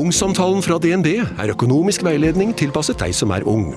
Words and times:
Ungsamtalen 0.00 0.62
fra 0.64 0.78
DNB 0.80 1.08
er 1.20 1.50
økonomisk 1.52 2.04
veiledning 2.06 2.54
tilpasset 2.56 2.96
deg 3.02 3.12
som 3.12 3.32
er 3.36 3.44
ung. 3.48 3.74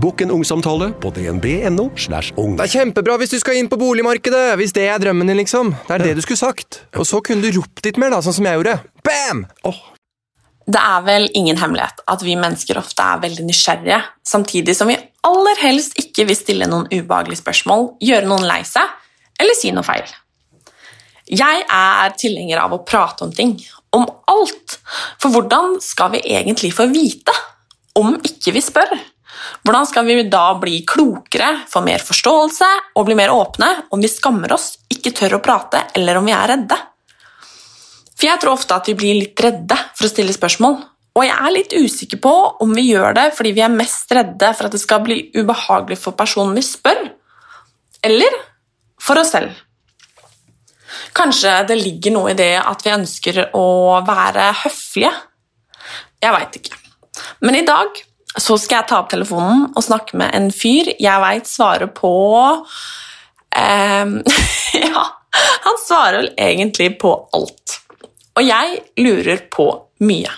Bokk 0.00 0.22
en 0.24 0.30
ungsamtale 0.32 0.88
på 1.02 1.10
dnb.no. 1.12 1.90
slash 2.00 2.32
ung. 2.40 2.54
Det 2.56 2.64
er 2.64 2.72
kjempebra 2.78 3.16
hvis 3.20 3.34
du 3.34 3.36
skal 3.42 3.58
inn 3.60 3.68
på 3.68 3.76
boligmarkedet, 3.80 4.54
hvis 4.56 4.72
det 4.76 4.86
er 4.88 5.02
drømmen 5.02 5.28
din, 5.28 5.36
liksom. 5.42 5.74
Det 5.88 5.98
er 5.98 6.04
det 6.06 6.14
du 6.16 6.22
skulle 6.24 6.40
sagt. 6.40 6.80
Og 6.96 7.04
så 7.08 7.20
kunne 7.24 7.44
du 7.44 7.58
ropt 7.58 7.84
litt 7.84 8.00
mer, 8.00 8.14
da, 8.14 8.22
sånn 8.24 8.38
som 8.38 8.48
jeg 8.48 8.60
gjorde. 8.60 8.78
Bam! 9.04 9.44
Det 10.66 10.80
er 10.80 11.04
vel 11.10 11.28
ingen 11.36 11.60
hemmelighet 11.60 12.00
at 12.08 12.24
vi 12.24 12.38
mennesker 12.40 12.80
ofte 12.80 13.04
er 13.04 13.20
veldig 13.26 13.44
nysgjerrige, 13.50 14.00
samtidig 14.26 14.76
som 14.78 14.88
vi 14.88 14.96
aller 15.28 15.60
helst 15.60 16.00
ikke 16.00 16.24
vil 16.30 16.40
stille 16.40 16.70
noen 16.70 16.88
ubehagelige 16.88 17.42
spørsmål, 17.42 17.90
gjøre 18.00 18.30
noen 18.32 18.48
lei 18.48 18.62
seg 18.66 18.96
eller 19.42 19.60
si 19.60 19.76
noe 19.76 19.84
feil. 19.84 20.08
Jeg 21.26 21.64
er 21.68 22.16
tilhenger 22.16 22.64
av 22.64 22.74
å 22.74 22.84
prate 22.86 23.26
om 23.26 23.32
ting, 23.34 23.58
om 23.96 24.06
alt, 24.30 24.78
for 25.22 25.32
hvordan 25.34 25.76
skal 25.82 26.12
vi 26.14 26.24
egentlig 26.36 26.72
få 26.76 26.88
vite 26.92 27.34
om 27.96 28.16
ikke 28.20 28.54
vi 28.54 28.62
spør? 28.64 28.96
Hvordan 29.66 29.86
skal 29.88 30.06
vi 30.08 30.24
da 30.30 30.46
bli 30.60 30.80
klokere, 30.88 31.62
få 31.68 31.82
mer 31.84 32.02
forståelse 32.04 32.68
og 32.96 33.06
bli 33.08 33.16
mer 33.18 33.32
åpne 33.34 33.68
om 33.94 34.02
vi 34.02 34.10
skammer 34.10 34.54
oss, 34.56 34.74
ikke 34.92 35.14
tør 35.16 35.38
å 35.38 35.42
prate 35.44 35.86
eller 35.96 36.18
om 36.18 36.28
vi 36.28 36.34
er 36.36 36.52
redde? 36.54 36.78
For 38.16 38.30
jeg 38.30 38.40
tror 38.40 38.56
ofte 38.56 38.76
at 38.78 38.88
vi 38.88 38.96
blir 38.96 39.18
litt 39.18 39.40
redde 39.44 39.76
for 39.92 40.08
å 40.08 40.12
stille 40.12 40.34
spørsmål. 40.34 40.78
Og 41.16 41.24
jeg 41.24 41.36
er 41.36 41.52
litt 41.52 41.72
usikker 41.72 42.20
på 42.20 42.32
om 42.64 42.72
vi 42.76 42.90
gjør 42.90 43.16
det 43.16 43.26
fordi 43.36 43.54
vi 43.56 43.64
er 43.64 43.72
mest 43.72 44.12
redde 44.12 44.52
for 44.56 44.68
at 44.68 44.76
det 44.76 44.82
skal 44.82 45.04
bli 45.04 45.18
ubehagelig 45.36 45.98
for 46.00 46.16
personen 46.16 46.56
vi 46.56 46.64
spør, 46.64 47.06
eller 48.04 48.40
for 49.00 49.20
oss 49.20 49.32
selv. 49.36 49.52
Kanskje 51.16 51.52
det 51.68 51.78
ligger 51.80 52.14
noe 52.16 52.32
i 52.32 52.38
det 52.38 52.54
at 52.60 52.84
vi 52.84 52.94
ønsker 52.94 53.40
å 53.56 53.66
være 54.06 54.50
høflige? 54.64 55.12
Jeg 56.22 56.34
veit 56.34 56.60
ikke. 56.60 56.78
Men 57.44 57.58
i 57.58 57.64
dag 57.66 58.02
så 58.36 58.56
skal 58.60 58.82
jeg 58.82 58.88
ta 58.90 59.00
opp 59.00 59.10
telefonen 59.12 59.68
og 59.72 59.84
snakke 59.84 60.18
med 60.20 60.34
en 60.36 60.50
fyr 60.52 60.90
jeg 61.00 61.22
veit 61.22 61.48
svarer 61.48 61.88
på 61.96 62.12
ehm, 63.56 64.18
Ja, 64.92 65.04
han 65.64 65.78
svarer 65.80 66.20
vel 66.20 66.32
egentlig 66.40 66.94
på 67.00 67.12
alt. 67.36 67.78
Og 68.36 68.44
jeg 68.44 68.82
lurer 69.00 69.46
på 69.52 69.70
mye. 70.04 70.32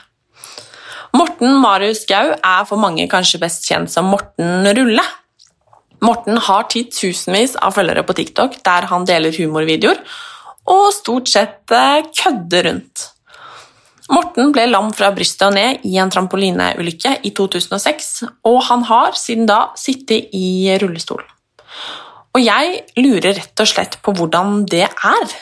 Morten 1.16 1.56
Marius 1.62 2.04
Gau 2.06 2.34
er 2.36 2.66
for 2.68 2.78
mange 2.78 3.08
kanskje 3.10 3.40
best 3.42 3.66
kjent 3.66 3.90
som 3.90 4.10
Morten 4.12 4.68
Rulle. 4.76 5.04
Morten 6.04 6.38
har 6.46 6.68
titusenvis 6.70 7.56
av 7.58 7.74
følgere 7.74 8.04
på 8.06 8.14
TikTok 8.20 8.60
der 8.66 8.86
han 8.90 9.06
deler 9.08 9.34
humorvideoer 9.34 9.98
og 10.68 10.90
stort 10.94 11.30
sett 11.30 11.62
kødde 11.68 12.64
rundt. 12.66 13.08
Morten 14.08 14.54
ble 14.54 14.64
lam 14.70 14.88
fra 14.96 15.10
brystet 15.12 15.50
og 15.50 15.56
ned 15.56 15.82
i 15.84 15.98
en 16.00 16.10
trampolineulykke 16.12 17.18
i 17.28 17.32
2006, 17.36 18.06
og 18.48 18.62
han 18.70 18.86
har 18.88 19.18
siden 19.20 19.48
da 19.48 19.66
sittet 19.76 20.32
i 20.36 20.72
rullestol. 20.80 21.20
Og 22.36 22.40
jeg 22.40 22.82
lurer 23.00 23.36
rett 23.36 23.60
og 23.64 23.68
slett 23.68 23.98
på 24.04 24.14
hvordan 24.16 24.62
det 24.70 24.86
er. 24.86 25.36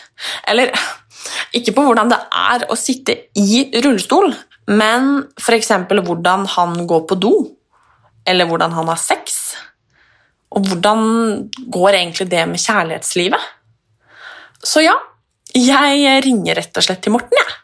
Eller 0.51 0.73
ikke 1.59 1.77
på 1.77 1.87
hvordan 1.87 2.11
det 2.11 2.19
er 2.27 2.67
å 2.71 2.79
sitte 2.79 3.19
i 3.39 3.67
rullestol, 3.85 4.33
men 4.67 5.27
f.eks. 5.39 5.71
hvordan 5.95 6.47
han 6.57 6.79
går 6.91 7.07
på 7.07 7.19
do, 7.23 7.35
eller 8.27 8.51
hvordan 8.51 8.75
han 8.75 8.91
har 8.91 8.99
sex. 8.99 9.55
Og 10.51 10.67
hvordan 10.67 11.05
går 11.71 12.01
egentlig 12.01 12.31
det 12.33 12.47
med 12.51 12.63
kjærlighetslivet? 12.63 13.53
Så 14.67 14.83
ja, 14.83 14.97
jeg 15.57 16.21
ringer 16.25 16.59
rett 16.59 16.77
og 16.77 16.85
slett 16.85 17.01
til 17.05 17.15
Morten, 17.15 17.33
jeg. 17.33 17.55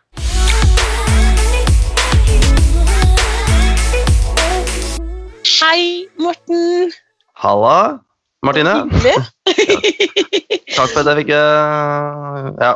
Hei, 5.62 6.08
Morten. 6.18 6.90
Halla, 7.38 8.00
Martine. 8.44 8.74
Takk 10.76 10.90
for 10.90 11.02
at 11.02 11.10
jeg 11.12 11.20
fikk 11.20 11.32
eh, 11.36 12.48
ja, 12.64 12.72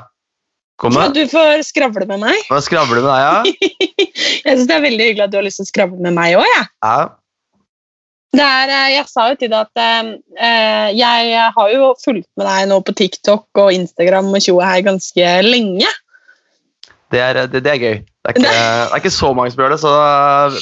komme. 0.81 1.09
Du 1.17 1.25
får 1.33 1.65
skravle 1.67 2.07
med 2.13 2.23
meg. 2.23 2.39
Får 2.51 2.67
skravle 2.69 3.01
med 3.01 3.09
deg, 3.09 3.21
ja? 3.25 3.37
Jeg 4.47 4.53
synes 4.53 4.69
det 4.69 4.77
er 4.77 4.85
veldig 4.85 5.07
hyggelig 5.09 5.25
at 5.25 5.33
du 5.33 5.39
har 5.41 5.47
lyst 5.47 5.59
til 5.59 5.67
å 5.67 5.73
skravle 5.73 5.99
med 5.99 6.15
meg 6.17 6.37
òg. 6.39 6.47
Ja. 6.53 6.63
ja. 6.87 6.99
Det 8.35 8.45
er, 8.45 8.73
eh, 8.73 8.89
jeg 8.97 9.09
sa 9.09 9.29
jo 9.31 9.37
til 9.41 9.53
deg 9.53 9.69
at 9.69 9.83
eh, 9.83 10.89
jeg 10.99 11.45
har 11.57 11.71
jo 11.73 11.93
fulgt 12.03 12.29
med 12.37 12.49
deg 12.49 12.67
nå 12.73 12.81
på 12.85 12.95
TikTok 12.99 13.63
og 13.63 13.73
Instagram 13.73 14.33
og 14.33 14.43
tjoe 14.45 14.67
her 14.67 14.83
ganske 14.87 15.37
lenge. 15.47 15.91
Det 17.15 17.23
er, 17.23 17.39
det, 17.47 17.63
det 17.65 17.73
er 17.73 17.81
gøy. 17.81 18.01
Det 18.03 18.33
er, 18.33 18.35
ikke, 18.35 18.43
det 18.49 18.57
er 18.59 18.99
ikke 18.99 19.15
så 19.15 19.31
mange 19.37 19.55
som 19.55 19.63
gjør 19.63 19.77
det, 19.77 19.81
så 19.85 19.95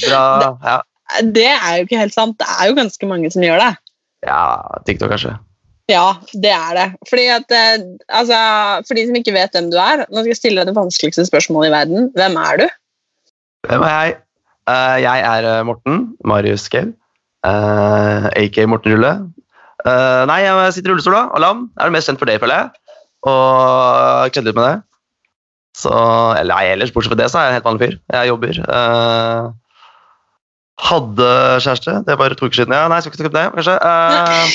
bra. 0.05 0.53
Ja, 0.61 0.77
Det 1.25 1.49
er 1.49 1.73
jo 1.79 1.89
ikke 1.89 2.03
helt 2.03 2.15
sant. 2.15 2.37
Det 2.39 2.47
er 2.53 2.69
jo 2.69 2.77
ganske 2.77 3.09
mange 3.09 3.33
som 3.33 3.43
gjør 3.45 3.61
det. 3.63 3.73
ja 4.29 4.39
TikTok, 4.87 5.11
kanskje. 5.15 5.35
Ja, 5.91 6.15
det 6.33 6.49
er 6.49 6.71
det. 6.73 6.85
Fordi 7.09 7.25
at, 7.29 7.51
eh, 7.53 7.83
altså, 8.09 8.37
for 8.87 8.97
de 8.97 9.05
som 9.05 9.17
ikke 9.19 9.35
vet 9.35 9.53
hvem 9.53 9.69
du 9.73 9.77
er, 9.77 10.05
nå 10.09 10.23
skal 10.23 10.31
jeg 10.31 10.39
stille 10.39 10.61
deg 10.61 10.71
det 10.71 10.77
vanskeligste 10.77 11.27
spørsmålet 11.27 11.69
i 11.69 11.75
verden. 11.75 12.07
Hvem 12.17 12.37
er 12.41 12.61
du? 12.61 12.65
Hvem 13.69 13.85
er 13.85 13.97
jeg? 13.97 14.15
Uh, 14.65 14.97
jeg 14.97 15.21
er 15.21 15.45
eh, 15.45 15.65
Morten 15.65 15.99
Marius 16.25 16.63
Skau, 16.65 16.87
uh, 17.45 18.27
aka 18.33 18.65
Morten 18.69 18.95
Rulle. 18.95 19.13
Uh, 19.85 20.23
nei, 20.29 20.41
jeg 20.45 20.73
sitter 20.75 20.91
i 20.91 20.95
rullestol 20.95 21.15
da. 21.15 21.25
Jeg 21.37 21.85
er 21.85 21.93
mest 21.93 22.09
kjent 22.09 22.21
for 22.21 22.29
det, 22.29 22.39
føler 22.41 22.63
jeg. 22.63 22.95
Og 23.29 24.33
kødder 24.33 24.49
litt 24.49 24.57
med 24.57 24.67
det. 24.67 24.79
Så, 25.75 25.91
eller 26.39 26.53
nei, 26.55 26.71
ellers, 26.71 26.93
bortsett 26.95 27.13
fra 27.13 27.19
det, 27.19 27.29
så 27.31 27.39
er 27.39 27.47
jeg 27.47 27.53
en 27.53 27.57
helt 27.59 27.69
vanlig 27.69 27.85
fyr. 27.85 27.95
Jeg 28.15 28.31
jobber. 28.31 28.59
Uh, 28.65 29.53
hadde 30.81 31.27
kjæreste, 31.63 32.01
det 32.03 32.13
er 32.13 32.19
bare 32.19 32.35
to 32.35 32.49
uker 32.49 32.61
siden. 32.61 32.75
Ja, 32.75 32.87
nei, 32.91 32.99
jeg 32.99 33.05
skal 33.05 33.13
ikke 33.13 33.21
snakke 33.21 33.31
om 33.31 33.39
det, 33.39 33.47
kanskje. 33.55 33.75
Eh, 33.89 34.45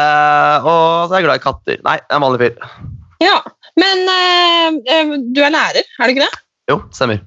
eh, 0.00 0.68
og 0.68 1.08
så 1.08 1.14
er 1.14 1.18
jeg 1.18 1.26
glad 1.28 1.40
i 1.40 1.44
katter. 1.44 1.80
Nei, 1.86 1.96
jeg 1.96 2.10
er 2.10 2.18
en 2.18 2.26
vanlig 2.26 2.42
fyr. 2.44 2.76
Ja, 3.24 3.38
men 3.80 4.04
eh, 4.12 4.78
eh, 4.94 5.14
du 5.34 5.40
er 5.42 5.54
lærer, 5.54 5.88
er 5.88 6.10
du 6.10 6.14
ikke 6.14 6.26
det? 6.26 6.42
Jo, 6.70 6.80
stemmer. 6.92 7.24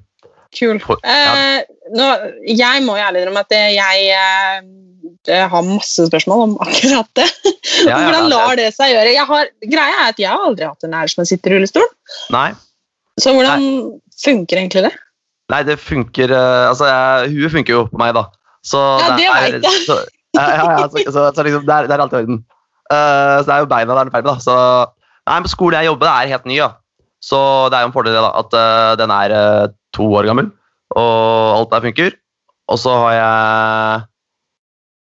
Kul. 0.52 0.78
Ja. 1.02 1.32
Eh, 1.58 1.58
nå, 1.96 2.08
jeg 2.48 2.84
må 2.84 2.96
jo 2.98 3.04
ærlig 3.06 3.22
innrømme 3.22 3.44
at 3.46 3.54
jeg 3.56 4.08
eh, 4.12 4.64
jeg 5.28 5.46
har 5.52 5.62
masse 5.66 6.06
spørsmål 6.08 6.42
om 6.48 6.52
akkurat 6.62 7.08
det. 7.18 7.28
Ja, 7.86 7.94
ja, 7.94 7.96
Hvordan 8.02 8.28
lar 8.30 8.56
det 8.58 8.68
seg 8.74 8.92
gjøre? 8.94 9.14
Har, 9.28 9.50
greia 9.62 9.96
er 10.00 10.10
at 10.10 10.20
jeg 10.20 10.30
har 10.30 10.46
aldri 10.48 10.66
hatt 10.66 10.86
en 10.86 10.94
lærer 10.96 11.12
som 11.12 11.26
sitter 11.28 11.54
i 11.54 11.58
rullestol. 11.58 11.88
Nei. 12.34 12.50
Så 13.20 13.34
hvordan 13.36 13.66
funker 14.22 14.58
egentlig 14.58 14.86
det? 14.88 14.92
Nei, 15.52 15.60
det 15.68 15.76
funker 15.82 16.32
eh, 16.32 16.64
Altså, 16.70 16.88
jeg, 16.88 17.32
huet 17.36 17.54
funker 17.54 17.76
jo 17.76 17.84
på 17.90 18.00
meg, 18.00 18.14
da. 18.16 18.26
Så 18.66 18.80
Ja, 19.02 19.14
det 19.18 19.28
er- 19.28 19.56
vet 19.58 19.68
jeg. 19.68 19.84
Så, 19.86 19.98
ja, 20.38 20.44
ja, 20.48 20.66
ja, 20.78 20.88
så, 20.88 21.04
så, 21.12 21.24
så 21.36 21.44
liksom, 21.44 21.66
det, 21.68 21.74
er, 21.76 21.88
det 21.90 21.96
er 21.96 22.04
alt 22.04 22.14
i 22.14 22.20
orden. 22.22 22.42
Uh, 22.92 23.40
så 23.40 23.46
det 23.48 23.54
er 23.54 23.64
jo 23.64 23.68
beina 23.70 23.94
det 23.96 24.00
er 24.00 24.12
feil 24.14 24.24
med, 24.24 24.30
da. 24.32 24.38
Så, 24.42 24.54
nei, 25.28 25.38
men 25.42 25.50
skolen 25.52 25.80
jeg 25.80 25.90
jobber, 25.90 26.08
det 26.08 26.14
er 26.14 26.32
helt 26.32 26.48
ny, 26.48 26.56
da. 26.62 26.70
Så 27.22 27.38
det 27.70 27.78
er 27.78 27.84
jo 27.84 27.90
en 27.90 27.94
fordel 27.94 28.16
det, 28.16 28.22
da, 28.24 28.32
at 28.40 28.56
uh, 28.56 28.92
den 28.98 29.12
er 29.14 29.34
eh, 29.36 29.66
to 29.96 30.06
år 30.18 30.28
gammel, 30.28 30.50
og 30.96 31.58
alt 31.58 31.72
der 31.72 31.84
funker. 31.88 32.16
Og 32.72 32.78
så 32.80 32.94
har 33.04 33.12
jeg 33.18 34.08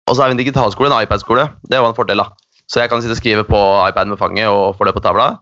Og 0.05 0.15
så 0.15 0.21
er 0.21 0.29
vi 0.29 0.35
en 0.35 0.37
digitalskole, 0.37 0.89
en 0.91 1.01
iPad-skole. 1.01 1.47
Det 1.65 1.79
var 1.81 1.89
en 1.89 1.97
fordel, 1.97 2.21
da. 2.21 2.27
Så 2.69 2.81
jeg 2.81 2.89
kan 2.89 3.01
sitte 3.01 3.15
og 3.15 3.17
skrive 3.17 3.43
på 3.47 3.59
iPaden 3.89 4.11
med 4.13 4.19
fanget 4.21 4.49
og 4.49 4.75
få 4.77 4.85
det 4.85 4.93
på 4.93 5.01
tavla. 5.01 5.39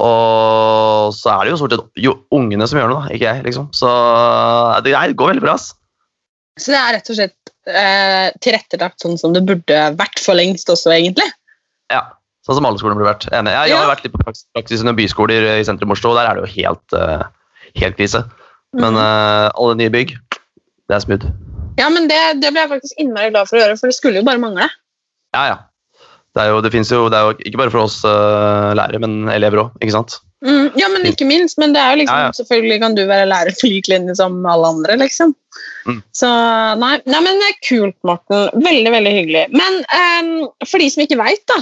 Og 0.00 1.12
så 1.12 1.34
er 1.34 1.44
det 1.44 1.52
jo 1.52 1.58
stort 1.60 1.74
sett 1.74 2.00
jo 2.00 2.14
ungene 2.32 2.64
som 2.68 2.80
gjør 2.80 2.88
noe, 2.88 3.02
da, 3.04 3.12
ikke 3.16 3.28
jeg. 3.28 3.44
liksom. 3.44 3.66
Så 3.76 3.90
det 4.84 4.94
det 4.94 5.18
går 5.20 5.34
veldig 5.34 5.44
bra. 5.44 5.58
ass. 5.58 5.74
Så 6.56 6.72
det 6.72 6.80
er 6.80 6.96
rett 6.96 7.12
og 7.12 7.18
slett 7.18 7.52
eh, 7.68 8.32
tilrettelagt 8.40 9.04
sånn 9.04 9.20
som 9.20 9.36
det 9.36 9.44
burde 9.44 9.82
vært 10.00 10.24
for 10.24 10.38
lengst 10.38 10.72
også, 10.72 10.94
egentlig. 10.96 11.28
Ja, 11.92 12.06
Sånn 12.46 12.56
som 12.56 12.66
alle 12.66 12.80
skoler 12.80 12.96
burde 12.96 13.10
vært. 13.10 13.26
Enig. 13.36 13.52
Jeg, 13.52 13.70
jeg 13.70 13.76
har 13.76 13.90
vært 13.90 14.06
litt 14.06 14.14
på 14.14 14.22
praksis, 14.22 14.46
praksis 14.56 14.80
i 14.82 14.92
byskoler 14.96 15.48
i 15.58 15.64
sentrum 15.68 15.92
Oslo, 15.92 16.14
og 16.14 16.20
der 16.20 16.30
er 16.30 16.38
det 16.38 16.46
jo 16.46 16.52
helt, 16.56 16.96
uh, 16.96 17.26
helt 17.76 17.98
krise. 17.98 18.22
Men 18.78 18.98
uh, 18.98 19.50
alle 19.50 19.78
nye 19.80 19.92
bygg, 19.92 20.14
det 20.90 20.96
er 20.96 21.02
smooth. 21.02 21.32
Ja, 21.80 21.88
men 21.90 22.06
det, 22.10 22.20
det 22.42 22.52
ble 22.52 22.62
jeg 22.62 22.72
faktisk 22.74 23.02
innmari 23.02 23.32
glad 23.32 23.48
for 23.48 23.58
å 23.58 23.64
gjøre, 23.64 23.76
for 23.80 23.90
det 23.90 23.96
skulle 23.96 24.20
jo 24.20 24.26
bare 24.26 24.42
mangle. 24.42 24.68
Ja, 25.34 25.44
ja. 25.48 25.58
Det 26.30 26.44
er 26.44 26.52
jo, 26.52 26.60
det 26.62 26.70
jo, 26.70 27.06
det 27.10 27.18
er 27.18 27.24
jo 27.26 27.38
ikke 27.42 27.58
bare 27.58 27.72
for 27.74 27.82
oss 27.88 28.00
uh, 28.06 28.70
lærere, 28.78 29.00
men 29.02 29.30
elever 29.32 29.64
òg, 29.64 29.78
ikke 29.82 29.96
sant? 29.96 30.20
Mm, 30.46 30.70
ja, 30.78 30.86
men 30.88 31.04
ikke 31.08 31.26
minst. 31.28 31.58
Men 31.60 31.74
det 31.74 31.82
er 31.82 31.92
jo 31.92 32.00
liksom, 32.00 32.20
Ja, 32.20 32.28
ja. 32.28 32.36
selvfølgelig 32.38 32.78
kan 32.84 32.94
du 32.96 33.02
være 33.08 33.26
lærer 33.28 33.56
på 33.58 33.68
lik 33.68 33.90
linje 33.90 34.14
som 34.20 34.38
alle 34.48 34.70
andre, 34.76 34.96
liksom. 35.00 35.34
Mm. 35.88 35.98
Så 36.16 36.30
nei, 36.80 36.94
nei, 37.10 37.20
men 37.26 37.42
det 37.42 37.50
er 37.50 37.58
kult, 37.66 37.98
Morten. 38.06 38.62
Veldig, 38.62 38.94
veldig 38.94 39.14
hyggelig. 39.16 39.44
Men 39.52 39.82
um, 39.90 40.32
for 40.68 40.82
de 40.82 40.88
som 40.92 41.04
ikke 41.04 41.18
veit, 41.20 41.42
da. 41.50 41.58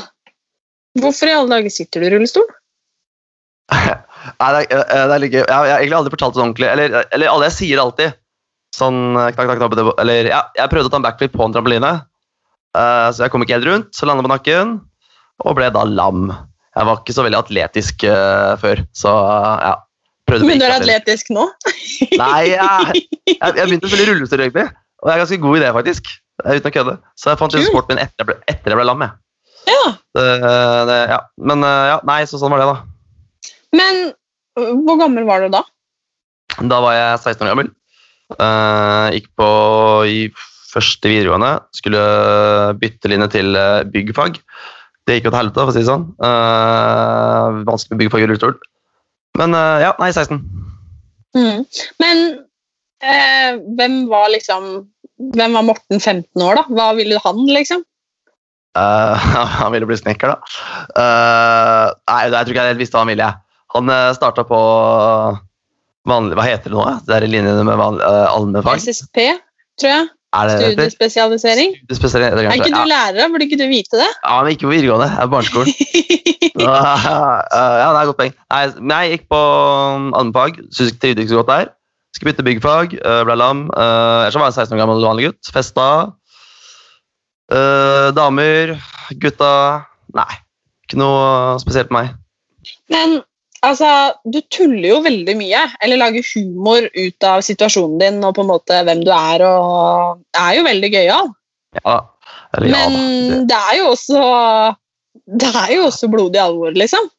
Hvorfor 1.01 1.31
i 1.31 1.37
alle 1.39 1.53
dager 1.57 1.75
sitter 1.75 2.03
du 2.03 2.09
i 2.09 2.13
rullestol? 2.17 2.47
Nei, 4.39 4.49
det 4.55 4.61
er, 4.65 4.83
eh, 4.83 5.05
det 5.09 5.17
er 5.17 5.27
gøy. 5.27 5.41
Jeg, 5.41 5.47
jeg 5.49 5.73
har 5.73 5.79
egentlig 5.79 5.99
aldri 6.01 6.15
fortalt 6.15 6.37
det 6.37 6.43
ordentlig. 6.45 6.69
Eller, 6.71 6.99
eller 7.17 7.33
alle 7.33 7.49
jeg 7.51 7.57
sier 7.59 7.83
alltid 7.83 8.17
sånn 8.77 9.01
eh, 9.17 9.31
knakk, 9.35 9.49
knakk, 9.49 9.63
knakk, 9.75 9.95
Eller 10.03 10.31
ja, 10.31 10.43
jeg 10.59 10.73
prøvde 10.73 10.91
å 10.91 10.95
ta 10.95 11.01
en 11.01 11.07
backflip 11.07 11.35
på 11.35 11.47
en 11.47 11.57
trampoline, 11.57 11.95
uh, 12.77 13.09
så 13.15 13.25
jeg 13.25 13.35
kom 13.35 13.45
ikke 13.45 13.59
helt 13.59 13.69
rundt. 13.71 13.91
Så 13.97 14.09
landa 14.09 14.27
på 14.27 14.33
nakken 14.33 14.79
og 15.45 15.59
ble 15.59 15.71
da 15.75 15.85
lam. 15.87 16.33
Jeg 16.77 16.87
var 16.87 17.01
ikke 17.01 17.15
så 17.17 17.25
veldig 17.27 17.41
atletisk 17.41 18.07
uh, 18.07 18.55
før, 18.63 18.83
så 18.97 19.15
uh, 19.15 19.55
ja. 19.65 19.77
Prøvde 20.29 20.45
Men 20.45 20.61
du 20.61 20.67
er 20.67 20.75
atletisk 20.77 21.31
nå? 21.33 21.47
Nei, 22.21 22.51
jeg, 22.53 23.05
jeg, 23.33 23.39
jeg 23.41 23.65
begynte 23.65 23.89
å 23.89 23.93
spille 23.93 24.11
rullestol, 24.11 24.43
egentlig. 24.45 24.67
Og 25.01 25.09
jeg 25.09 25.15
er 25.15 25.23
ganske 25.23 25.39
god 25.41 25.57
i 25.57 25.63
det, 25.63 25.71
faktisk. 25.77 26.11
Eh, 26.45 26.59
Uten 26.59 26.71
å 26.71 26.75
kødde. 26.75 26.95
Så 27.19 27.33
jeg 27.33 27.41
fant 27.41 27.57
ut 27.57 27.67
sporten 27.67 27.95
min 27.97 28.03
etter 28.03 28.23
jeg 28.23 28.29
ble, 28.29 28.37
etter 28.51 28.75
jeg 28.75 28.81
ble 28.81 28.87
lam. 28.87 29.05
Jeg. 29.07 29.17
Ja. 29.69 29.87
Det, 30.19 30.27
det, 30.91 30.99
ja. 31.15 31.19
Men 31.51 31.65
eh, 31.67 31.85
ja, 31.93 31.99
nei, 32.09 32.21
så 32.29 32.41
sånn 32.41 32.53
var 32.55 32.63
det, 32.63 32.69
da. 32.69 32.88
Men 33.77 34.09
hvor 34.57 34.99
gammel 35.01 35.27
var 35.29 35.45
du 35.45 35.53
da? 35.53 35.63
Da 36.59 36.81
var 36.83 36.97
jeg 36.97 37.21
16 37.21 37.45
år 37.47 37.53
gammel. 37.53 37.71
Uh, 38.37 39.09
gikk 39.15 39.31
på 39.39 39.49
i 40.09 40.19
første 40.69 41.11
videregående. 41.11 41.53
Skulle 41.77 42.03
bytte 42.81 43.09
linje 43.09 43.31
til 43.33 43.57
eh, 43.57 43.87
byggfag. 43.89 44.37
Det 45.09 45.17
gikk 45.17 45.29
jo 45.29 45.33
til 45.33 45.39
helvete, 45.41 45.63
for 45.63 45.73
å 45.73 45.75
si 45.75 45.81
det 45.81 45.89
sånn. 45.89 46.05
Uh, 46.21 47.63
vanskelig 47.65 47.95
med 47.95 48.03
byggfag 48.03 48.25
i 48.25 48.29
rullestol. 48.29 48.59
Men 49.41 49.57
uh, 49.57 49.79
ja, 49.81 49.95
nei, 50.03 50.11
16. 50.13 50.43
Mm. 51.39 51.65
Men 52.03 52.23
hvem 52.99 53.93
var 54.11 54.25
liksom 54.33 54.65
Hvem 55.37 55.53
var 55.55 55.65
Morten 55.67 56.01
15 56.01 56.43
år, 56.43 56.59
da? 56.59 56.65
Hva 56.75 56.87
ville 56.99 57.19
han, 57.23 57.41
liksom? 57.47 57.85
Han 59.59 59.73
ville 59.75 59.87
bli 59.89 59.97
snekker, 59.99 60.31
da. 60.31 60.59
Nei, 60.95 62.19
jeg 62.27 62.35
tror 62.35 62.53
ikke 62.53 62.67
jeg 62.67 62.75
helt 62.75 62.83
visste 62.83 62.99
hva 62.99 63.03
han 63.03 63.11
ville. 63.11 63.27
jeg. 63.27 63.48
Han 63.75 63.91
uh, 63.93 64.11
starta 64.17 64.45
på 64.49 64.59
vanlig 66.09 66.39
Hva 66.39 66.47
heter 66.47 66.73
det 66.73 66.79
nå? 66.79 66.85
Det 67.05 67.17
er 67.17 67.27
linjene 67.29 67.65
med 67.69 67.81
vanlig, 67.81 68.05
uh, 68.05 68.29
allmennfag? 68.33 68.81
SSP, 68.81 69.27
tror 69.81 69.93
jeg. 69.93 70.07
Er 70.37 70.51
det? 70.51 70.57
Studiespesialisering. 70.61 71.75
Studiespesialisering, 71.83 72.51
Er 72.51 72.61
ikke 72.61 72.73
du 72.73 72.91
lærer? 72.91 73.31
Burde 73.33 73.47
ikke 73.49 73.61
du 73.61 73.65
vite 73.71 74.01
det? 74.01 74.09
Ja, 74.25 74.43
men 74.43 74.53
ikke 74.53 74.67
på 74.67 74.75
videregående. 74.75 75.09
Jeg 75.09 75.21
er 75.21 75.29
på 75.29 75.35
barneskolen. 75.37 75.73
Ja, 76.69 77.89
det 77.95 78.01
er 78.01 78.11
godt 78.11 78.19
poeng. 78.19 78.35
Nei, 78.53 78.63
men 78.81 78.95
jeg 78.97 79.15
gikk 79.15 79.29
på 79.33 79.41
um, 79.41 80.11
allmennfag. 80.17 80.61
Syns 80.75 80.93
ikke 80.93 81.05
trivdes 81.05 81.25
ikke 81.25 81.33
så 81.33 81.41
godt 81.41 81.53
der. 81.53 81.73
Skulle 82.17 82.33
bytte 82.33 82.45
byggfag. 82.45 82.97
Ble 83.29 83.37
lam. 83.39 83.67
Ellers 83.77 84.37
var 84.37 84.49
jeg 84.49 84.57
en 84.57 84.59
16 84.65 84.77
år 84.77 84.83
gammel 84.83 85.07
vanlig 85.07 85.29
gutt. 85.29 85.51
Festa. 85.55 85.89
Damer. 88.17 88.75
Gutta. 89.23 89.53
Nei, 90.19 90.41
ikke 90.89 91.01
noe 91.01 91.57
spesielt 91.63 91.93
på 91.93 91.99
meg. 92.01 92.13
Men 92.93 93.21
altså, 93.67 93.89
du 94.25 94.41
tuller 94.55 94.89
jo 94.89 95.01
veldig 95.05 95.35
mye, 95.39 95.63
eller 95.83 95.97
lager 96.01 96.23
humor 96.35 96.87
ut 96.95 97.25
av 97.25 97.41
situasjonen 97.47 97.99
din 98.01 98.25
og 98.25 98.35
på 98.37 98.45
en 98.45 98.51
måte 98.53 98.81
hvem 98.87 99.03
du 99.05 99.11
er, 99.15 99.43
og 99.49 100.21
det 100.35 100.41
er 100.43 100.57
jo 100.59 100.65
veldig 100.69 100.91
gøyal. 100.95 101.31
Ja, 101.85 101.97
eller 102.57 102.69
ja, 102.69 102.89
Men. 102.89 102.99
Det- 103.31 103.47
det 103.49 103.57
er 103.57 103.77
jo 103.79 103.89
også 103.93 104.77
Det 105.29 105.49
er 105.55 105.73
jo 105.75 105.83
også 105.91 106.09
blodig 106.09 106.41
alvor, 106.41 106.73
liksom. 106.73 107.11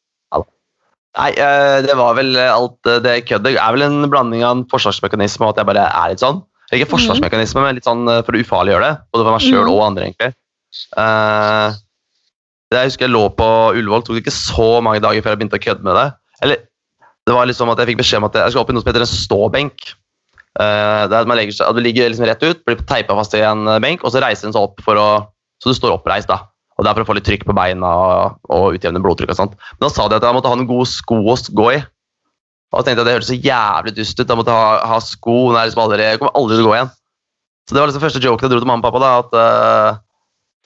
Nei, 1.18 1.30
eh, 1.34 1.82
det 1.82 1.94
var 1.98 2.14
vel 2.14 2.36
alt 2.38 2.86
eh, 2.86 3.00
det 3.02 3.26
køddet. 3.26 3.56
er 3.58 3.72
vel 3.74 3.82
en 3.82 4.08
blanding 4.10 4.44
av 4.44 4.56
en 4.56 4.64
forsvarsmekanisme 4.70 5.42
og 5.42 5.50
at 5.50 5.56
jeg 5.58 5.66
bare 5.66 5.88
er 5.90 6.08
litt 6.12 6.20
sånn. 6.22 6.38
Ikke 6.72 6.86
forsvarsmekanisme, 6.86 7.62
men 7.64 7.74
litt 7.74 7.84
sånn 7.84 8.06
eh, 8.08 8.22
for 8.22 8.32
å 8.32 8.38
ufarliggjøre 8.42 8.82
det. 8.86 8.98
Både 9.12 9.24
for 9.26 9.32
meg 9.34 9.42
sjøl 9.42 9.64
Mhm. 9.66 9.72
og 9.74 9.82
andre, 9.88 10.04
egentlig. 10.06 10.34
Det 12.70 12.78
jeg 12.78 12.86
husker 12.92 13.06
jeg 13.08 13.14
lå 13.14 13.24
på 13.34 13.48
Ullevål, 13.74 14.04
tok 14.06 14.14
det 14.16 14.22
ikke 14.24 14.36
så 14.36 14.68
mange 14.82 15.00
dager 15.02 15.22
før 15.24 15.34
jeg 15.34 15.40
begynte 15.40 15.58
å 15.58 15.64
kødde 15.64 15.82
med 15.82 15.96
det. 15.98 16.08
Eller 16.44 16.62
det 17.28 17.36
var 17.36 17.48
liksom 17.48 17.70
at 17.72 17.80
jeg 17.80 17.92
fikk 17.92 18.00
beskjed 18.00 18.22
om 18.22 18.28
at 18.30 18.38
jeg 18.40 18.54
skal 18.54 18.64
opp 18.64 18.70
i 18.72 18.76
noe 18.76 18.82
som 18.82 18.90
heter 18.90 19.04
en 19.04 19.10
ståbenk. 19.10 19.90
Uh, 20.58 21.06
det 21.06 21.14
er 21.14 21.20
at 21.20 21.28
man 21.30 21.38
legger 21.38 21.60
at 21.62 21.76
Du 21.76 21.82
ligger 21.84 22.08
liksom 22.10 22.26
rett 22.26 22.42
ut, 22.42 22.64
blir 22.66 22.80
teipa 22.88 23.14
fast 23.14 23.36
i 23.38 23.44
en 23.46 23.68
eh, 23.70 23.78
benk, 23.82 24.02
og 24.02 24.10
så 24.10 24.22
reiser 24.24 24.48
den 24.48 24.56
seg 24.56 24.64
opp 24.66 24.82
for 24.82 24.98
å, 24.98 25.08
så 25.62 25.70
du 25.70 25.78
står 25.78 25.94
oppreist. 25.94 26.30
da. 26.30 26.50
Og 26.76 26.84
Det 26.84 26.90
er 26.90 26.98
for 26.98 27.04
å 27.04 27.10
få 27.12 27.16
litt 27.18 27.28
trykk 27.28 27.46
på 27.46 27.54
beina 27.56 27.88
og, 28.02 28.40
og 28.50 28.76
utjevne 28.78 29.02
blodtrykk. 29.04 29.34
og 29.34 29.38
sånt. 29.38 29.56
Men 29.76 29.86
da 29.86 29.92
sa 29.94 30.08
de 30.08 30.18
at 30.18 30.26
jeg 30.26 30.36
måtte 30.36 30.50
ha 30.50 30.58
noen 30.58 30.70
gode 30.70 30.88
sko 30.90 31.20
å 31.20 31.36
gå 31.60 31.72
i. 31.76 31.80
Og 32.70 32.78
så 32.78 32.86
tenkte 32.86 33.00
jeg 33.00 33.04
at 33.04 33.08
det 33.08 33.14
hørtes 33.18 33.30
så 33.30 33.38
jævlig 33.38 33.94
dust 33.96 34.20
ut. 34.20 34.26
Jeg 34.26 34.38
måtte 34.40 34.54
ha, 34.54 34.68
ha 34.86 34.98
sko 35.02 35.36
når 35.50 35.58
jeg 35.58 35.70
liksom 35.70 35.82
aldri, 35.84 36.06
jeg 36.06 36.20
kommer 36.22 36.38
aldri 36.38 36.56
til 36.56 36.64
å 36.64 36.70
gå 36.70 36.76
igjen. 36.78 36.92
Så 37.66 37.74
det 37.74 37.82
var 37.82 37.90
liksom 37.90 38.04
første 38.04 38.22
joken 38.24 38.46
jeg 38.46 38.52
dro 38.52 38.60
til 38.62 38.70
mamma 38.70 38.82
og 38.82 38.86
pappa. 38.88 39.00
da, 39.02 39.10
at 39.20 39.34
uh, 39.36 39.98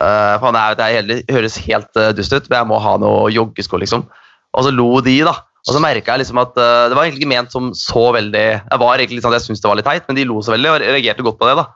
uh, 0.04 0.34
faen, 0.40 0.58
jeg, 0.60 0.76
vet, 0.76 1.12
jeg 1.18 1.36
høres 1.36 1.58
helt 1.64 2.00
uh, 2.00 2.12
dust 2.16 2.36
ut, 2.36 2.46
men 2.48 2.60
jeg 2.60 2.70
må 2.70 2.80
ha 2.84 2.94
noe 3.00 3.32
joggesko, 3.34 3.80
liksom. 3.82 4.06
Og 4.54 4.64
så 4.64 4.72
lo 4.72 4.88
de, 5.04 5.18
da. 5.26 5.34
Og 5.64 5.72
så 5.72 5.80
merka 5.80 6.12
jeg 6.12 6.24
liksom 6.24 6.40
at 6.42 6.58
uh, 6.60 6.86
det 6.90 6.96
var 6.96 7.06
egentlig 7.06 7.22
ikke 7.22 7.32
ment 7.32 7.54
som 7.54 7.70
så 7.78 8.10
veldig 8.12 8.44
Jeg 8.44 8.80
var 8.82 9.00
egentlig 9.00 9.22
sånn 9.24 9.32
at 9.32 9.40
jeg 9.40 9.46
syntes 9.46 9.62
det 9.64 9.70
var 9.70 9.78
litt 9.80 9.88
teit, 9.88 10.04
men 10.08 10.18
de 10.18 10.26
lo 10.28 10.42
så 10.44 10.52
veldig 10.52 10.72
og 10.74 10.82
reagerte 10.84 11.24
godt 11.24 11.40
på 11.40 11.48
det. 11.48 11.54
da. 11.62 11.66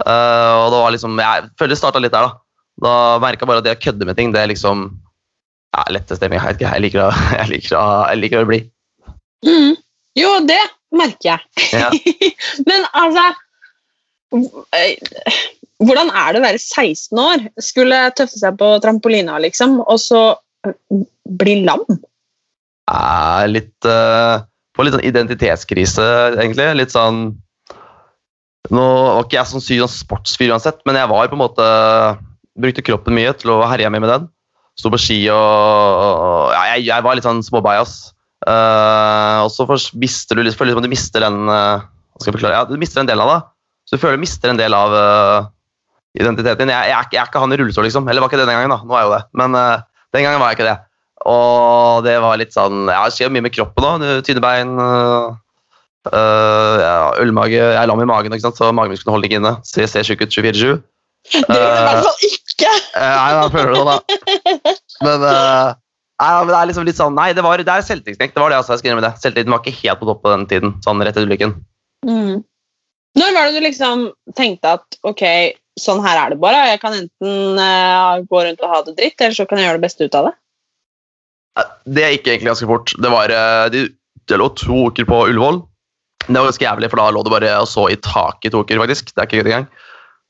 Uh, 0.00 0.54
og 0.64 0.66
det 0.72 0.80
var 0.80 0.94
liksom, 0.96 1.20
Jeg 1.22 1.50
føler 1.60 1.74
det 1.74 1.78
starta 1.78 2.02
litt 2.02 2.16
der, 2.16 2.26
da. 2.26 2.42
Da 2.80 2.94
merka 3.22 3.44
jeg 3.44 3.52
bare 3.52 3.62
at 3.62 3.68
det 3.68 3.76
å 3.76 3.82
kødde 3.84 4.08
med 4.08 4.18
ting, 4.18 4.34
det 4.34 4.42
er 4.42 4.50
liksom 4.50 4.88
ja, 5.76 5.86
lette 5.94 6.18
stemning. 6.18 6.42
Jeg 6.42 6.66
jeg 6.66 6.84
liker 6.86 7.06
å, 7.06 7.12
jeg 7.38 7.52
liker 7.54 7.78
å, 7.78 7.86
jeg 8.10 8.22
liker 8.24 8.42
å 8.42 8.50
bli. 8.50 8.60
Mm. 9.46 9.78
Jo, 10.18 10.34
det 10.48 10.60
merker 10.90 11.36
jeg. 11.36 11.40
Ja. 11.76 11.90
Men 12.68 12.86
altså 12.98 13.30
Hvordan 15.80 16.10
er 16.14 16.34
det 16.34 16.38
å 16.38 16.44
være 16.44 16.58
16 16.60 17.18
år? 17.18 17.46
Skulle 17.62 18.02
tøffe 18.14 18.38
seg 18.38 18.58
på 18.60 18.68
trampolina, 18.82 19.38
liksom, 19.42 19.80
og 19.80 19.98
så 20.02 20.20
bli 21.40 21.62
lam? 21.64 21.82
Er 22.90 23.50
litt 23.50 23.88
uh, 23.88 24.42
På 24.76 24.86
litt 24.86 24.96
sånn 24.96 25.06
identitetskrise, 25.06 26.06
egentlig. 26.36 26.66
Litt 26.78 26.94
sånn 26.94 27.30
Nå 28.70 28.82
var 28.84 29.24
ikke 29.24 29.38
jeg 29.38 29.50
sånn 29.50 29.64
syk 29.64 29.80
sånn 29.82 29.94
sportsfyr 29.94 30.52
uansett, 30.54 30.82
men 30.86 30.98
jeg 30.98 31.10
var 31.10 31.30
på 31.30 31.38
en 31.38 31.42
måte 31.42 31.70
Brukte 32.60 32.84
kroppen 32.84 33.16
mye 33.16 33.32
til 33.38 33.54
å 33.54 33.62
herje 33.70 33.88
med 33.94 34.04
den. 34.10 34.26
Sto 34.78 34.90
på 34.92 34.98
ski 35.00 35.20
og, 35.32 35.38
og 35.38 36.50
ja, 36.52 36.74
jeg, 36.74 36.88
jeg 36.90 37.04
var 37.06 37.16
litt 37.16 37.26
sånn 37.26 37.42
småbajas. 37.46 38.12
Uh, 38.40 39.44
og 39.44 39.50
så 39.52 39.66
mister 40.00 40.38
du 40.38 40.44
liksom 40.44 40.80
du 40.80 40.88
mister 40.88 41.24
den 41.24 41.48
uh, 41.48 41.84
skal 42.20 42.30
jeg 42.30 42.36
forklare? 42.36 42.58
Ja, 42.58 42.68
du 42.68 42.80
mister 42.80 43.00
en 43.02 43.08
del 43.08 43.22
av 43.22 43.32
det. 43.32 43.38
Så 43.88 43.96
du 43.96 44.02
føler 44.02 44.18
du 44.20 44.24
mister 44.24 44.52
en 44.52 44.60
del 44.60 44.76
av 44.76 44.92
uh, 44.92 45.48
identiteten 46.18 46.66
din. 46.66 46.74
Jeg, 46.74 46.92
jeg, 46.92 47.08
jeg 47.14 47.22
er 47.22 47.30
ikke 47.30 47.42
han 47.42 47.54
i 47.54 47.58
rullestol, 47.60 47.86
liksom. 47.88 48.08
Eller 48.10 48.22
var 48.22 48.32
ikke 48.32 48.40
det 48.42 48.48
den 48.50 48.58
gangen, 48.58 48.74
da. 48.74 48.80
Nå 48.84 48.96
er 48.98 49.06
jo 49.06 49.14
det. 49.14 49.22
Men 49.40 49.56
uh, 49.56 49.86
den 50.14 50.26
gangen 50.26 50.42
var 50.42 50.52
jeg 50.52 50.60
ikke 50.60 50.68
det. 50.68 50.76
Og 51.28 52.04
det 52.06 52.16
var 52.22 52.38
litt 52.40 52.54
sånn 52.54 52.86
Ja, 52.88 53.02
det 53.04 53.16
skjer 53.16 53.32
mye 53.32 53.44
med 53.44 53.54
kroppen 53.54 53.86
òg. 53.86 54.04
Tynne 54.24 54.42
bein. 54.44 54.72
øh, 54.80 55.34
øh, 56.12 56.76
ja, 56.80 56.94
ølmage. 57.20 57.58
Jeg 57.58 57.76
er 57.76 57.90
lam 57.90 58.00
i 58.00 58.08
magen, 58.08 58.32
ikke 58.32 58.48
sant? 58.48 58.60
så 58.60 58.70
magemusklene 58.72 59.16
holder 59.16 59.28
ikke 59.28 59.40
inne. 59.42 59.56
Så 59.66 59.84
jeg 59.84 59.92
ser 59.92 60.08
tjukk 60.08 60.24
ut 60.24 60.38
24-7. 60.38 60.80
Det 61.30 61.44
gjør 61.44 61.74
du 61.74 61.80
i 61.80 61.84
hvert 61.84 62.06
fall 62.06 62.26
ikke! 62.26 62.70
Nei, 62.96 63.30
da 63.36 63.46
føler 63.52 63.74
du 63.74 63.78
det, 63.78 63.86
da. 63.90 64.74
Men, 65.04 65.24
uh, 65.24 65.72
nei, 66.20 66.30
men 66.30 66.50
det 66.50 66.56
er 66.58 66.70
liksom 66.70 66.86
litt 66.88 66.98
sånn 66.98 67.14
Nei, 67.16 67.30
det, 67.36 67.44
var, 67.44 67.60
det 67.60 67.72
er 67.72 67.84
selvtillitsknekk. 67.84 68.32
Det 68.34 68.42
var 68.42 68.52
det 68.52 68.58
altså, 68.60 68.74
jeg 68.74 68.82
skal 68.82 68.90
innrømme 68.90 69.06
det. 69.06 69.20
Selvtilliten 69.22 69.54
var 69.54 69.62
ikke 69.62 69.82
helt 69.82 70.00
på 70.00 70.08
topp 70.08 70.22
på 70.24 70.32
den 70.32 70.46
tiden. 70.50 70.74
Sånn 70.84 71.04
rett 71.04 71.12
etter 71.12 71.28
ulykken. 71.28 71.54
Mm. 72.08 72.40
Når 73.20 73.32
var 73.36 73.48
det 73.48 73.58
du 73.58 73.66
liksom 73.66 74.04
tenkte 74.38 74.76
at 74.78 75.00
ok, 75.06 75.24
sånn 75.80 76.02
her 76.04 76.20
er 76.20 76.34
det 76.34 76.40
bare? 76.42 76.68
Jeg 76.72 76.82
kan 76.82 76.96
enten 76.96 77.60
uh, 77.60 78.20
gå 78.24 78.44
rundt 78.46 78.64
og 78.64 78.72
ha 78.72 78.82
det 78.86 78.96
dritt, 78.98 79.18
eller 79.20 79.36
så 79.36 79.48
kan 79.48 79.60
jeg 79.60 79.68
gjøre 79.68 79.80
det 79.80 79.86
beste 79.86 80.08
ut 80.08 80.18
av 80.18 80.30
det? 80.30 80.34
Eh, 81.60 81.68
Det 81.86 82.08
gikk 82.14 82.30
egentlig 82.32 82.50
ganske 82.52 82.68
fort. 82.70 82.94
Det 82.96 83.12
var 83.12 83.32
øh, 83.34 83.68
de, 83.74 83.84
Det 84.28 84.38
lå 84.40 84.48
to 84.56 84.86
uker 84.90 85.06
på 85.08 85.20
Ullevål. 85.28 85.62
Det 86.26 86.36
var 86.36 86.50
ganske 86.50 86.66
jævlig, 86.66 86.90
for 86.92 87.00
da 87.00 87.10
lå 87.14 87.22
det 87.26 87.32
bare 87.32 87.54
og 87.62 87.68
så 87.68 87.86
i 87.90 87.96
taket 87.96 88.50
i 88.50 88.52
to 88.54 88.64
uker, 88.64 88.80
faktisk. 88.82 89.14
Det 89.14 89.22
er 89.22 89.28
ikke 89.28 89.40
gøy 89.40 89.52
engang. 89.52 89.70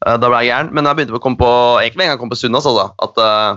Eh, 0.06 0.16
Da 0.16 0.28
ble 0.28 0.42
jeg 0.42 0.52
gæren. 0.52 0.70
Men 0.74 0.86
jeg 0.88 1.00
begynte 1.00 1.18
å 1.18 1.22
komme 1.22 1.40
på 1.40 1.50
egentlig 1.80 2.06
en 2.06 2.12
gang 2.12 2.16
jeg 2.16 2.22
kom 2.22 2.32
på 2.32 2.38
Sunnaas, 2.40 2.68
altså. 2.70 2.86
At 3.04 3.18
uh, 3.20 3.50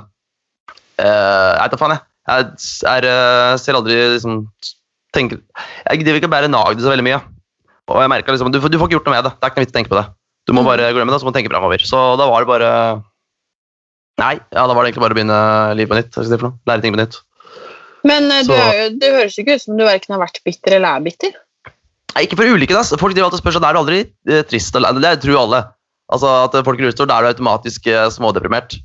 Jeg 1.00 1.62
vet 1.64 1.76
da 1.76 1.80
faen, 1.82 1.96
jeg. 1.96 2.10
Jeg 2.24 2.88
er, 2.88 3.06
eh, 3.12 3.54
ser 3.60 3.76
aldri 3.76 3.96
liksom 4.16 4.44
tenker, 5.14 5.42
Jeg 5.90 6.04
driver 6.06 6.20
ikke 6.22 6.30
og 6.30 6.36
bærer 6.36 6.52
nag 6.52 6.80
så 6.80 6.92
veldig 6.94 7.06
mye. 7.06 7.20
Og 7.92 8.00
jeg 8.00 8.12
merket 8.14 8.32
liksom, 8.32 8.52
du, 8.54 8.60
du 8.64 8.78
får 8.80 8.88
ikke 8.88 8.96
gjort 8.96 9.10
noe 9.10 9.16
med 9.18 9.26
det. 9.28 9.34
Det 9.36 9.44
er 9.44 9.52
ikke 9.52 9.60
noe 9.60 9.66
vits 9.66 9.74
å 9.74 9.78
tenke 9.80 9.92
på 9.92 10.00
det. 10.00 10.06
Du 10.48 10.54
må 10.56 10.64
bare 10.64 10.92
glemme 10.96 11.12
det, 11.12 11.20
så 11.20 11.28
må 11.28 11.34
du 11.34 11.38
tenke 11.38 11.52
fremover. 11.52 11.84
Så 11.84 12.00
da 12.20 12.28
var 12.30 12.44
det 12.44 12.52
bare 12.52 12.70
Nei, 14.22 14.36
ja, 14.54 14.64
da 14.70 14.74
var 14.76 14.86
det 14.86 14.92
egentlig 14.92 15.02
bare 15.04 15.16
å 15.16 15.18
begynne 15.18 15.38
livet 15.80 15.90
på 16.14 16.22
nytt. 16.22 16.54
Lære 16.70 16.84
ting 16.84 16.94
på 16.94 17.00
nytt. 17.02 17.16
Men 18.08 18.30
eh, 18.32 18.44
du 18.48 18.54
er 18.56 18.78
jo, 18.80 18.88
det 19.00 19.12
høres 19.16 19.38
ikke 19.40 19.58
ut 19.58 19.64
som 19.64 19.78
du 19.80 19.86
verken 19.88 20.16
har 20.16 20.24
vært 20.26 20.42
bitter 20.46 20.78
eller 20.78 21.00
er 21.00 21.06
bitter. 21.06 21.36
Nei, 22.14 22.26
ikke 22.28 22.38
for 22.38 22.46
ulykken. 22.56 22.78
Altså. 22.78 23.00
Folk 23.02 23.16
driver 23.16 23.30
alltid 23.30 23.40
og 23.40 23.44
spør 23.44 23.56
seg, 23.58 23.68
er 23.68 23.78
du 23.78 23.82
aldri 23.84 24.00
eh, 24.30 24.44
trist. 24.50 24.76
eller- 24.76 25.00
Det 25.02 25.22
tror 25.24 25.40
alle. 25.44 25.62
Altså, 26.14 26.34
at 26.46 26.58
folk 26.66 26.80
i 26.80 26.84
rullestol, 26.84 27.08
da 27.10 27.18
er 27.18 27.24
du 27.26 27.32
automatisk 27.34 27.88
eh, 27.88 28.10
smådeprimert. 28.14 28.76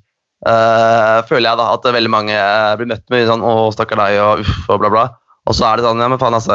Uh, 0.46 1.18
føler 1.26 1.48
jeg 1.50 1.58
da, 1.58 1.64
at 1.75 1.82
veldig 1.82 2.10
mange 2.14 2.30
eh, 2.30 2.75
blir 2.78 2.87
møtt 2.87 3.02
med 3.10 3.25
sånn 3.26 3.42
'Å, 3.42 3.72
stakkar 3.75 3.98
deg', 3.98 4.18
og 4.22 4.44
uff, 4.44 4.68
og 4.70 4.78
bla, 4.78 4.90
bla. 4.94 5.02
Og 5.50 5.56
så 5.58 5.66
er 5.66 5.76
det 5.80 5.84
sånn, 5.88 5.98
ja, 5.98 6.06
men 6.06 6.20
faen, 6.20 6.37
altså 6.37 6.54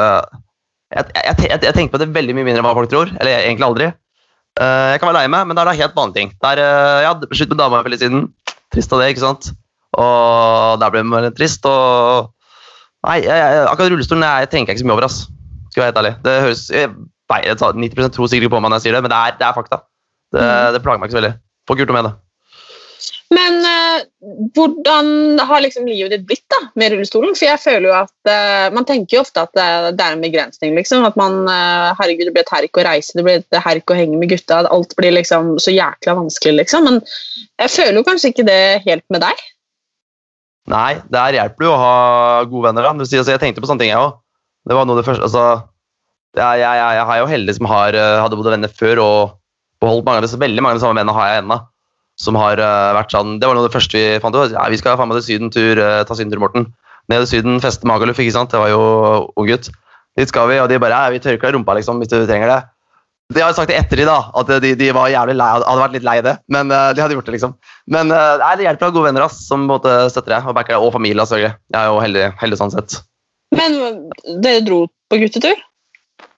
Jeg, 0.93 1.09
jeg, 1.11 1.35
jeg, 1.49 1.59
jeg 1.67 1.73
tenker 1.75 1.91
på 1.91 1.99
det 1.99 2.07
veldig 2.15 2.35
mye 2.37 2.45
mindre 2.47 2.61
enn 2.61 2.67
hva 2.67 2.75
folk 2.77 2.89
tror. 2.89 3.11
Eller 3.19 3.43
egentlig 3.43 3.65
aldri. 3.67 3.89
Uh, 4.55 4.93
jeg 4.93 5.01
kan 5.01 5.09
være 5.09 5.19
lei 5.23 5.27
meg, 5.33 5.47
men 5.49 5.57
det 5.57 5.61
er 5.63 5.69
da 5.71 5.75
helt 5.81 5.95
vanlige 5.97 6.19
ting. 6.21 6.31
Det 6.37 6.51
er, 6.53 6.61
uh, 6.63 7.07
hadde 7.09 7.29
slutt 7.33 7.49
med 7.49 7.59
dama 7.59 7.81
for 7.81 7.89
litt 7.91 8.03
siden. 8.05 8.27
Trist 8.71 8.93
av 8.93 9.01
det, 9.01 9.09
ikke 9.11 9.25
sant? 9.25 9.49
Og 9.97 10.79
der 10.81 10.93
ble 10.93 11.21
det 11.25 11.33
trist. 11.37 11.65
og 11.65 12.32
Nei, 13.03 13.19
jeg, 13.25 13.35
jeg, 13.35 13.63
akkurat 13.67 13.91
rullestolen 13.91 14.23
jeg 14.23 14.51
tenker 14.51 14.71
jeg 14.71 14.79
ikke 14.79 14.85
så 14.85 14.89
mye 14.89 14.97
over. 14.97 15.07
ass. 15.09 15.23
Skal 15.71 15.81
jeg 15.81 15.85
være 15.85 15.91
helt 15.91 16.01
ærlig. 16.03 16.13
Det 16.23 16.35
høres, 16.45 16.65
jeg, 16.71 16.91
nei, 17.33 17.39
jeg 17.47 17.59
tar 17.59 17.79
90 17.85 18.13
tror 18.15 18.29
sikkert 18.31 18.47
ikke 18.47 18.55
på 18.55 18.61
meg 18.63 18.71
når 18.71 18.79
jeg 18.79 18.87
sier 18.87 18.97
det, 18.97 19.05
men 19.05 19.13
det 19.13 19.21
er, 19.21 19.39
det 19.39 19.47
er 19.47 19.57
fakta. 19.57 19.81
Det, 20.33 20.45
det 20.75 20.83
plager 20.85 21.01
meg 21.01 21.09
ikke 21.09 21.17
så 21.17 21.21
veldig. 21.21 21.33
Får 21.67 21.81
gjort 21.81 21.91
noe 21.91 21.99
med 21.99 22.07
det. 22.09 22.13
Men 23.33 23.55
uh, 23.65 24.03
hvordan 24.55 25.39
har 25.41 25.63
liksom 25.63 25.87
livet 25.87 26.13
ditt 26.13 26.25
blitt 26.27 26.45
da, 26.51 26.59
med 26.79 26.93
rullestolen? 26.93 27.33
For 27.37 27.47
jeg 27.47 27.61
føler 27.61 27.87
jo 27.89 27.95
at 27.97 28.29
uh, 28.29 28.67
Man 28.75 28.85
tenker 28.87 29.17
jo 29.17 29.23
ofte 29.23 29.45
at 29.45 29.53
det, 29.57 29.67
det 29.97 30.05
er 30.05 30.17
en 30.17 30.23
begrensning. 30.23 30.75
liksom, 30.77 31.05
At 31.07 31.17
man 31.19 31.41
eh, 31.49 31.89
Herregud, 31.97 32.27
det 32.27 32.35
blir 32.35 32.45
et 32.45 32.53
herk 32.53 32.79
å 32.79 32.85
reise, 32.85 33.15
det 33.17 33.25
blir 33.25 33.41
et 33.41 33.59
herk 33.65 33.91
å 33.91 33.97
henge 33.97 34.19
med 34.19 34.31
gutta. 34.33 34.61
at 34.61 34.69
Alt 34.73 34.95
blir 34.99 35.15
liksom 35.15 35.55
så 35.61 35.73
jækla 35.73 36.17
vanskelig, 36.19 36.63
liksom. 36.63 36.87
Men 36.87 37.01
jeg 37.61 37.73
føler 37.73 37.99
jo 37.99 38.05
kanskje 38.07 38.33
ikke 38.33 38.47
det 38.47 38.61
helt 38.85 39.05
med 39.13 39.25
deg. 39.25 39.43
Nei, 40.71 41.01
der 41.11 41.35
hjelper 41.35 41.65
det 41.65 41.69
å 41.71 41.79
ha 41.79 41.95
gode 42.47 42.69
venner. 42.69 42.85
da. 42.85 42.93
Altså, 42.95 43.19
jeg 43.19 43.41
tenkte 43.41 43.63
på 43.63 43.67
sånne 43.67 43.83
ting, 43.83 43.91
jeg 43.91 43.99
òg. 43.99 44.19
Det 44.63 44.77
var 44.77 44.87
noe 44.87 44.95
det 44.95 45.03
første 45.03 45.25
altså, 45.27 45.43
jeg, 46.37 46.61
jeg, 46.61 46.77
jeg, 46.79 46.93
jeg 46.97 47.07
har 47.09 47.17
jo 47.19 47.29
heldig 47.29 47.55
som 47.57 47.67
har, 47.67 47.97
eh, 47.99 48.19
hadde 48.23 48.37
bodd 48.39 48.47
venner 48.53 48.71
før 48.71 49.01
og 49.03 49.33
beholdt 49.83 50.07
mange 50.07 50.21
av 50.21 50.25
disse, 50.25 50.39
veldig 50.39 50.63
mange 50.63 50.77
av 50.77 50.79
de 50.79 50.85
samme 50.85 50.97
vennene 51.01 51.17
har 51.17 51.29
jeg 51.29 51.43
ennå. 51.43 51.59
Som 52.23 52.37
har 52.37 52.59
uh, 52.61 52.93
vært 52.93 53.09
sånn, 53.09 53.39
Det 53.41 53.47
var 53.49 53.57
noe 53.57 53.65
av 53.65 53.71
det 53.71 53.73
første 53.73 53.97
vi 53.97 54.19
fant 54.21 54.35
ut. 54.37 54.53
Ja, 54.53 54.67
vi 54.69 54.77
skal 54.77 54.99
faen 54.99 55.09
meg 55.09 55.17
til 55.17 55.25
sydentur, 55.25 55.81
uh, 55.81 56.03
ta 56.05 56.15
sydentur, 56.15 56.43
Morten. 56.43 56.67
Ned 57.09 57.23
til 57.25 57.29
Syden, 57.31 57.57
feste 57.59 57.89
Magaluf, 57.89 58.21
ikke 58.21 58.35
sant. 58.35 58.53
Det 58.53 58.61
var 58.61 58.69
jo 58.69 58.83
ung 59.33 59.49
gutt. 59.49 59.71
Dit 60.15 60.29
skal 60.29 60.45
vi, 60.51 60.59
og 60.61 60.69
de 60.69 60.77
bare 60.79 60.93
ja, 60.93 61.09
vi 61.11 61.19
tørker 61.23 61.49
deg 61.49 61.57
rumpa 61.57 61.73
liksom, 61.75 61.97
hvis 61.99 62.11
du 62.13 62.19
trenger 62.29 62.51
det. 62.53 62.59
De 63.33 63.41
har 63.41 63.51
jo 63.51 63.57
sagt 63.57 63.71
i 63.73 63.97
de, 63.97 64.05
da, 64.07 64.17
at 64.39 64.51
de, 64.63 64.73
de 64.77 64.89
var 64.95 65.11
jævlig 65.11 65.35
lei, 65.39 65.49
hadde 65.55 65.81
vært 65.81 65.95
litt 65.95 66.05
lei 66.05 66.15
det, 66.25 66.33
men 66.53 66.71
uh, 66.73 66.91
de 66.95 67.01
hadde 67.03 67.17
gjort 67.17 67.29
det, 67.29 67.35
liksom. 67.37 67.55
Men 67.93 68.13
uh, 68.13 68.39
nei, 68.41 68.53
det 68.59 68.67
hjelper 68.67 68.87
å 68.87 68.89
ha 68.89 68.95
gode 68.95 69.09
venner 69.09 69.25
ass, 69.25 69.41
som 69.47 69.67
både 69.69 69.95
støtter 70.13 70.35
deg, 70.35 70.49
og 70.49 70.57
backer 70.57 70.75
deg, 70.75 70.85
og 70.85 70.93
familie. 70.95 71.25
selvfølgelig. 71.25 71.57
Jeg 71.73 71.79
er 71.79 71.91
jo 71.91 72.01
heldig, 72.03 72.25
heldig 72.41 72.59
sånn 72.59 72.73
sett. 72.73 72.97
Men 73.53 73.77
dere 74.43 74.63
dro 74.65 74.81
på 75.11 75.19
guttetur? 75.21 75.61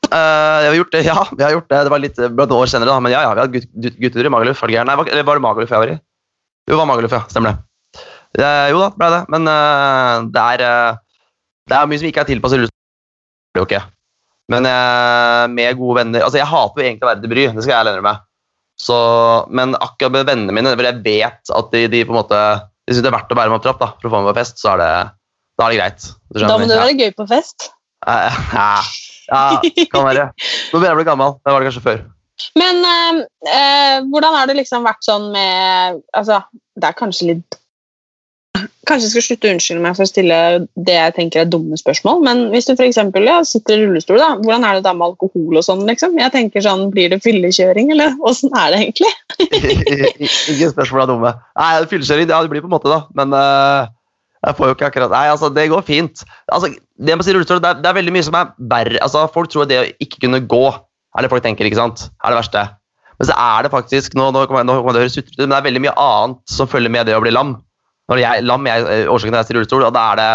Uh, 0.06 0.76
gjort 0.78 0.94
det, 0.94 1.04
ja. 1.08 1.18
vi 1.32 1.46
har 1.46 1.56
gjort 1.56 1.70
det. 1.72 1.82
Det 1.88 1.94
var 1.96 2.04
litt 2.04 2.22
blant 2.38 2.56
år 2.56 2.72
senere, 2.72 2.92
da, 2.92 3.00
men 3.04 3.16
ja, 3.16 3.24
ja, 3.26 3.34
vi 3.34 3.44
hadde 3.44 3.56
gut, 3.56 3.72
gut, 3.74 3.98
guttetur 4.02 4.30
i 4.30 4.30
det? 4.30 4.86
Nei, 4.86 5.00
var, 5.00 5.10
var 5.16 5.40
det 5.40 5.46
Magaluf 5.48 5.74
jeg 5.74 5.84
var 5.86 5.96
i? 5.96 5.98
Jo, 6.66 6.76
det 6.76 6.82
var 6.82 6.92
Magaluf, 6.92 7.18
ja. 7.18 7.24
Stemmer 7.32 7.56
det. 7.56 8.06
Uh, 8.36 8.68
jo 8.74 8.84
da, 8.84 8.92
ble 9.00 9.12
det. 9.16 9.26
Men 9.34 9.50
uh, 9.50 10.30
det, 10.30 10.48
er, 10.56 11.02
det 11.72 11.80
er 11.80 11.92
mye 11.92 12.02
som 12.04 12.12
ikke 12.12 12.26
er 12.26 12.32
tilpasset 12.34 12.62
rullestol. 12.62 13.62
jo 13.62 13.68
ikke. 13.70 13.86
Men 14.52 14.68
med 15.56 15.78
gode 15.80 16.04
venner 16.04 16.22
Altså, 16.22 16.38
jeg 16.38 16.46
hater 16.46 16.82
jo 16.82 16.86
egentlig 16.86 17.08
å 17.08 17.10
være 17.10 17.22
til 17.24 17.32
bry, 17.32 17.46
det 17.50 17.64
skal 17.66 17.72
jeg 17.72 17.80
ærlig 17.80 17.94
innrømme. 17.96 18.12
Så, 18.78 18.98
men 19.56 19.74
akkurat 19.80 20.14
med 20.14 20.28
vennene 20.30 20.54
mine, 20.54 20.74
hvor 20.78 20.86
jeg 20.86 21.02
vet 21.02 21.54
at 21.58 21.72
de, 21.74 21.82
de 21.90 22.04
på 22.06 22.14
en 22.14 22.20
måte 22.20 22.42
de 22.86 22.94
syns 22.94 23.02
det 23.02 23.10
er 23.10 23.16
verdt 23.16 23.32
å 23.34 23.38
bære 23.38 23.50
meg 23.50 23.58
opp 23.58 23.66
trapp 23.66 23.80
da, 23.82 23.88
for 23.98 24.10
å 24.10 24.14
få 24.14 24.22
meg 24.22 24.30
på 24.30 24.40
fest, 24.40 24.60
så 24.62 24.76
er 24.76 24.82
det, 24.82 24.90
da 25.58 25.66
er 25.66 25.74
det 25.74 25.80
greit. 25.80 26.10
Da 26.38 26.58
må 26.62 26.68
du 26.70 26.76
være 26.76 26.98
gøy 27.00 27.14
på 27.18 27.26
fest. 27.30 27.72
Ja, 28.06 29.46
kan 29.90 30.06
være. 30.06 30.28
Nå 30.30 30.78
begynner 30.78 30.92
jeg 30.92 30.94
å 30.94 31.00
bli 31.00 31.08
gammel. 31.08 31.38
Det 31.42 31.54
var 31.56 31.64
det 31.64 31.72
kanskje 31.72 31.86
før. 31.88 32.04
Men 32.60 32.84
eh, 32.86 33.22
eh, 33.50 33.96
hvordan 34.12 34.36
har 34.38 34.50
det 34.52 34.58
liksom 34.60 34.84
vært 34.86 35.06
sånn 35.08 35.30
med 35.32 36.02
Altså, 36.20 36.42
det 36.76 36.90
er 36.90 36.98
kanskje 37.00 37.30
litt 37.30 37.58
Kanskje 38.86 39.08
jeg 39.08 39.12
skal 39.14 39.24
slutte 39.26 39.48
å 39.48 39.54
unnskylde 39.56 39.84
meg 39.84 39.98
for 39.98 40.06
å 40.06 40.10
stille 40.10 40.38
det 40.88 40.96
jeg 40.96 41.16
tenker 41.18 41.42
er 41.42 41.50
dumme 41.50 41.78
spørsmål, 41.80 42.22
men 42.26 42.44
hvis 42.54 42.70
du 42.70 42.74
for 42.76 42.86
eksempel, 42.86 43.26
ja, 43.28 43.40
sitter 43.48 43.80
i 43.82 43.88
rullestol, 43.88 44.22
da, 44.22 44.30
hvordan 44.44 44.68
er 44.68 44.78
det 44.78 44.86
da 44.86 44.94
med 44.96 45.08
alkohol 45.10 45.60
og 45.60 45.66
sånn? 45.66 45.84
liksom? 45.90 46.16
Jeg 46.22 46.34
tenker 46.36 46.64
sånn, 46.64 46.88
Blir 46.94 47.12
det 47.12 47.22
fyllekjøring, 47.26 47.92
eller 47.96 48.16
åssen 48.28 48.54
er 48.56 48.72
det 48.74 48.82
egentlig? 48.86 49.12
Ingen 50.54 50.72
spørsmål 50.72 51.04
er 51.04 51.12
dumme. 51.12 51.36
Nei, 51.60 51.70
Fyllekjøring 51.92 52.30
ja, 52.30 52.42
det 52.46 52.54
blir 52.54 52.64
på 52.64 52.72
en 52.72 52.76
måte, 52.78 52.92
da. 52.92 53.02
Men 53.18 53.36
uh, 53.36 53.92
jeg 54.46 54.58
får 54.58 54.70
jo 54.70 54.78
ikke 54.78 54.90
akkurat 54.92 55.14
Nei, 55.16 55.28
altså, 55.34 55.50
det 55.54 55.70
går 55.74 55.86
fint. 55.88 56.26
Altså, 56.54 56.72
det, 56.72 57.18
med 57.18 57.28
rullestol, 57.28 57.64
det, 57.64 57.74
er, 57.74 57.84
det 57.84 57.92
er 57.92 58.00
veldig 58.00 58.16
mye 58.16 58.28
som 58.28 58.38
er 58.40 58.54
verre. 58.72 59.02
Altså, 59.02 59.26
folk 59.34 59.52
tror 59.52 59.68
det 59.70 59.82
å 59.82 59.88
ikke 60.06 60.28
kunne 60.28 60.44
gå 60.46 60.68
er 61.16 61.24
det 61.24 61.32
folk 61.32 61.46
tenker, 61.46 61.68
ikke 61.68 61.80
sant? 61.80 62.10
Er 62.24 62.34
det 62.34 62.42
verste. 62.42 62.66
Men 63.16 63.30
så 63.30 63.36
er 63.40 63.64
det 63.64 63.72
faktisk 63.72 64.18
Nå, 64.20 64.28
nå 64.36 64.44
kommer 64.50 64.66
det 64.68 65.06
høres 65.06 65.16
sutrete 65.16 65.38
ut, 65.38 65.46
men 65.46 65.54
det 65.54 65.60
er 65.62 65.68
veldig 65.70 65.84
mye 65.86 65.96
annet 66.02 66.42
som 66.52 66.68
følger 66.68 66.92
med 66.92 67.08
det 67.08 67.16
å 67.16 67.24
bli 67.24 67.32
lam. 67.32 67.56
Når 68.12 68.22
jeg, 68.22 68.46
lam 68.46 68.68
er 68.70 68.86
eh, 68.92 69.08
årsaken 69.10 69.34
til 69.34 69.40
at 69.40 69.44
jeg 69.44 69.48
sitter 69.48 69.58
i 69.58 69.62
rullestol, 69.64 69.86
og 69.88 69.96
da 69.96 70.06
er 70.12 70.22
det 70.22 70.30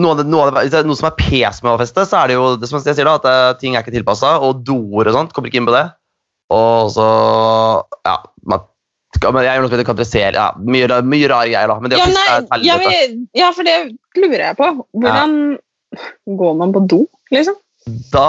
noe, 0.00 0.12
av 0.12 0.20
det, 0.20 0.26
noe, 0.32 0.46
av 0.48 0.58
det, 0.72 0.84
noe 0.88 0.98
som 0.98 1.10
er 1.10 1.18
pes 1.18 1.60
med 1.64 1.74
å 1.74 1.80
feste, 1.80 2.04
så 2.08 2.22
er 2.22 2.30
det 2.30 2.38
jo 2.38 2.46
det 2.60 2.68
som 2.70 2.80
jeg 2.80 2.96
sier 2.96 3.08
da, 3.08 3.16
at 3.20 3.28
eh, 3.30 3.58
ting 3.60 3.76
er 3.76 3.84
ikke 3.84 3.94
tilpassa, 3.96 4.36
og 4.44 4.62
doer 4.66 5.10
og 5.10 5.16
sånt 5.16 5.36
kommer 5.36 5.52
ikke 5.52 5.62
inn 5.62 5.68
på 5.68 5.76
det. 5.76 5.86
Og 6.54 6.92
så 6.94 7.06
Ja, 8.06 8.20
man 8.46 8.66
jeg 9.16 9.48
gjør 9.48 9.62
noe 9.64 9.70
som 9.70 9.78
heter 9.78 9.88
kadressere. 9.88 10.32
Ja, 10.36 10.46
mye, 10.60 11.00
mye 11.08 11.28
rare 11.30 11.48
greier, 11.48 11.70
da. 11.70 11.78
Men 11.80 11.92
det 11.92 12.00
ja, 12.00 12.06
nei, 12.12 12.58
ja, 12.66 12.76
men, 12.82 13.22
ja, 13.38 13.48
for 13.56 13.64
det 13.66 13.76
lurer 14.18 14.42
jeg 14.50 14.58
på. 14.58 14.68
Hvordan 15.00 15.36
ja. 15.56 16.08
går 16.42 16.56
man 16.60 16.74
på 16.74 16.82
do, 16.90 16.98
liksom? 17.32 17.56
Da 18.12 18.28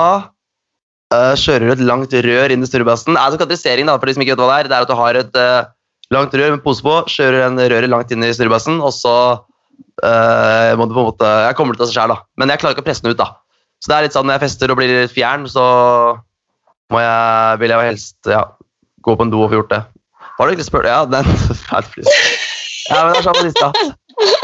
uh, 1.14 1.34
kjører 1.36 1.66
du 1.66 1.74
et 1.76 1.84
langt 1.90 2.14
rør 2.14 2.54
inn 2.54 2.64
i 2.64 2.70
er 2.70 2.88
Altså, 2.88 3.40
kadressering, 3.42 3.90
da, 3.90 3.98
for 3.98 4.08
de 4.08 4.16
som 4.16 4.24
ikke 4.24 4.38
vet 4.38 4.44
hva 4.44 4.48
det 4.54 4.60
er, 4.60 4.70
det 4.72 4.78
er 4.78 4.88
at 4.88 4.94
du 4.94 4.98
har 5.02 5.20
et 5.20 5.42
uh, 5.42 5.68
langt 6.16 6.36
rør 6.38 6.56
med 6.56 6.64
pose 6.64 6.86
på, 6.86 6.96
kjører 7.12 7.48
en 7.48 7.60
røret 7.60 7.92
langt 7.92 8.14
inn 8.14 8.26
i 8.26 8.34
styrbassen, 8.36 8.80
og 8.84 8.94
så 8.96 9.16
uh, 10.04 10.72
må 10.80 10.88
du 10.88 10.96
på 10.96 11.02
en 11.02 11.10
måte 11.12 11.34
Jeg 11.48 11.58
kommer 11.60 11.78
til 11.78 11.88
å 11.88 11.92
skjære, 11.92 12.16
da. 12.16 12.24
Men 12.40 12.54
jeg 12.54 12.62
klarer 12.62 12.78
ikke 12.78 12.86
å 12.86 12.88
presse 12.88 13.06
den 13.06 13.16
ut, 13.16 13.20
da. 13.20 13.34
Så 13.84 13.92
det 13.92 13.98
er 13.98 14.08
litt 14.08 14.16
sånn 14.16 14.28
når 14.30 14.38
jeg 14.38 14.46
fester 14.48 14.74
og 14.74 14.80
blir 14.80 14.94
litt 14.94 15.14
fjern, 15.14 15.46
så 15.52 15.66
må 16.94 17.04
jeg, 17.04 17.60
vil 17.62 17.74
jeg 17.74 17.78
jo 17.78 17.90
helst 17.92 18.32
ja, 18.32 18.44
gå 19.06 19.16
på 19.18 19.28
en 19.28 19.34
do 19.34 19.44
og 19.44 19.52
få 19.52 19.60
gjort 19.60 19.74
det. 19.76 19.82
Har 20.38 20.48
du 20.48 20.54
egentlig 20.54 20.68
spurt? 20.70 20.88
Ja, 20.88 21.04
den 21.10 21.28
Ja, 22.88 23.04
men 23.04 23.12
det 23.12 23.20
er 23.20 23.26
sånn 23.26 23.36
på 23.36 23.46
lista. 23.50 23.72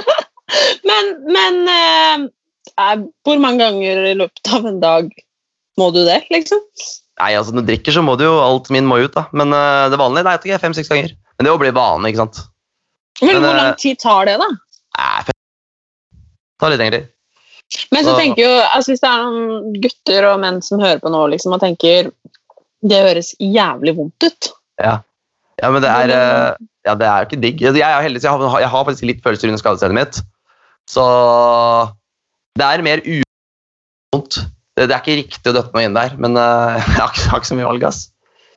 men, 0.89 1.13
men 1.31 1.61
eh, 1.71 2.25
hvor 3.23 3.39
mange 3.39 3.63
ganger 3.63 4.09
i 4.09 4.17
løpet 4.19 4.51
av 4.57 4.67
en 4.67 4.81
dag 4.83 5.13
må 5.79 5.89
du 5.95 6.01
det, 6.03 6.19
liksom? 6.33 6.61
Nei, 7.21 7.31
altså 7.37 7.53
Når 7.53 7.63
du 7.63 7.69
drikker, 7.71 7.93
så 7.95 8.01
må 8.05 8.15
du 8.17 8.25
jo 8.25 8.33
Alt 8.41 8.71
min 8.73 8.87
må 8.89 8.99
ut, 9.01 9.13
da. 9.15 9.27
Men 9.37 9.53
eh, 9.55 9.89
det 9.93 10.01
vanlige 10.01 10.27
nei, 10.27 10.35
jeg 10.35 10.41
vet 10.41 10.49
ikke, 10.49 10.63
fem-seks 10.65 10.91
ganger. 10.91 11.15
Men 11.37 11.47
det 11.47 11.53
å 11.53 11.61
bli 11.61 11.71
vane, 11.75 12.09
ikke 12.09 12.23
sant. 12.23 12.43
Men, 13.21 13.35
men 13.35 13.45
hvor 13.45 13.57
lang 13.57 13.75
tid 13.81 13.99
tar 14.01 14.29
det, 14.29 14.37
da? 14.41 14.49
Nei. 14.99 15.23
Det 15.25 16.61
tar 16.61 16.73
litt 16.73 16.81
lengre 16.81 16.99
tid. 17.01 17.09
Men 17.93 18.05
så 18.05 18.13
tenker 18.17 18.43
jo, 18.43 18.51
altså 18.75 18.91
Hvis 18.91 19.01
det 19.01 19.09
er 19.09 19.23
noen 19.23 19.77
gutter 19.81 20.27
og 20.29 20.41
menn 20.43 20.59
som 20.65 20.81
hører 20.83 21.01
på 21.01 21.09
nå 21.09 21.23
liksom, 21.31 21.55
og 21.55 21.63
tenker 21.63 22.11
det 22.83 22.99
høres 22.99 23.31
jævlig 23.39 23.95
vondt 23.97 24.27
ut 24.27 24.49
Ja. 24.83 24.99
Ja, 25.61 25.69
men 25.71 25.83
det 25.83 25.89
er, 25.89 26.11
eh, 26.11 26.63
ja, 26.83 26.95
det 26.97 27.07
er 27.07 27.25
ikke 27.27 27.37
digg. 27.39 27.61
Jeg, 27.61 27.77
er 27.85 28.01
heldig, 28.03 28.19
jeg, 28.23 28.31
har, 28.31 28.55
jeg 28.59 28.69
har 28.73 28.85
faktisk 28.87 29.05
litt 29.07 29.21
følelser 29.23 29.51
under 29.51 29.61
skadestedet 29.61 29.95
mitt. 29.95 30.17
Så 30.89 31.03
det 32.59 32.65
er 32.65 32.83
mer 32.83 33.03
uvondt. 33.05 34.39
Det 34.73 34.89
er 34.89 34.97
ikke 34.97 35.19
riktig 35.21 35.51
å 35.51 35.55
døtte 35.55 35.71
meg 35.77 35.87
inn 35.87 35.95
der, 35.95 36.17
men 36.17 36.35
uh, 36.41 36.81
jeg 36.81 36.97
har 36.97 37.13
ikke, 37.13 37.45
så 37.51 37.59
mye 37.59 37.69
valg. 37.69 37.85
ass. 37.87 38.01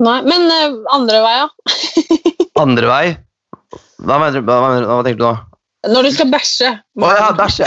Nei, 0.02 0.16
Men 0.26 0.48
andre 0.96 1.20
veier? 1.22 1.52
andre 2.62 2.90
vei? 2.90 3.04
Hva, 4.02 4.18
mener, 4.20 4.42
hva, 4.44 4.56
mener, 4.68 4.88
hva 4.88 5.02
tenker 5.04 5.20
du 5.20 5.26
nå? 5.26 5.34
Når 5.86 6.06
du 6.06 6.10
skal 6.16 6.30
bæsje. 6.32 6.70
Å 6.98 7.10
ja, 7.14 7.26
bæsje. 7.36 7.66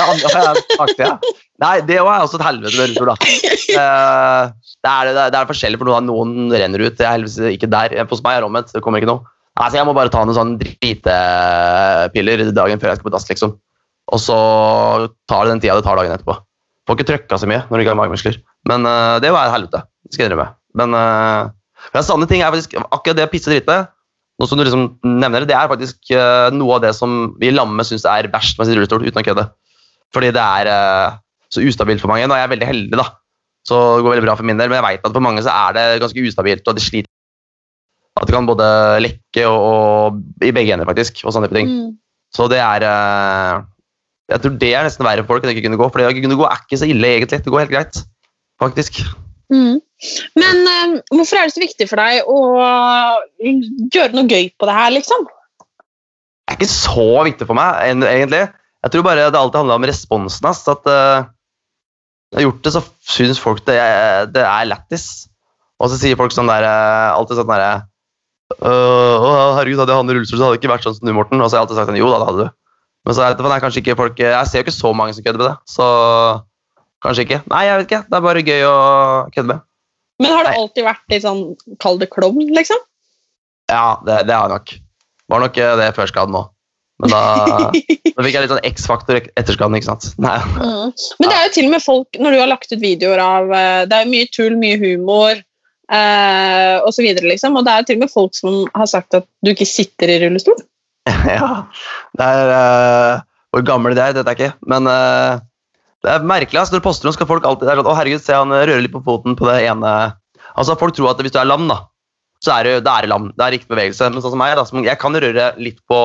Ja. 0.99 1.15
Nei, 1.63 1.75
det 1.87 1.97
er 1.99 2.07
også 2.07 2.39
et 2.39 2.45
helvete 2.45 2.75
med 2.75 2.81
rullestol, 2.81 3.11
da. 3.11 3.15
Uh, 3.19 4.43
det 4.83 4.91
er, 4.91 5.09
det, 5.09 5.21
er, 5.23 5.33
det 5.33 5.39
er 5.39 5.49
forskjellig, 5.49 5.79
for 5.79 5.89
noen, 5.89 6.07
noen 6.07 6.53
renner 6.55 6.83
ut. 6.83 6.97
Det 6.99 7.05
er 7.05 7.15
heldigvis 7.15 7.55
ikke 7.55 7.69
der. 7.71 7.95
Hos 8.11 8.23
meg 8.25 8.37
er 8.37 8.43
det 8.43 8.49
omvendt. 8.49 8.73
Det 8.75 8.83
kommer 8.83 9.01
ikke 9.01 9.11
noe. 9.11 9.23
Altså, 9.59 9.79
jeg 9.79 9.87
må 9.87 9.95
bare 9.95 10.11
ta 10.11 10.21
noen 10.23 10.37
sånne 10.37 10.59
dritepiller 10.61 12.43
dagen 12.55 12.79
før 12.79 12.91
jeg 12.91 12.99
skal 12.99 13.07
på 13.09 13.15
dass, 13.15 13.27
liksom. 13.31 13.55
Og 14.09 14.21
så 14.23 14.37
tar 15.29 15.45
det 15.45 15.55
den 15.55 15.63
tida 15.65 15.77
det 15.77 15.85
tar 15.85 15.99
dagen 15.99 16.15
etterpå. 16.15 16.37
Får 16.87 16.97
ikke 16.97 17.09
trøkka 17.11 17.39
så 17.41 17.49
mye 17.49 17.61
når 17.67 17.75
du 17.75 17.83
ikke 17.83 17.93
har 17.93 17.99
magemuskler. 17.99 18.39
Men 18.71 18.87
uh, 18.87 19.19
det 19.21 19.33
var 19.35 19.47
et 19.49 19.55
helvete. 19.57 19.83
Det 20.07 20.15
skal 20.15 20.25
jeg 20.25 20.31
innrømme. 20.31 20.49
Men 20.79 20.95
uh, 20.95 22.01
sanne 22.07 22.27
ting 22.31 22.41
er 22.41 22.53
faktisk 22.53 22.79
akkurat 22.81 23.19
det 23.19 23.27
å 23.27 23.31
pisse 23.31 23.51
og 23.51 23.55
drite. 23.57 23.81
Noe 24.39 24.47
som 24.47 24.59
du 24.59 24.63
liksom 24.63 24.85
nevner, 25.03 25.43
det 25.47 25.55
er 25.55 25.67
faktisk 25.67 26.13
uh, 26.15 26.47
noe 26.55 26.77
av 26.77 26.83
det 26.85 26.93
som 26.95 27.33
vi 27.41 27.51
lamme 27.51 27.83
syns 27.83 28.05
er 28.07 28.29
verst 28.31 28.59
med 28.59 28.69
sin 28.69 28.77
rullestol, 28.77 29.03
uten 29.03 29.19
å 29.19 29.25
kødde. 29.27 29.45
Fordi 30.15 30.29
det 30.35 30.43
er 30.43 30.69
uh, 30.71 31.17
så 31.51 31.63
ustabilt 31.65 31.99
for 31.99 32.11
mange. 32.11 32.27
Nå 32.29 32.37
er 32.37 32.45
jeg 32.45 32.53
veldig 32.53 32.69
heldig, 32.69 32.99
da. 33.01 33.09
Så 33.67 33.77
det 33.97 34.05
går 34.05 34.15
veldig 34.15 34.27
bra 34.29 34.37
for 34.39 34.47
min 34.47 34.61
del, 34.61 34.71
men 34.71 34.79
jeg 34.79 34.85
vet 34.85 35.09
at 35.09 35.17
for 35.17 35.25
mange 35.25 35.43
så 35.43 35.51
er 35.51 35.75
det 35.75 35.83
ganske 36.05 36.23
ustabilt, 36.23 36.71
og 36.71 36.77
de 36.77 36.85
sliter 36.85 37.11
At 38.19 38.27
det 38.27 38.35
kan 38.35 38.47
både 38.47 38.69
lekke 39.03 39.43
og, 39.47 39.59
og 39.59 40.45
i 40.47 40.53
begge 40.55 40.73
ender, 40.73 40.87
faktisk, 40.87 41.19
og 41.25 41.35
sånne 41.35 41.51
type 41.51 41.59
ting. 41.59 41.69
Mm. 41.73 41.91
Så 42.35 42.47
det 42.51 42.61
er 42.63 42.85
uh, 42.85 43.67
Jeg 44.31 44.43
tror 44.43 44.57
det 44.61 44.71
er 44.71 44.87
nesten 44.87 45.07
verre 45.07 45.25
for 45.25 45.35
folk 45.35 45.45
enn 45.45 45.51
ikke 45.51 45.67
kunne 45.67 45.81
gå, 45.81 45.91
for 45.91 45.99
det 45.99 46.07
å 46.07 46.15
kunne 46.15 46.39
gå 46.39 46.47
er 46.47 46.63
ikke 46.63 46.79
så 46.79 46.87
ille, 46.87 47.11
egentlig. 47.11 47.43
Det 47.43 47.51
går 47.51 47.65
helt 47.65 47.75
greit, 47.75 48.01
faktisk. 48.63 49.03
Mm. 49.51 49.83
Men 50.39 50.61
uh, 50.63 50.99
hvorfor 51.11 51.39
er 51.39 51.49
det 51.49 51.55
så 51.55 51.63
viktig 51.63 51.89
for 51.89 51.99
deg 51.99 52.29
å 52.29 52.39
gjøre 53.43 54.15
noe 54.15 54.29
gøy 54.29 54.51
på 54.55 54.69
det 54.69 54.77
her, 54.77 54.93
liksom? 54.95 55.27
Det 55.27 56.55
er 56.55 56.59
ikke 56.59 56.71
så 56.71 57.09
viktig 57.27 57.45
for 57.49 57.57
meg, 57.57 57.83
egentlig. 58.07 58.45
Jeg 58.79 58.93
tror 58.93 59.03
bare 59.05 59.27
det 59.27 59.39
alltid 59.39 59.59
handler 59.59 59.81
om 59.81 59.87
responsen 59.89 60.47
hans. 60.47 60.63
At 60.71 60.87
uh, 60.87 61.27
jeg 62.31 62.39
har 62.39 62.47
gjort 62.47 62.63
det, 62.65 62.73
så 62.75 62.83
syns 63.09 63.41
folk 63.41 63.61
det, 63.67 63.77
det 64.33 64.45
er 64.45 64.69
lættis. 64.69 65.09
Og 65.79 65.91
så 65.91 65.99
sier 65.99 66.19
folk 66.19 66.33
sånn 66.35 66.49
der 66.49 66.65
eh, 66.67 67.15
alltid 67.15 67.39
sånn 67.39 67.47
derre 67.47 67.69
uh, 68.59 69.55
herregud, 69.55 69.79
hadde 69.79 69.93
jeg 69.93 70.01
hatt 70.01 70.11
rullestol, 70.11 70.39
så 70.39 70.43
hadde 70.43 70.57
det 70.57 70.59
ikke 70.59 70.73
vært 70.73 70.87
sånn 70.87 70.97
som 70.97 71.07
du, 71.07 71.13
Morten. 71.15 71.39
Og 71.39 71.47
så 71.47 71.55
har 71.55 71.61
jeg 71.61 71.67
alltid 71.67 71.79
sagt 71.79 71.91
sånn, 71.91 71.99
jo 72.01 72.11
da, 72.11 72.19
det 72.19 72.29
hadde 72.29 72.45
du. 72.47 72.55
Men 73.07 73.15
så 73.15 73.23
er 73.23 73.37
det 73.39 73.47
er 73.47 73.63
kanskje 73.63 73.79
ikke 73.79 73.95
folk 73.95 74.17
Jeg 74.19 74.47
ser 74.49 74.59
jo 74.59 74.65
ikke 74.67 74.75
så 74.75 74.89
mange 74.93 75.15
som 75.15 75.23
kødder 75.23 75.39
med 75.39 75.47
det, 75.47 75.55
så 75.71 75.85
kanskje 77.05 77.25
ikke. 77.25 77.39
Nei, 77.49 77.63
jeg 77.65 77.79
vet 77.79 77.87
ikke. 77.87 78.01
Det 78.09 78.17
er 78.17 78.25
bare 78.25 78.43
gøy 78.43 78.65
å 78.67 78.77
kødde 79.31 79.49
med. 79.53 79.65
Men 80.19 80.35
har 80.35 80.47
det 80.47 80.55
alltid 80.59 80.87
vært 80.87 81.11
litt 81.13 81.25
sånn 81.25 81.43
Kall 81.79 81.99
det 82.01 82.09
klovn, 82.11 82.47
liksom? 82.55 82.79
Ja, 83.71 83.99
det, 84.05 84.23
det 84.27 84.35
har 84.35 84.49
jeg 84.49 84.55
nok. 84.57 84.73
Var 85.29 85.43
nok 85.45 85.59
eh, 85.61 85.75
det 85.79 85.91
før 85.97 86.09
skaden 86.09 86.39
òg. 86.39 86.49
Men 86.99 87.13
da, 87.13 87.19
da 88.15 88.25
fikk 88.25 88.35
jeg 88.35 88.43
litt 88.43 88.51
sånn 88.51 88.65
X-faktor 88.67 89.19
etter 89.21 89.55
skaden, 89.55 89.77
ikke 89.77 89.91
sant. 89.91 90.09
Mm. 90.19 90.89
Men 90.91 91.29
det 91.29 91.35
er 91.35 91.45
jo 91.45 91.53
til 91.55 91.69
og 91.69 91.75
med 91.75 91.85
folk, 91.85 92.19
når 92.19 92.35
du 92.35 92.41
har 92.41 92.51
lagt 92.51 92.73
ut 92.73 92.81
videoer 92.81 93.21
av 93.23 93.53
eh, 93.55 93.83
Det 93.87 93.95
er 93.95 94.03
jo 94.03 94.13
mye 94.15 94.31
tull, 94.35 94.57
mye 94.59 94.79
humor 94.81 95.37
eh, 95.37 96.89
videre, 96.99 97.29
liksom. 97.29 97.57
Og 97.57 97.65
det 97.65 97.73
er 97.73 97.83
jo 97.83 97.89
til 97.89 97.99
og 97.99 98.03
med 98.05 98.13
folk 98.13 98.35
som 98.37 98.59
har 98.75 98.89
sagt 98.91 99.17
at 99.17 99.27
du 99.45 99.53
ikke 99.53 99.69
sitter 99.69 100.11
i 100.11 100.19
rullestol. 100.25 100.59
Ja, 101.29 101.65
det 102.19 102.25
er 102.25 102.51
uh, 102.53 103.21
Hvor 103.49 103.63
gammel 103.65 103.95
de 103.97 104.03
er, 104.03 104.13
det 104.13 104.21
vet 104.21 104.29
jeg 104.33 104.39
ikke. 104.39 104.67
Men 104.69 104.89
eh, 104.91 105.39
det 106.05 106.11
er 106.13 106.23
merkelig. 106.23 106.59
Altså, 106.61 106.75
når 106.75 106.81
du 106.81 106.85
poster 106.87 107.07
noe, 107.09 107.15
skal 107.17 107.27
folk 107.27 107.45
alltid 107.47 107.67
sånn, 107.67 107.81
Å, 107.85 107.95
herregud, 107.97 108.21
se 108.23 108.35
han 108.37 108.53
rører 108.53 108.81
litt 108.83 108.93
på 108.93 109.01
foten 109.03 109.35
på 109.39 109.47
det 109.49 109.57
ene 109.67 109.93
Altså, 110.55 110.75
Folk 110.79 110.95
tror 110.95 111.11
at 111.11 111.19
hvis 111.23 111.33
du 111.35 111.39
er 111.39 111.47
lam, 111.47 111.67
da, 111.69 111.81
så 112.43 112.53
er 112.55 112.63
du, 112.63 112.71
det 112.83 112.91
er 112.93 113.07
lam. 113.11 113.29
Det 113.35 113.43
er 113.45 113.53
riktig 113.57 113.69
bevegelse. 113.71 114.07
Men 114.09 114.23
sånn 114.23 114.33
som 114.33 114.39
meg, 114.41 114.55
da, 114.57 114.63
som, 114.67 114.79
jeg 114.83 114.97
kan 114.99 115.13
røre 115.15 115.49
litt 115.59 115.77
på 115.87 115.99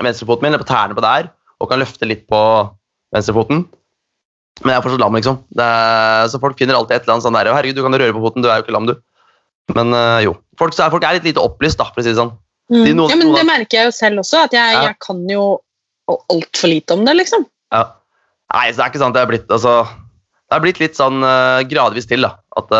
venstrefoten 0.00 0.44
min, 0.44 0.52
eller 0.54 0.62
på 0.64 0.68
tærne 0.68 0.96
på 0.96 1.02
der, 1.04 1.30
og 1.60 1.70
kan 1.70 1.80
løfte 1.82 2.06
litt 2.08 2.26
på 2.30 2.40
venstrefoten. 3.14 3.64
Men 4.62 4.70
jeg 4.70 4.78
er 4.78 4.84
fortsatt 4.84 5.02
lam, 5.02 5.16
liksom. 5.18 5.40
Det 5.56 5.64
er, 5.66 6.28
så 6.30 6.38
folk 6.42 6.60
finner 6.60 6.78
alltid 6.78 6.94
et 6.96 7.02
eller 7.08 7.16
annet 7.16 7.26
sånn 7.26 7.36
der 7.40 7.50
Å, 7.50 7.56
herregud, 7.58 7.80
du 7.80 7.84
kan 7.88 7.98
røre 7.98 8.14
på 8.14 8.22
foten, 8.28 8.44
du 8.44 8.48
er 8.50 8.60
jo 8.60 8.66
ikke 8.66 8.76
lam, 8.76 8.86
du. 8.92 8.94
Men 9.74 9.96
øh, 9.96 10.20
jo. 10.28 10.36
Folk, 10.60 10.76
så 10.76 10.86
er, 10.86 10.92
folk 10.94 11.04
er 11.08 11.18
litt 11.18 11.26
lite 11.32 11.42
opplyst, 11.42 11.80
da, 11.80 11.88
for 11.90 12.02
å 12.02 12.06
si 12.06 12.12
det 12.12 12.20
sånn. 12.20 12.34
De 12.70 12.92
noen- 12.96 13.10
ja, 13.10 13.18
men 13.20 13.32
Det 13.34 13.44
merker 13.48 13.80
jeg 13.80 13.90
jo 13.90 13.96
selv 13.96 14.22
også, 14.22 14.44
at 14.46 14.54
jeg, 14.56 14.76
Ja. 14.78 14.86
jeg 14.90 14.98
kan 15.02 15.24
jo 15.28 15.44
altfor 16.08 16.70
lite 16.70 16.94
om 16.96 17.04
det, 17.08 17.16
liksom. 17.18 17.46
Ja. 17.74 17.82
Nei, 18.54 18.68
så 18.70 18.78
det 18.78 18.84
er 18.84 18.90
ikke 18.92 19.02
sant. 19.02 19.16
Det 19.16 19.22
er 19.24 19.30
blitt, 19.30 19.46
altså, 19.50 19.72
det 20.46 20.56
er 20.56 20.62
blitt 20.62 20.80
litt 20.82 20.98
sånn 20.98 21.24
uh, 21.26 21.62
gradvis 21.66 22.06
til, 22.10 22.22
da. 22.26 22.36
At 22.54 22.74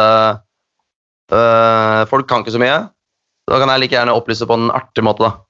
eh, 1.34 2.02
folk 2.10 2.28
kan 2.30 2.44
ikke 2.44 2.54
så 2.54 2.60
mye. 2.62 2.76
Da 3.50 3.58
kan 3.60 3.72
jeg 3.72 3.82
like 3.82 3.96
gjerne 3.96 4.14
opplyse 4.14 4.46
på 4.46 4.54
en 4.54 4.70
artig 4.70 5.02
måte, 5.04 5.26
da. 5.26 5.40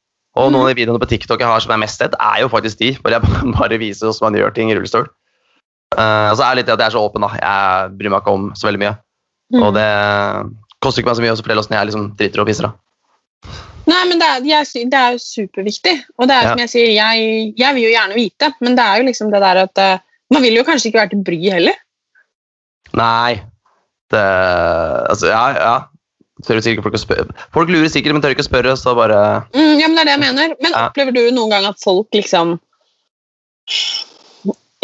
Og 0.40 0.49
noen 0.50 0.64
av 0.64 0.73
de 0.73 0.78
videoene 0.81 1.02
på 1.02 1.11
TikTok 1.12 1.43
jeg 1.43 1.50
har 1.50 1.62
som 1.62 1.75
er 1.75 1.83
mest 1.85 2.00
sett, 2.00 2.14
er 2.16 2.40
jo 2.43 2.49
faktisk 2.50 2.81
de. 2.81 2.95
Hvor 3.02 3.12
jeg 3.12 3.21
bare 3.59 3.78
viser 3.83 4.09
hvordan 4.09 4.33
man 4.33 4.40
gjør 4.40 4.54
ting 4.57 4.73
i 4.73 4.78
rullestol. 4.78 5.11
Uh, 5.95 6.33
og 6.33 6.38
så 6.40 6.47
er 6.47 6.54
det 6.54 6.62
litt 6.62 6.71
det 6.71 6.76
at 6.78 6.87
jeg 6.87 6.88
er 6.88 6.97
så 6.97 7.04
åpen, 7.04 7.26
da. 7.26 7.31
Jeg 7.37 7.93
bryr 7.99 8.14
meg 8.14 8.25
ikke 8.25 8.35
om 8.38 8.49
så 8.57 8.71
veldig 8.71 8.83
mye. 8.83 8.95
Og 9.61 9.76
det 9.76 9.90
koster 10.83 11.02
ikke 11.02 11.12
meg 11.12 11.21
så 11.21 11.26
mye 11.26 11.37
å 11.37 11.38
fortelle 11.43 11.62
åssen 11.62 11.76
jeg 11.76 11.90
liksom 11.90 12.09
driter 12.19 12.43
og 12.43 12.49
pisser. 12.49 12.71
da. 12.71 12.73
Nei, 13.85 14.00
men 14.09 14.19
det 14.19 14.26
er, 14.33 14.49
jeg, 14.49 14.88
det 14.88 14.99
er 14.99 15.14
jo 15.14 15.21
superviktig. 15.21 15.95
Og 16.16 16.26
det 16.31 16.35
er 16.38 16.49
Ja. 16.49 16.50
som 16.54 16.64
jeg 16.64 16.73
sier, 16.73 16.90
jeg, 16.97 17.52
jeg 17.61 17.76
vil 17.76 17.85
jo 17.85 17.93
gjerne 17.93 18.16
vite, 18.16 18.49
men 18.64 18.78
det 18.78 18.85
er 18.88 19.02
jo 19.02 19.07
liksom 19.11 19.31
det 19.35 19.43
der 19.45 19.61
at 19.66 19.83
Man 20.33 20.43
vil 20.43 20.57
jo 20.57 20.64
kanskje 20.66 20.90
ikke 20.90 21.02
være 21.02 21.12
til 21.14 21.25
bry 21.26 21.40
heller. 21.52 21.76
Nei 22.95 23.43
det, 24.12 24.23
Altså, 25.11 25.26
ja, 25.33 25.45
ja. 25.57 25.75
Folk. 26.45 27.37
Folk 27.54 27.71
lurer 27.71 27.88
sikkert, 27.88 28.12
men 28.12 28.23
tør 28.23 28.35
ikke 28.35 28.43
å 28.45 28.49
spørre, 28.49 28.75
så 28.76 28.93
bare 28.99 29.47
Mm, 29.54 29.78
ja, 29.81 29.87
men 29.88 29.95
det 29.97 30.02
er 30.02 30.09
det 30.09 30.14
jeg 30.16 30.25
mener. 30.25 30.54
Men 30.61 30.73
Ja. 30.73 30.88
opplever 30.88 31.14
du 31.14 31.31
noen 31.31 31.50
gang 31.50 31.64
at 31.64 31.78
folk 31.83 32.09
liksom 32.12 32.59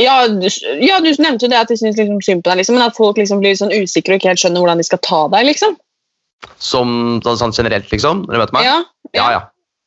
ja 0.00 0.26
du, 0.28 0.48
ja, 0.80 1.00
du 1.04 1.10
nevnte 1.20 1.44
jo 1.44 1.50
det 1.52 1.58
at 1.58 1.68
de 1.68 1.76
syns 1.76 1.98
liksom 1.98 2.20
synd 2.24 2.42
på 2.42 2.50
deg, 2.50 2.62
liksom, 2.62 2.78
men 2.78 2.86
at 2.86 2.96
folk 2.96 3.18
liksom 3.20 3.42
blir 3.42 3.56
sånn 3.58 3.74
usikre 3.74 4.14
og 4.14 4.20
ikke 4.20 4.30
helt 4.32 4.40
skjønner 4.40 4.62
hvordan 4.62 4.80
de 4.80 4.86
skal 4.88 5.02
ta 5.04 5.28
deg. 5.34 5.44
liksom. 5.50 5.76
Som 6.56 7.20
sånn, 7.24 7.36
sånn 7.36 7.52
generelt, 7.52 7.90
liksom? 7.92 8.24
Når 8.24 8.32
du 8.32 8.40
møter 8.40 8.56
meg? 8.56 8.64
Ja, 8.64 8.78
ja. 9.12 9.26
ja. 9.36 9.40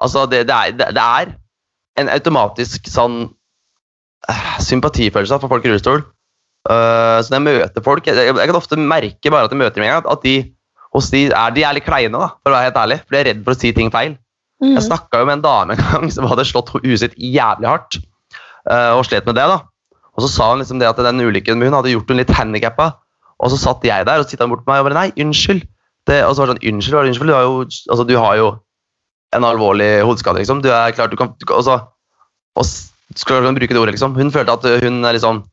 Altså, 0.04 0.28
det, 0.30 0.44
det, 0.52 0.54
er, 0.54 0.76
det, 0.78 1.02
er 1.02 1.34
en 1.98 2.12
automatisk 2.14 2.86
sånn 2.92 3.32
sympatifølelse 4.64 5.40
for 5.42 5.52
folk 5.52 5.66
i 5.66 5.72
rullestol. 5.72 6.04
Uh, 6.64 7.20
så 7.20 7.34
når 7.34 7.40
jeg 7.40 7.46
møter 7.50 7.84
folk 7.84 8.06
jeg, 8.08 8.16
jeg 8.16 8.48
kan 8.48 8.56
ofte 8.56 8.78
merke 8.80 9.32
bare 9.34 9.50
at 9.50 9.52
jeg 9.52 9.60
møter 9.60 9.82
dem 9.82 9.84
en 9.90 9.96
gang, 9.98 10.06
at 10.14 10.22
de, 10.24 10.36
hos 10.96 11.10
de, 11.12 11.26
er, 11.28 11.52
de 11.56 11.66
er 11.68 11.76
litt 11.76 11.88
kleine, 11.88 12.16
da, 12.16 12.30
for 12.40 12.54
å 12.54 12.56
være 12.56 12.70
helt 12.70 12.80
ærlig. 12.86 13.00
For 13.04 13.16
de 13.16 13.20
er 13.20 13.30
redd 13.32 13.44
for 13.44 13.56
å 13.56 13.60
si 13.60 13.74
ting 13.76 13.92
feil. 13.94 14.16
Mm. 14.64 14.78
Jeg 14.78 14.86
snakka 14.88 15.20
jo 15.20 15.28
med 15.28 15.40
en 15.40 15.44
dame 15.44 15.76
en 15.76 15.84
gang 15.84 16.12
som 16.14 16.28
hadde 16.30 16.46
slått 16.48 16.72
huet 16.78 17.02
sitt 17.02 17.18
jævlig 17.20 17.68
hardt. 17.68 18.00
Uh, 18.64 18.96
og 18.96 19.04
slet 19.10 19.28
med 19.28 19.36
det. 19.36 19.48
da. 19.52 19.60
Og 20.14 20.24
så 20.24 20.30
sa 20.32 20.52
hun 20.54 20.62
liksom 20.64 20.80
det 20.80 20.88
at 20.88 21.02
den 21.04 21.20
ulykken 21.26 21.58
med 21.60 21.68
hun 21.72 21.76
hadde 21.82 21.92
gjort 21.92 22.14
hun 22.14 22.22
litt 22.22 22.32
handikappa. 22.32 22.94
Og 23.44 23.52
så 23.52 23.58
satt 23.60 23.84
jeg 23.84 24.06
der 24.08 24.22
og 24.24 24.30
tittet 24.30 24.48
bort 24.48 24.64
på 24.64 24.72
meg 24.72 24.84
og 24.84 24.88
bare 24.88 25.02
Nei, 25.02 25.10
unnskyld. 25.20 25.66
Det, 26.08 26.22
og 26.28 26.36
så 26.36 26.44
var 26.44 26.52
det 26.54 26.56
sånn, 26.62 26.68
unnskyld, 26.70 26.96
var 26.96 27.04
det 27.08 27.12
unnskyld? 27.12 27.32
Du 27.32 27.36
har 27.36 27.44
jo, 27.48 27.60
altså, 27.66 28.06
du 28.08 28.14
har 28.20 28.38
jo 28.40 28.48
en 29.36 29.48
alvorlig 29.48 29.90
hodeskade, 30.06 30.40
liksom. 30.44 30.62
Du 30.64 30.70
er 30.72 30.94
klart, 30.96 31.12
du 31.12 31.20
kan, 31.20 31.32
du 31.40 31.46
kan 31.50 31.58
også, 31.60 31.76
og 32.60 32.64
s- 32.68 32.93
skal 33.20 33.44
du 33.44 33.52
bruke 33.58 33.76
det 33.76 33.82
ordet, 33.82 33.96
liksom. 33.98 34.16
Hun 34.18 34.32
følte 34.34 34.56
at 34.56 34.84
hun 34.84 35.04
er 35.06 35.18
liksom 35.18 35.44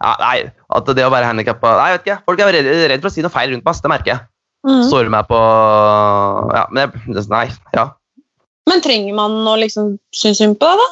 ja, 0.00 0.14
Nei, 0.22 0.36
at 0.72 0.90
det 0.96 1.04
å 1.04 1.12
være 1.12 1.28
handikappa 1.28 1.74
Nei, 1.76 1.88
jeg 1.90 1.98
vet 1.98 2.06
ikke. 2.06 2.18
Folk 2.30 2.42
er 2.42 2.54
redd, 2.56 2.68
redd 2.92 3.02
for 3.02 3.10
å 3.10 3.14
si 3.14 3.24
noe 3.24 3.34
feil 3.34 3.52
rundt 3.52 3.66
meg, 3.66 3.80
det 3.84 3.92
merker 3.92 4.12
jeg. 4.14 4.26
Mm. 4.68 4.82
Står 4.88 5.08
meg 5.12 5.28
på 5.28 5.40
Ja, 6.56 6.66
men 6.72 6.84
jeg, 6.86 7.24
Nei. 7.32 7.46
Ja. 7.76 7.86
Men 8.68 8.84
trenger 8.84 9.16
man 9.16 9.40
å 9.48 9.56
liksom 9.60 9.96
synes 10.16 10.40
synd 10.40 10.60
på 10.60 10.68
deg, 10.68 10.80
da? 10.80 10.88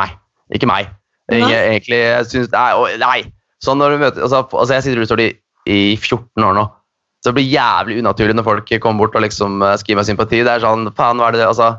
Nei, 0.00 0.08
ikke 0.56 0.68
meg. 0.70 0.90
Nei. 1.30 1.44
Jeg, 1.44 1.62
egentlig, 1.76 2.00
jeg 2.02 2.28
synes, 2.32 2.50
nei, 2.54 2.66
å, 2.74 2.88
nei. 3.00 3.18
Sånn 3.64 3.80
når 3.80 3.94
du 3.94 4.02
møter, 4.02 4.24
altså, 4.24 4.42
altså 4.48 4.76
Jeg 4.76 4.84
sitter 4.84 4.96
i 4.96 5.00
rullestol 5.00 5.22
i, 5.22 5.30
i 5.68 5.80
14 5.98 6.46
år 6.48 6.56
nå. 6.56 6.66
Så 7.20 7.30
det 7.30 7.36
blir 7.36 7.52
jævlig 7.52 7.98
unaturlig 8.00 8.34
når 8.36 8.46
folk 8.46 8.70
kommer 8.80 9.04
bort 9.04 9.16
og 9.18 9.24
liksom 9.26 9.60
eh, 9.62 9.76
skriver 9.80 10.00
meg 10.00 10.08
sympati. 10.08 10.40
Det 10.46 10.54
er 10.54 10.64
sånn, 10.64 10.88
faen, 10.96 11.20
hva 11.20 11.28
er 11.28 11.36
det, 11.36 11.42
altså, 11.48 11.74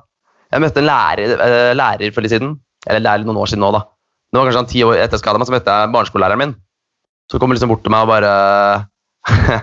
Jeg 0.53 0.61
møtte 0.61 0.83
en 0.83 0.89
lærer, 0.89 1.33
eh, 1.47 1.71
lærer 1.77 2.13
for 2.13 2.25
litt 2.25 2.35
siden. 2.35 2.53
Eller 2.89 3.03
lærer 3.03 3.27
noen 3.27 3.41
år 3.41 3.51
siden 3.51 3.63
nå, 3.65 3.71
da. 3.75 3.83
Det 4.31 4.39
var 4.39 4.47
kanskje 4.47 4.61
sånn 4.61 4.71
ti 4.71 4.83
år 4.87 5.01
etter 5.01 5.19
skada 5.19 5.41
meg, 5.41 5.49
så 5.49 5.53
møtte 5.53 5.75
jeg 5.75 5.91
barneskolelæreren 5.93 6.41
min. 6.41 6.55
Så 7.31 7.39
kom 7.39 7.51
han 7.51 7.57
liksom 7.57 7.71
bort 7.71 7.83
til 7.85 7.93
meg 7.93 8.07
og 8.07 8.11
bare 8.11 8.31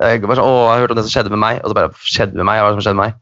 jeg 0.00 0.22
bare 0.24 0.38
sånn, 0.38 0.46
å, 0.46 0.68
jeg 0.70 0.84
hørte 0.84 0.94
om 0.94 1.00
det 1.00 1.06
som 1.06 1.14
skjedde 1.14 1.32
med 1.34 1.42
meg. 1.42 1.62
Og 1.64 1.72
så 1.72 1.78
bare 1.78 1.92
skjedde 2.04 2.38
med 2.38 2.48
meg, 2.48 2.60
hva 2.60 2.68
er 2.68 2.74
det 2.74 2.78
som 2.78 2.86
skjedde 2.86 3.00
med 3.00 3.06
meg? 3.08 3.18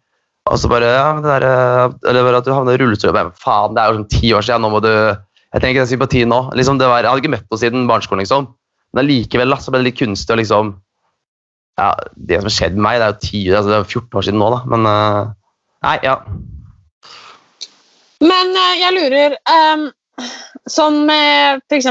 Og 0.49 0.61
så 0.61 0.71
bare 0.71 0.91
ja, 0.91 1.07
men 1.15 1.25
det 1.25 1.33
der, 1.33 1.47
eh, 1.49 1.97
eller 2.11 2.27
bare 2.27 2.41
at 2.41 2.47
du 2.47 2.53
havnet 2.55 2.79
i 2.79 2.83
rullestol. 2.83 3.17
Faen, 3.39 3.75
det 3.77 3.83
er 3.83 3.91
jo 3.91 3.99
sånn 4.01 4.13
ti 4.13 4.31
år 4.37 4.45
siden. 4.47 4.65
Nå 4.65 4.73
må 4.75 4.83
du 4.85 4.93
Jeg 4.93 5.63
trenger 5.63 5.79
ikke 5.79 5.85
den 5.87 5.93
sympatien 5.95 6.29
nå. 6.29 6.39
Liksom, 6.59 6.77
det 6.81 6.89
var, 6.91 7.01
jeg 7.01 7.09
hadde 7.09 7.23
ikke 7.23 7.33
møtt 7.33 7.47
henne 7.47 7.61
siden 7.63 7.89
barneskolen, 7.89 8.21
liksom. 8.25 8.51
Men 8.93 9.05
allikevel 9.05 9.57
så 9.61 9.73
ble 9.73 9.81
det 9.81 9.89
litt 9.91 10.01
kunstig 10.01 10.35
å 10.35 10.41
liksom 10.41 10.75
Ja, 11.79 11.93
det 12.29 12.41
som 12.43 12.53
skjedde 12.53 12.77
med 12.77 12.85
meg, 12.85 12.99
det 12.99 13.07
er 13.07 13.13
jo 13.15 13.21
ti, 13.23 13.41
altså, 13.55 13.71
det 13.71 13.79
er 13.79 13.87
14 13.87 14.19
år 14.19 14.27
siden 14.27 14.43
nå, 14.43 14.49
da. 14.53 14.61
Men 14.69 14.89
eh, 14.91 15.35
Nei, 15.87 15.97
ja. 16.03 16.17
Men 18.25 18.57
eh, 18.57 18.79
jeg 18.83 18.97
lurer 18.97 19.37
um, 19.47 19.89
Sånn 20.69 21.05
med 21.07 21.63
f.eks. 21.71 21.87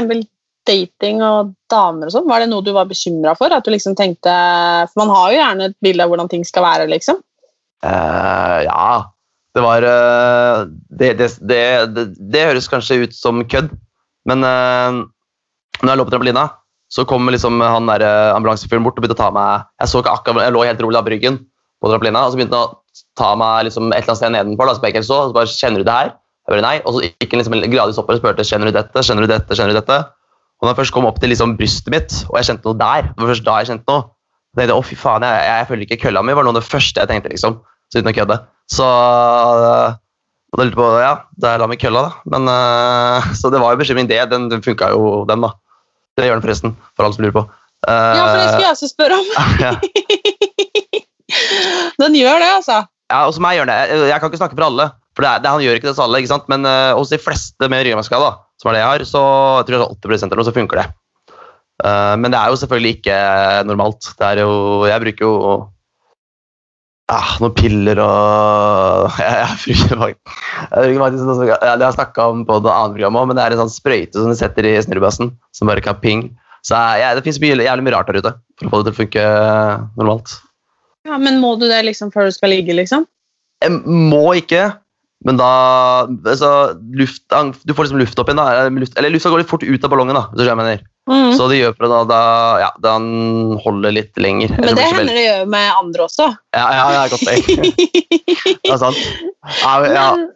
dating 0.68 1.22
og 1.24 1.54
damer 1.72 2.10
og 2.10 2.12
sånn, 2.12 2.28
var 2.28 2.42
det 2.42 2.50
noe 2.50 2.64
du 2.64 2.74
var 2.76 2.88
bekymra 2.90 3.32
for? 3.38 3.52
At 3.54 3.64
du 3.64 3.72
liksom 3.72 3.96
tenkte 3.98 4.34
For 4.90 5.00
man 5.00 5.12
har 5.14 5.32
jo 5.32 5.38
gjerne 5.40 5.68
et 5.70 5.78
bilde 5.84 6.04
av 6.04 6.12
hvordan 6.12 6.28
ting 6.30 6.44
skal 6.46 6.66
være, 6.66 6.90
liksom. 6.92 7.22
Uh, 7.84 8.58
ja. 8.66 9.08
Det 9.56 9.64
var 9.64 9.82
uh, 9.82 10.68
det, 10.92 11.14
det, 11.18 11.30
det, 11.48 11.62
det, 12.20 12.44
høres 12.50 12.68
kanskje 12.70 13.00
ut 13.06 13.16
som 13.16 13.40
kødd, 13.48 13.72
men 14.28 14.44
uh, 14.44 15.00
når 15.80 15.90
jeg 15.90 15.98
lå 15.98 16.06
på 16.06 16.12
trampolina, 16.12 16.44
så 16.92 17.06
kom 17.08 17.26
liksom 17.32 17.62
han 17.64 17.88
der 17.88 18.04
ambulansefyren 18.36 18.84
bort 18.84 19.00
og 19.00 19.04
begynte 19.04 19.18
å 19.18 19.24
ta 19.24 19.32
meg 19.34 19.66
Jeg 19.80 19.90
så 19.90 20.00
ikke 20.02 20.14
akkurat, 20.14 20.44
jeg 20.46 20.54
lå 20.54 20.62
helt 20.68 20.84
rolig 20.84 21.00
av 21.00 21.08
bryggen 21.08 21.40
på 21.80 21.90
trampolina, 21.90 22.26
og 22.26 22.34
så 22.34 22.38
begynte 22.38 22.60
han 22.60 22.68
å 22.68 22.78
ta 23.18 23.32
meg 23.38 23.68
liksom 23.68 23.92
et 23.92 24.02
eller 24.02 24.14
annet 24.14 24.20
sted 24.22 24.34
nedenfor. 24.34 24.68
da, 24.68 24.76
så 24.76 24.90
jeg 24.90 25.04
så, 25.06 25.20
og 25.22 25.30
så 25.30 25.36
bare 25.36 25.52
Kjenner 25.52 25.82
du 25.82 25.88
det 25.88 25.96
her? 25.96 26.12
Jeg 26.46 26.54
bare 26.54 26.64
nei. 26.64 26.76
Og 26.84 26.96
så 26.96 27.02
gikk 27.06 27.34
han 27.34 27.42
liksom 27.42 27.58
gradvis 27.72 28.00
oppover 28.00 28.18
og 28.18 28.22
spurte 28.22 28.46
kjenner 28.48 28.70
du 28.70 28.76
dette, 28.76 29.04
kjenner 29.04 29.26
du 29.26 29.32
dette, 29.32 29.58
kjenner 29.58 29.74
du 29.74 29.80
dette. 29.80 29.98
Og 30.58 30.66
når 30.66 30.72
jeg 30.72 30.80
først 30.80 30.96
kom 30.96 31.06
opp 31.06 31.20
til 31.22 31.30
liksom 31.30 31.54
brystet 31.58 31.92
mitt, 31.94 32.14
og 32.28 32.40
jeg 32.40 32.50
kjente 32.50 32.66
noe 32.66 32.78
der, 32.78 33.10
det 33.12 33.22
var 33.22 33.32
først 33.34 33.46
da 33.46 33.56
jeg 33.60 33.70
kjente 33.70 33.92
noe, 33.92 34.06
så 34.48 34.58
tenkte 34.58 34.72
jeg 34.72 34.80
å 34.80 34.86
fy 34.88 34.96
faen, 34.98 35.26
jeg, 35.28 35.46
jeg 35.46 35.68
føler 35.68 35.86
ikke 35.86 36.00
kølla 36.08 36.22
mi, 36.24 36.34
var 36.34 36.46
noe 36.46 36.56
av 36.56 36.58
det 36.58 36.66
første 36.66 37.04
jeg 37.04 37.10
tenkte. 37.10 37.30
liksom, 37.34 37.60
så 37.88 38.00
uten 38.00 38.10
å 38.10 38.16
kødde. 38.16 38.38
Så 38.72 38.86
øh, 38.88 39.96
og 40.48 40.60
da 40.60 40.64
lurte 40.64 40.78
på, 40.80 40.88
ja, 41.02 41.12
der 41.44 41.60
la 41.60 41.68
meg 41.68 41.80
kølla, 41.82 42.06
da. 42.06 42.10
Men, 42.32 42.48
uh, 42.48 43.32
så 43.36 43.50
det 43.52 43.60
var 43.60 43.74
jo 43.74 43.80
bekymring, 43.82 44.08
det. 44.08 44.20
Den, 44.32 44.48
den 44.48 44.64
funka 44.64 44.88
jo, 44.94 45.24
den, 45.28 45.44
da. 45.44 45.52
Det 46.16 46.24
gjør 46.24 46.40
den 46.40 46.46
forresten, 46.46 46.76
for 46.96 47.04
alle 47.04 47.16
som 47.16 47.26
lurer 47.26 47.36
på. 47.36 47.44
Ja, 47.86 48.24
for 48.24 48.38
det 48.40 48.46
skulle 48.48 48.64
jeg 48.64 48.74
også 48.74 48.88
spørre 48.90 49.18
om. 49.20 49.26
ja. 49.66 49.72
Den 52.02 52.16
gjør 52.16 52.40
det, 52.42 52.52
altså. 52.60 52.82
Ja, 53.08 53.24
hos 53.24 53.40
meg 53.40 53.56
gjør 53.56 53.70
det. 53.70 53.78
Jeg, 54.10 54.20
kan 54.20 54.30
ikke 54.30 54.40
snakke 54.40 54.58
for 54.58 54.68
alle, 54.68 54.90
for 55.16 55.24
det 55.24 55.34
det, 55.44 55.52
han 55.52 55.64
gjør 55.64 55.78
ikke 55.78 55.88
det 55.88 55.94
hos 55.94 56.04
alle. 56.04 56.20
ikke 56.20 56.32
sant? 56.34 56.48
Men 56.52 56.66
uh, 56.68 56.96
hos 56.98 57.12
de 57.12 57.20
fleste 57.20 57.70
med 57.72 57.86
ryggmargskade, 57.86 58.30
som 58.60 58.70
er 58.70 58.76
det 58.76 58.82
jeg 58.82 58.90
har, 58.90 59.04
så 59.08 59.22
jeg 59.60 59.68
tror 59.68 59.76
jeg 59.76 59.82
det 59.82 59.88
er 59.88 60.18
80% 60.18 60.28
eller 60.28 60.40
noe, 60.42 60.48
så 60.48 60.56
funker 60.56 60.82
det. 60.82 60.86
Uh, 61.78 62.14
men 62.20 62.34
det 62.34 62.38
er 62.40 62.52
jo 62.52 62.60
selvfølgelig 62.60 62.94
ikke 62.98 63.18
normalt. 63.70 64.10
Det 64.18 64.28
er 64.28 64.42
jo, 64.42 64.52
jeg 64.90 65.04
bruker 65.04 65.24
jo 65.24 65.34
ah, 67.08 67.30
noen 67.40 67.54
piller 67.56 68.02
og 68.02 69.14
Jeg, 69.22 69.36
jeg 69.38 69.62
bruker 69.62 70.02
faktisk, 70.02 71.24
noe 71.24 71.46
Det 71.46 71.70
har 71.70 71.84
jeg 71.86 71.96
snakka 71.96 72.26
om 72.34 72.44
på 72.48 72.58
et 72.60 72.68
annet 72.72 72.98
program 72.98 73.20
òg, 73.22 73.30
men 73.30 73.38
det 73.38 73.46
er 73.46 73.56
en 73.56 73.62
sånn 73.64 73.72
sprøyte 73.72 74.20
som 74.20 74.34
du 74.34 74.36
setter 74.36 74.68
i 74.68 74.76
snurrebassen, 74.84 75.32
som 75.56 75.70
bare 75.70 75.84
kan 75.84 75.96
ping. 76.02 76.28
Så 76.66 76.76
jeg, 77.00 77.16
det 77.16 77.24
fins 77.24 77.40
jævlig 77.40 77.86
mye 77.86 77.96
rart 77.96 78.10
der 78.10 78.20
ute 78.20 78.34
for 78.58 78.68
å 78.68 78.72
få 78.74 78.82
det 78.82 78.90
til 78.90 78.96
å 78.96 79.00
funke 79.00 79.24
normalt. 79.96 80.36
Ja, 81.08 81.16
Men 81.18 81.40
må 81.40 81.54
du 81.58 81.66
det 81.70 81.80
liksom 81.88 82.12
før 82.14 82.28
du 82.28 82.34
skal 82.36 82.52
ligge, 82.52 82.74
liksom? 82.76 83.06
Jeg 83.64 83.72
må 83.82 84.36
ikke, 84.38 84.68
men 85.26 85.38
da 85.40 86.06
altså, 86.06 86.50
luft, 86.94 87.24
Du 87.66 87.74
får 87.74 87.88
liksom 87.88 87.98
luft 87.98 88.20
opp 88.22 88.28
igjen. 88.30 88.38
da, 88.38 88.66
eller 88.68 88.84
luft- 88.84 88.98
Eller 89.00 89.10
lufta 89.10 89.32
går 89.32 89.42
litt 89.42 89.50
fort 89.50 89.64
ut 89.66 89.84
av 89.84 89.90
ballongen. 89.90 90.14
da, 90.14 90.28
hvis 90.30 90.46
du 90.46 90.54
mener. 90.54 90.84
Mhm. 91.08 91.30
Så 91.38 91.46
det 91.48 91.58
gjør 91.62 91.74
for 91.78 91.88
da, 91.92 91.98
da, 92.08 92.20
ja, 92.60 92.68
den 92.84 93.04
holder 93.64 93.94
litt 93.96 94.18
lenger. 94.20 94.50
Men 94.60 94.76
det 94.76 94.84
hender 94.90 95.14
det 95.16 95.22
gjør 95.24 95.46
med 95.54 95.70
andre 95.78 96.04
også. 96.04 96.26
Ja, 96.56 96.66
ja, 96.76 96.84
er 97.04 97.12
godt 97.12 97.24
poeng. 97.24 97.46
det 98.64 98.72
er 98.74 98.80
sant. 98.82 98.98
Ja, 99.62 99.72
men- 99.80 99.94
ja. 99.96 100.06
Men, 100.18 100.28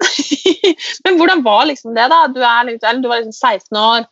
men 1.04 1.18
hvordan 1.20 1.42
var 1.44 1.66
liksom 1.68 1.92
det, 1.96 2.06
da? 2.12 2.22
Du, 2.32 2.40
er, 2.40 2.64
litt- 2.70 2.86
du 3.02 3.08
var 3.10 3.20
liksom 3.20 3.36
16 3.36 3.78
år. 3.82 4.06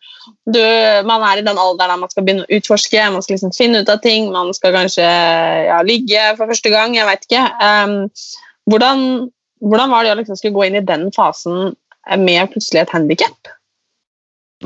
Du, 0.52 0.60
man 1.08 1.24
er 1.30 1.40
i 1.40 1.46
den 1.46 1.58
alderen 1.60 1.94
der 1.94 2.02
man 2.02 2.12
skal 2.12 2.26
begynne 2.26 2.44
å 2.44 2.52
utforske, 2.58 3.06
man 3.14 3.24
skal 3.24 3.38
liksom 3.38 3.54
finne 3.56 3.80
ut 3.84 3.92
av 3.92 4.02
ting. 4.04 4.28
Man 4.34 4.52
skal 4.56 4.74
kanskje 4.76 5.06
ja, 5.70 5.80
ligge 5.86 6.26
for 6.36 6.50
første 6.50 6.72
gang, 6.74 6.96
jeg 6.98 7.08
veit 7.08 7.24
ikke. 7.28 7.46
Um, 7.64 7.96
hvordan, 8.70 9.06
hvordan 9.64 9.94
var 9.96 10.04
det 10.04 10.12
å 10.12 10.18
liksom 10.20 10.36
skulle 10.36 10.56
gå 10.58 10.68
inn 10.68 10.76
i 10.82 10.84
den 10.84 11.08
fasen 11.16 11.72
med 12.20 12.52
plutselig 12.52 12.84
et 12.84 12.92
handikap? 12.94 13.54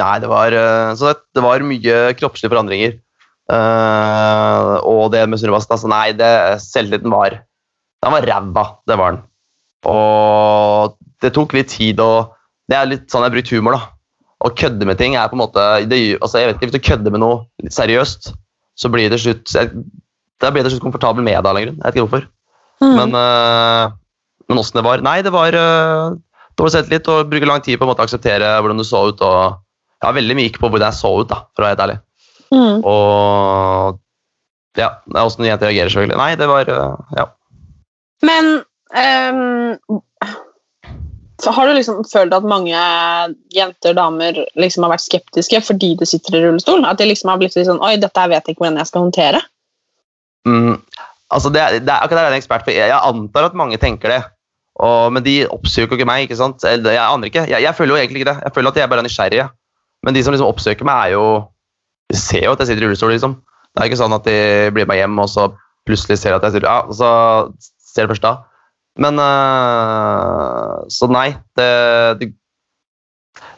Nei, 0.01 0.15
det 0.23 0.31
var, 0.31 0.55
eh, 0.59 0.93
så 0.99 1.13
det, 1.13 1.19
det 1.37 1.43
var 1.45 1.65
mye 1.67 1.99
kroppslige 2.19 2.53
forandringer. 2.53 2.99
Uh, 3.45 4.81
og 4.89 5.11
det 5.13 5.21
med 5.29 5.37
Sunnivasen 5.37 5.75
altså, 5.75 5.89
Nei, 5.93 6.15
det, 6.17 6.29
selvtilliten 6.65 7.13
var 7.13 7.35
Den 8.01 8.15
var 8.15 8.25
ræva, 8.25 8.63
det 8.89 8.97
var 8.97 9.13
den. 9.13 9.19
Og 9.85 10.95
det 11.21 11.35
tok 11.37 11.53
litt 11.53 11.69
tid 11.69 12.01
å 12.01 12.31
Det 12.65 12.79
er 12.79 12.89
litt 12.89 13.05
sånn 13.13 13.21
jeg 13.21 13.29
har 13.29 13.35
brukt 13.35 13.53
humor, 13.53 13.77
da. 13.77 13.91
Å 14.49 14.53
kødde 14.57 14.89
med 14.89 14.97
ting 14.97 15.19
er 15.21 15.29
på 15.29 15.37
en 15.37 15.43
måte 15.43 15.67
det, 15.91 15.99
altså, 16.23 16.41
jeg 16.41 16.49
vet 16.49 16.57
ikke, 16.57 16.71
Hvis 16.71 16.79
du 16.79 16.89
kødder 16.89 17.13
med 17.13 17.21
noe 17.21 17.43
litt 17.61 17.77
seriøst, 17.77 18.31
så 18.81 18.91
blir 18.93 19.13
det 19.13 19.21
slutt 19.21 19.53
jeg, 19.53 19.85
Da 20.41 20.49
blir 20.49 20.65
jeg 20.65 20.71
til 20.71 20.79
slutt 20.79 20.89
komfortabel 20.89 21.27
med 21.29 21.37
det 21.37 21.53
av 21.53 21.61
en 21.61 21.69
grunn. 21.69 21.77
Jeg 21.83 21.85
vet 21.85 22.01
ikke 22.01 22.07
hvorfor. 22.09 22.27
Men 22.81 23.13
uh, 23.13 23.93
men 24.49 24.61
åssen 24.61 24.79
det 24.81 24.87
var 24.87 25.05
Nei, 25.05 25.19
det 25.25 25.33
var 25.35 25.57
uh, 25.57 26.17
dårlig 26.59 26.75
selvtillit 26.75 27.11
og 27.13 27.31
bruke 27.31 27.49
lang 27.49 27.63
tid 27.65 27.79
på 27.79 27.87
en 27.87 27.93
måte 27.93 28.05
å 28.05 28.09
akseptere 28.09 28.57
hvordan 28.61 28.81
du 28.81 28.87
så 28.87 29.07
ut. 29.11 29.23
og 29.25 29.61
ja, 30.05 30.13
veldig 30.15 30.37
mye 30.39 30.51
gikk 30.51 30.61
på 30.63 30.71
hvordan 30.71 30.93
jeg 30.93 31.01
så 31.01 31.13
ut, 31.21 31.31
da, 31.31 31.43
for 31.55 31.65
å 31.65 31.67
være 31.67 31.75
helt 31.75 31.85
ærlig. 31.87 32.01
Mm. 32.55 32.85
Og 32.87 34.01
ja, 34.79 34.91
det 35.07 35.19
er 35.19 35.25
åssen 35.25 35.47
jenter 35.47 35.71
reagerer, 35.71 35.93
selvfølgelig. 35.93 36.21
Nei, 36.21 36.35
det 36.41 36.51
var 36.51 36.71
uh, 36.71 37.17
Ja. 37.19 37.31
Men 38.25 38.51
um, 38.95 40.01
så 41.43 41.51
har 41.51 41.69
du 41.69 41.75
liksom 41.77 42.05
følt 42.09 42.35
at 42.35 42.47
mange 42.47 42.79
jenter 43.53 43.97
damer 43.97 44.39
liksom 44.61 44.87
har 44.87 44.95
vært 44.95 45.05
skeptiske 45.05 45.61
fordi 45.67 45.91
du 46.01 46.07
sitter 46.09 46.39
i 46.39 46.45
rullestol? 46.47 46.87
At 46.89 47.01
de 47.01 47.09
liksom 47.11 47.33
har 47.33 47.41
blitt 47.41 47.57
litt 47.59 47.69
sånn 47.69 47.83
Oi, 47.85 47.97
dette 48.01 48.29
vet 48.31 48.47
jeg 48.47 48.57
ikke 48.57 48.65
hvordan 48.65 48.81
jeg 48.81 48.91
skal 48.91 49.05
håndtere. 49.07 49.43
Mm, 50.49 50.79
altså, 51.35 51.51
det, 51.53 51.65
det 51.85 51.91
er 51.91 52.05
akkurat 52.05 52.23
det 52.23 52.31
er 52.31 52.37
en 52.37 52.41
ekspert 52.41 52.65
på. 52.67 52.73
Jeg, 52.75 52.89
jeg 52.93 53.01
antar 53.11 53.51
at 53.51 53.59
mange 53.59 53.81
tenker 53.83 54.15
det. 54.15 54.23
Og, 54.85 55.13
men 55.15 55.27
de 55.27 55.43
oppsøker 55.51 55.99
ikke 55.99 56.09
meg. 56.09 56.25
ikke 56.27 56.39
sant? 56.39 56.65
Eller, 56.67 56.97
Jeg 56.97 57.05
aner 57.05 57.31
ikke. 57.31 57.45
Jeg, 57.51 57.67
jeg 57.67 57.79
føler 57.79 57.95
jo 57.95 58.01
egentlig 58.01 58.23
ikke 58.23 58.33
det. 58.33 58.39
Jeg 58.47 58.57
føler 58.57 58.73
at 58.73 58.81
jeg 58.81 58.93
bare 58.93 59.05
er 59.05 59.09
nysgjerrig. 59.09 59.43
ja. 59.43 59.51
Men 60.05 60.17
de 60.17 60.23
som 60.25 60.35
liksom 60.35 60.51
oppsøker 60.51 60.87
meg, 60.87 61.09
er 61.09 61.17
jo 61.17 61.27
De 62.13 62.19
ser 62.21 62.45
jo 62.45 62.53
at 62.53 62.61
jeg 62.61 62.69
sitter 62.69 62.85
i 62.85 62.89
rullestol. 62.89 63.15
liksom. 63.15 63.39
Det 63.73 63.81
er 63.81 63.89
ikke 63.89 63.99
sånn 64.03 64.15
at 64.15 64.27
de 64.29 64.39
blir 64.77 64.87
med 64.87 65.01
hjem, 65.01 65.17
og 65.19 65.31
så 65.33 65.49
plutselig 65.89 66.19
ser 66.21 66.37
at 66.37 66.45
jeg 66.45 66.57
sitter 66.57 66.69
Ja, 66.69 66.83
og 66.85 66.95
så 66.99 67.09
ser 67.81 68.05
de 68.05 68.13
først 68.13 68.27
da. 68.27 68.35
Men 69.01 69.19
uh, 69.19 70.85
Så 70.93 71.09
nei. 71.11 71.33
Det, 71.59 71.71
det 72.21 72.31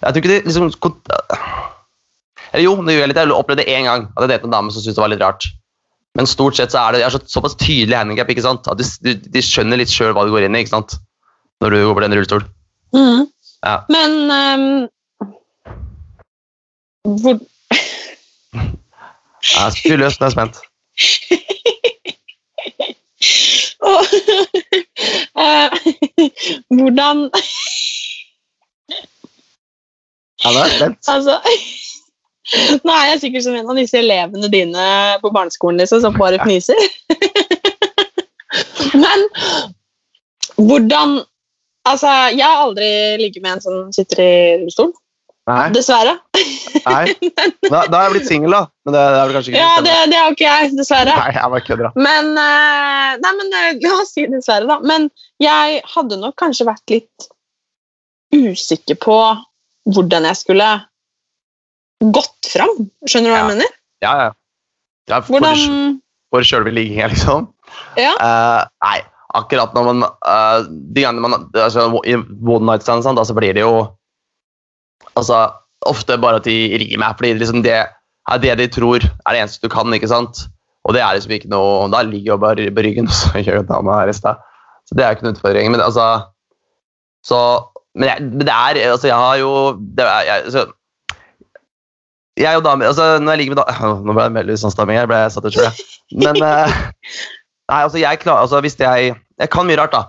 Jeg 0.01 0.15
tror 0.15 0.23
ikke 0.23 0.33
de 0.33 0.41
liksom 0.47 0.71
Eller 2.53 2.65
jo, 2.65 2.77
det 2.87 2.95
gjør 2.95 3.03
jeg 3.03 3.11
litt. 3.11 3.21
Jeg 3.21 3.37
opplevde 3.37 3.65
det 3.65 3.75
én 3.75 3.89
gang. 3.91 4.09
At 4.15 4.25
jeg 4.25 4.37
datet 4.37 4.49
en 4.49 4.57
dame 4.57 4.73
som 4.73 4.81
syntes 4.81 4.97
det 4.97 5.05
var 5.05 5.13
litt 5.13 5.25
rart. 5.25 5.49
Men 6.17 6.29
stort 6.31 6.57
sett 6.57 6.73
så 6.73 6.81
er 6.81 6.95
det 6.95 7.03
jeg 7.03 7.11
er 7.11 7.17
så, 7.19 7.21
såpass 7.29 7.57
tydelig 7.61 7.99
handikap 7.99 8.31
ikke 8.33 8.45
sant? 8.47 8.69
at 8.73 8.81
de, 8.81 9.13
de, 9.21 9.43
skjønner 9.45 9.77
litt 9.77 9.93
sjøl 9.93 10.15
hva 10.17 10.25
du 10.25 10.33
går 10.33 10.47
inn 10.47 10.57
i 10.57 10.63
ikke 10.65 10.73
sant? 10.73 10.97
når 11.61 11.75
du 11.75 11.79
går 11.83 11.97
på 11.99 12.05
den 12.05 12.15
rullestol. 12.17 12.47
Ja. 13.67 13.75
Men 13.93 14.17
em, 14.33 14.65
hvor 17.07 17.39
Jeg 19.55 19.67
er 19.67 19.71
spyløs, 19.71 20.21
nå 20.21 20.27
er 20.27 20.35
spent. 20.35 20.57
Eh, 25.37 25.71
Hvordan 26.77 27.19
Ja, 30.45 30.49
nå 30.51 30.59
er 30.59 30.65
jeg 30.65 30.77
spent. 30.77 31.09
Altså 31.09 31.35
Nå 32.87 32.93
er 32.93 33.07
jeg 33.11 33.21
sikkert 33.21 33.45
som 33.47 33.57
en 33.59 33.71
av 33.71 33.79
disse 33.79 33.99
elevene 33.99 34.51
dine 34.51 34.87
på 35.23 35.33
barneskolen 35.35 35.81
liksom, 35.83 36.01
som 36.05 36.19
bare 36.19 36.41
fniser. 36.43 36.79
Men 39.05 39.27
hvordan 40.57 41.21
Altså, 41.87 42.11
jeg 42.35 42.43
har 42.43 42.65
aldri 42.65 42.87
ligget 43.21 43.43
med 43.43 43.53
en 43.53 43.61
som 43.63 43.93
sitter 43.95 44.23
i 44.23 44.31
rullestol. 44.59 44.89
Nei, 45.47 45.71
Dessverre. 45.71 46.17
nei. 46.87 47.15
Da, 47.71 47.85
da 47.91 47.99
har 47.99 48.09
jeg 48.09 48.15
blitt 48.17 48.29
singel, 48.31 48.55
da. 48.55 48.63
Men 48.87 48.95
det, 48.95 49.03
det 49.03 49.19
er 49.19 49.29
vel 49.29 49.37
kanskje 49.37 49.53
ikke 49.53 49.63
Ja, 49.63 49.83
det, 49.85 49.95
det 50.11 50.19
har 50.19 50.35
ikke 50.35 50.47
jeg, 50.47 50.73
dessverre. 50.79 51.15
Nei, 51.19 51.33
jeg 51.37 51.53
bare 51.53 51.67
kødder, 51.67 51.87
da. 51.87 52.03
Men 52.07 52.31
eh, 52.43 53.13
Nei, 53.23 53.33
men 53.39 53.57
eh, 53.61 53.69
la 53.83 53.95
oss 54.01 54.13
si 54.15 54.27
dessverre, 54.31 54.67
da. 54.71 54.79
Men 54.87 55.09
jeg 55.43 55.81
hadde 55.95 56.19
nok 56.23 56.37
kanskje 56.43 56.67
vært 56.69 56.95
litt 56.95 57.29
usikker 58.35 58.99
på 59.03 59.19
hvordan 59.95 60.27
jeg 60.27 60.41
skulle 60.43 60.71
gått 62.03 62.51
fram. 62.51 62.73
Skjønner 63.07 63.31
du 63.31 63.35
hva 63.35 63.43
jeg 63.43 63.51
mener? 63.55 63.77
Ja, 64.05 64.15
ja. 64.25 64.31
ja 65.11 65.21
for, 65.25 65.39
Hvordan 65.39 66.01
for 66.35 66.47
sjølve 66.47 66.75
ligginga, 66.75 67.11
liksom. 67.15 67.51
Ja. 67.99 68.15
Uh, 68.19 68.67
nei, 68.83 68.99
akkurat 69.37 69.75
når 69.77 69.87
man 69.89 70.05
uh, 70.07 70.67
De 70.95 71.03
gangene 71.03 71.23
man 71.25 71.49
altså, 71.51 71.89
I 72.07 72.15
one 72.47 72.67
night 72.69 72.85
stand 72.87 73.07
da, 73.07 73.25
så 73.27 73.35
blir 73.37 73.57
det 73.57 73.65
jo 73.65 73.87
altså, 75.15 75.45
ofte 75.87 76.19
bare 76.21 76.41
at 76.41 76.49
de 76.49 76.57
ringer 76.81 77.01
meg, 77.03 77.17
fordi 77.19 77.35
liksom 77.39 77.63
det 77.67 77.79
er 78.27 78.43
det 78.43 78.57
de 78.59 78.67
tror 78.75 79.05
er 79.05 79.35
det 79.35 79.43
eneste 79.43 79.63
du 79.63 79.73
kan. 79.73 79.93
ikke 79.95 80.11
sant? 80.11 80.47
Og 80.87 80.95
det 80.95 81.03
er 81.03 81.15
liksom 81.15 81.35
ikke 81.35 81.51
noe 81.51 81.91
Da 81.91 82.03
ligger 82.07 82.35
jeg 82.35 82.43
bare 82.43 82.71
på 82.75 82.85
ryggen, 82.87 83.09
og 83.11 83.15
så 83.15 83.43
gjør 83.43 83.67
dama 83.67 84.05
resten. 84.07 84.39
Så 84.87 84.95
det 84.95 85.05
er 85.05 85.13
jo 85.13 85.19
ikke 85.19 85.29
noen 85.29 85.39
utfordring. 85.39 85.71
Men 85.75 85.83
altså 85.83 86.07
så, 87.27 87.39
men, 87.99 88.09
jeg, 88.09 88.23
men 88.23 88.45
det 88.47 88.55
er 88.55 88.91
altså 88.93 89.09
Jeg 89.09 89.17
har 89.19 89.37
jo 89.41 89.53
det 89.99 90.05
er, 90.07 90.27
jeg, 90.29 90.53
så, 90.55 90.61
jeg 92.39 92.57
og 92.57 92.63
damer 92.65 92.87
altså 92.87 93.19
Når 93.19 93.33
jeg 93.33 93.39
ligger 93.39 93.55
med 93.55 93.63
damer 93.63 93.97
Nå 94.07 94.15
ble 94.15 94.27
det 94.29 94.37
veldig 94.37 94.59
sånn 94.63 94.75
stamming 94.75 95.01
her, 95.01 95.09
ble 95.11 95.19
jeg 95.25 95.33
satt 95.35 95.49
ut 95.49 95.57
tror 95.57 95.67
jeg. 95.67 95.87
Men 96.23 96.39
eh, 96.39 96.77
Nei, 97.73 97.81
altså, 97.81 97.99
jeg 97.99 98.21
klarer 98.23 98.47
altså, 98.47 98.61
Hvis 98.63 98.79
jeg 98.79 99.17
Jeg 99.17 99.51
kan 99.51 99.67
mye 99.67 99.79
rart, 99.81 99.97
da. 99.97 100.05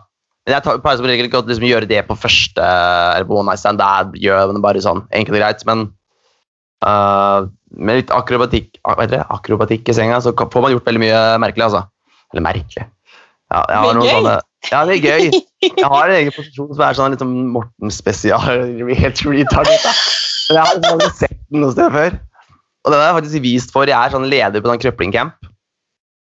Men 0.48 0.56
jeg 0.56 0.64
tar- 0.64 0.78
pleier 0.80 1.00
som 1.02 1.08
regel 1.10 1.28
ikke 1.28 1.42
å 1.42 1.44
liksom, 1.44 1.68
gjøre 1.68 1.90
det 1.90 2.00
på 2.08 2.16
første 2.16 2.64
eller 2.64 3.28
på 3.28 3.36
one 3.36 3.52
night 3.52 3.60
stand. 3.60 3.82
Det 3.84 4.22
gjør 4.24 4.54
man 4.54 4.64
bare 4.64 4.84
sånn 4.84 5.02
enkelt 5.12 5.36
og 5.36 5.42
greit. 5.42 5.66
Men 5.68 5.82
uh, 6.88 7.50
med 7.76 8.00
litt 8.00 8.14
akrobatikk, 8.16 8.78
heter 8.88 9.18
det? 9.18 9.26
akrobatikk 9.36 9.92
i 9.92 9.96
senga, 9.98 10.22
så 10.24 10.32
får 10.32 10.64
man 10.64 10.72
gjort 10.72 10.88
veldig 10.88 11.02
mye 11.04 11.20
merkelig, 11.44 11.68
altså. 11.68 11.84
Eller 12.32 12.46
merkelig. 12.48 12.86
Ja, 13.52 13.64
jeg 13.68 13.82
har 13.84 13.98
noen 13.98 14.08
gøy. 14.08 14.14
sånne 14.16 14.38
Ja, 14.72 14.80
det 14.88 14.96
er 14.96 15.04
gøy. 15.04 15.42
Jeg 15.68 15.90
har 15.92 16.08
en 16.08 16.16
egen 16.16 16.34
posisjon 16.36 16.72
som 16.72 16.86
er 16.88 16.96
sånn 16.98 17.14
litt 17.14 17.24
sånn 17.24 17.36
Morten-spesial. 17.52 18.48
Helt 19.04 19.26
retard. 19.28 19.68
Men 19.68 20.56
jeg 20.56 20.64
har 20.64 20.74
liksom 20.80 20.96
aldri 20.96 21.12
sett 21.20 21.38
den 21.52 21.64
noe 21.64 21.76
sted 21.76 21.92
før. 21.92 22.18
Og 22.88 22.94
den 22.94 23.02
har 23.02 23.10
jeg 23.10 23.20
faktisk 23.20 23.44
vist 23.44 23.76
for. 23.76 23.92
Jeg 23.92 24.00
er 24.00 24.16
sånn 24.16 24.28
leder 24.32 24.64
på 24.64 24.72
sånn 24.72 24.80
krøplingcamp 24.80 25.48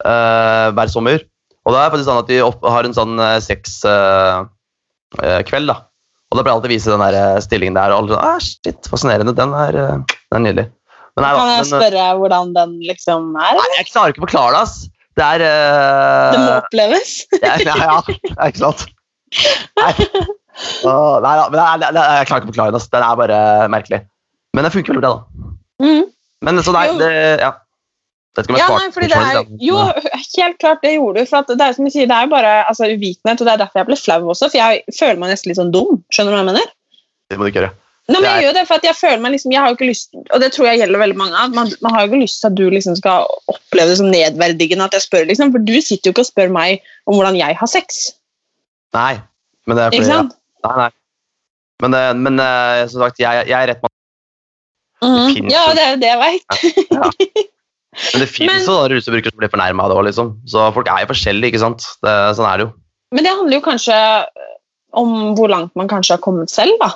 uh, 0.02 0.74
hver 0.74 0.90
sommer. 0.90 1.22
Og 1.66 1.74
da 1.74 1.82
er 1.82 1.86
det 1.88 1.94
faktisk 1.96 2.10
sånn 2.12 2.24
at 2.24 2.32
vi 2.32 2.40
opp, 2.46 2.62
har 2.70 2.84
en 2.86 2.94
sånn 2.98 3.16
uh, 3.18 3.40
sexkveld. 3.42 4.50
da. 5.72 5.78
Og 6.32 6.40
da 6.40 6.44
pleier 6.44 6.52
jeg 6.52 6.58
alltid 6.60 6.72
å 6.72 6.74
vise 6.74 6.92
den 6.92 7.04
der 7.06 7.16
eh, 7.20 7.44
stillingen 7.44 7.78
der. 7.78 7.94
Og 7.94 7.98
alle 8.02 8.16
sånn, 8.16 8.26
ah, 8.26 8.40
shit, 8.44 8.90
fascinerende. 8.92 9.34
Den 9.38 9.54
er, 9.56 9.78
eh, 9.78 10.18
den 10.34 10.40
er 10.40 10.44
nydelig. 10.44 10.66
Men, 11.16 11.24
da, 11.24 11.30
Kan 11.38 11.52
jeg 11.52 11.62
men, 11.62 11.62
eh, 11.62 11.70
spørre 11.70 12.08
hvordan 12.20 12.56
den 12.58 12.74
liksom 12.84 13.30
er? 13.40 13.60
nei, 13.60 13.68
jeg 13.78 13.88
klarer 13.92 14.12
ikke 14.12 14.24
å 14.24 14.26
forklare 14.26 14.56
det, 14.56 14.64
ass. 14.66 14.76
Det 15.16 15.24
er 15.24 15.44
uh, 15.48 16.34
Det 16.34 16.40
må 16.42 16.56
oppleves. 16.58 17.12
ja, 17.46 17.54
ja, 17.64 17.76
ja, 17.80 18.00
det 18.04 18.50
ikke 18.50 18.66
sant. 18.66 18.90
Nei, 19.80 19.94
Oh, 20.88 21.18
nei 21.20 21.34
da, 21.36 21.46
men 21.52 21.58
det 21.60 21.64
er, 21.64 21.80
det 21.84 22.00
er, 22.00 22.14
jeg 22.22 22.28
klarer 22.30 22.44
ikke 22.44 22.48
å 22.48 22.52
forklare 22.54 22.72
den. 22.72 22.80
ass. 22.80 22.92
Den 22.92 23.04
er 23.04 23.18
bare 23.20 23.40
merkelig. 23.72 23.98
Men 24.56 24.64
det 24.68 24.72
funker 24.72 24.96
veldig 24.96 25.04
bra, 25.04 25.14
da. 25.16 25.56
Mm. 25.84 26.04
Men 26.48 26.62
så 26.64 26.76
nei, 26.76 26.86
det 27.00 27.10
Ja. 27.42 27.50
Ja, 28.36 28.68
nei, 28.76 28.90
fordi 28.92 29.08
det 29.12 29.20
er, 29.22 29.46
jo, 29.64 29.80
helt 30.36 30.58
klart 30.60 30.84
det 30.84 30.96
gjorde 30.98 31.24
du. 31.24 31.30
For 31.30 31.48
det 31.48 31.64
er 31.64 31.78
som 31.78 31.88
jeg 31.88 31.94
sier, 31.94 32.10
det 32.10 32.18
er 32.18 32.28
jo 32.28 32.34
bare 32.34 32.52
altså, 32.68 32.90
uvitenhet, 32.92 33.40
og 33.40 33.48
det 33.48 33.54
er 33.54 33.62
derfor 33.64 33.82
jeg 33.82 33.90
ble 33.90 33.98
flau 34.00 34.20
også. 34.34 34.50
For 34.50 34.60
jeg 34.60 34.98
føler 34.98 35.22
meg 35.22 35.32
nesten 35.32 35.52
litt 35.52 35.60
sånn 35.62 35.72
dum. 35.76 36.02
Skjønner 36.12 36.34
du 36.34 36.36
hva 36.36 36.44
jeg 36.44 36.50
mener? 36.52 36.74
Det 37.32 37.40
må 37.40 37.46
du 37.46 37.52
ikke 37.54 37.62
gjøre. 37.64 37.76
Nei, 38.06 38.20
men 38.20 38.28
jeg 38.28 38.44
gjør 38.46 38.58
det, 38.60 38.64
for 38.70 38.86
jeg 38.86 38.98
føler 39.00 39.22
meg 39.24 39.32
liksom, 39.34 39.54
jeg 39.56 39.62
har 39.64 39.72
jo 39.72 39.78
ikke 39.80 39.88
lyst, 39.90 40.12
og 40.22 40.42
det 40.44 40.52
tror 40.54 40.68
jeg 40.70 40.78
gjelder 40.78 41.02
veldig 41.02 41.16
mange 41.18 41.40
av, 41.42 41.56
man, 41.56 41.72
man 41.82 41.96
har 41.96 42.04
jo 42.04 42.12
ikke 42.12 42.20
lyst 42.22 42.38
til 42.44 42.52
at 42.52 42.58
du 42.60 42.68
liksom 42.70 42.98
skal 43.00 43.32
oppleve 43.50 43.90
det 43.90 43.96
som 43.98 44.12
nedverdigende 44.12 44.86
at 44.86 44.94
jeg 44.94 45.06
spør, 45.08 45.26
liksom, 45.32 45.54
for 45.56 45.66
du 45.66 45.74
sitter 45.80 46.12
jo 46.12 46.14
ikke 46.14 46.22
og 46.22 46.30
spør 46.30 46.54
meg 46.54 46.86
om 47.10 47.18
hvordan 47.18 47.40
jeg 47.40 47.58
har 47.58 47.72
sex. 47.72 48.04
Nei, 48.94 49.16
men 49.66 49.80
det 49.80 49.88
er 49.88 49.90
fordi 49.90 50.04
Ikke 50.04 50.12
sant? 50.12 50.38
Ja, 50.62 50.70
nei, 50.70 50.78
nei. 50.84 50.92
Men, 51.82 51.98
eh, 51.98 52.12
men 52.28 52.46
eh, 52.46 52.84
som 52.94 53.02
sagt, 53.08 53.24
jeg, 53.26 53.50
jeg 53.50 53.58
er 53.58 53.74
rett 53.74 53.82
mann. 53.82 53.96
Mm 55.02 55.10
-hmm. 55.10 55.50
Ja, 55.52 55.66
det 55.74 55.82
er 55.82 55.92
jo 55.92 56.00
det 56.04 56.12
jeg 56.14 56.20
vet. 56.22 56.88
Ja. 56.92 57.10
Men 58.14 58.22
det 58.22 58.40
Men- 58.40 58.66
jo 58.66 58.76
rusbrukere 58.92 59.32
som 59.32 59.40
blir 59.40 59.52
fornærma 59.52 59.84
av 59.84 59.90
det 59.90 59.98
òg, 59.98 60.06
liksom. 60.06 60.32
Så 60.46 60.74
folk 60.74 60.88
er 60.88 61.06
jo 61.06 61.14
forskjellige, 61.14 61.54
ikke 61.54 61.64
sant. 61.64 61.86
Det, 62.04 62.16
sånn 62.36 62.48
er 62.50 62.58
det 62.58 62.66
jo. 62.68 62.74
Men 63.12 63.24
det 63.24 63.32
handler 63.36 63.56
jo 63.60 63.62
kanskje 63.62 64.00
om 64.94 65.36
hvor 65.36 65.50
langt 65.50 65.76
man 65.76 65.88
kanskje 65.88 66.16
har 66.18 66.24
kommet 66.24 66.50
selv, 66.50 66.78
da. 66.80 66.92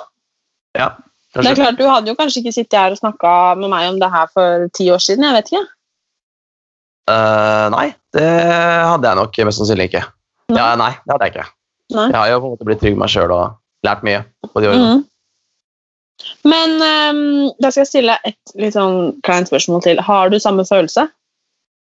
Ja, 0.76 0.90
Det 1.32 1.46
er 1.46 1.54
klart, 1.54 1.78
Du 1.78 1.86
hadde 1.86 2.08
jo 2.08 2.16
kanskje 2.18 2.42
ikke 2.42 2.52
sittet 2.52 2.74
her 2.78 2.90
og 2.90 2.98
snakka 2.98 3.56
med 3.56 3.70
meg 3.70 3.88
om 3.88 3.98
det 4.00 4.10
her 4.10 4.26
for 4.34 4.68
ti 4.74 4.88
år 4.90 4.98
siden. 4.98 5.22
jeg 5.22 5.32
vet 5.32 5.52
ikke. 5.52 5.66
Uh, 7.10 7.68
nei, 7.70 7.94
det 8.12 8.26
hadde 8.86 9.08
jeg 9.08 9.16
nok 9.18 9.38
mest 9.46 9.58
sannsynlig 9.58 9.88
ikke. 9.90 10.04
Ja, 10.50 10.74
nei, 10.76 10.90
det 10.90 11.14
hadde 11.14 11.26
jeg 11.26 11.34
ikke. 11.34 11.46
Nei. 11.94 12.06
Jeg 12.10 12.16
har 12.16 12.28
jo 12.30 12.40
på 12.40 12.46
en 12.50 12.54
måte 12.54 12.66
blitt 12.68 12.80
trygg 12.82 12.94
med 12.94 13.02
meg 13.04 13.10
sjøl 13.10 13.32
og 13.34 13.56
lært 13.86 14.02
mye 14.06 14.24
på 14.46 14.62
de 14.62 14.70
årene. 14.70 14.90
Mhm. 14.90 15.06
Men 16.48 16.76
um, 16.80 17.22
da 17.60 17.70
skal 17.70 17.84
jeg 17.84 17.90
stille 17.90 18.16
et 18.28 18.54
litt 18.60 18.76
sånn 18.76 19.16
kleint 19.26 19.50
spørsmål 19.50 19.84
til. 19.84 20.00
Har 20.04 20.32
du 20.32 20.38
samme 20.42 20.64
følelse? 20.68 21.06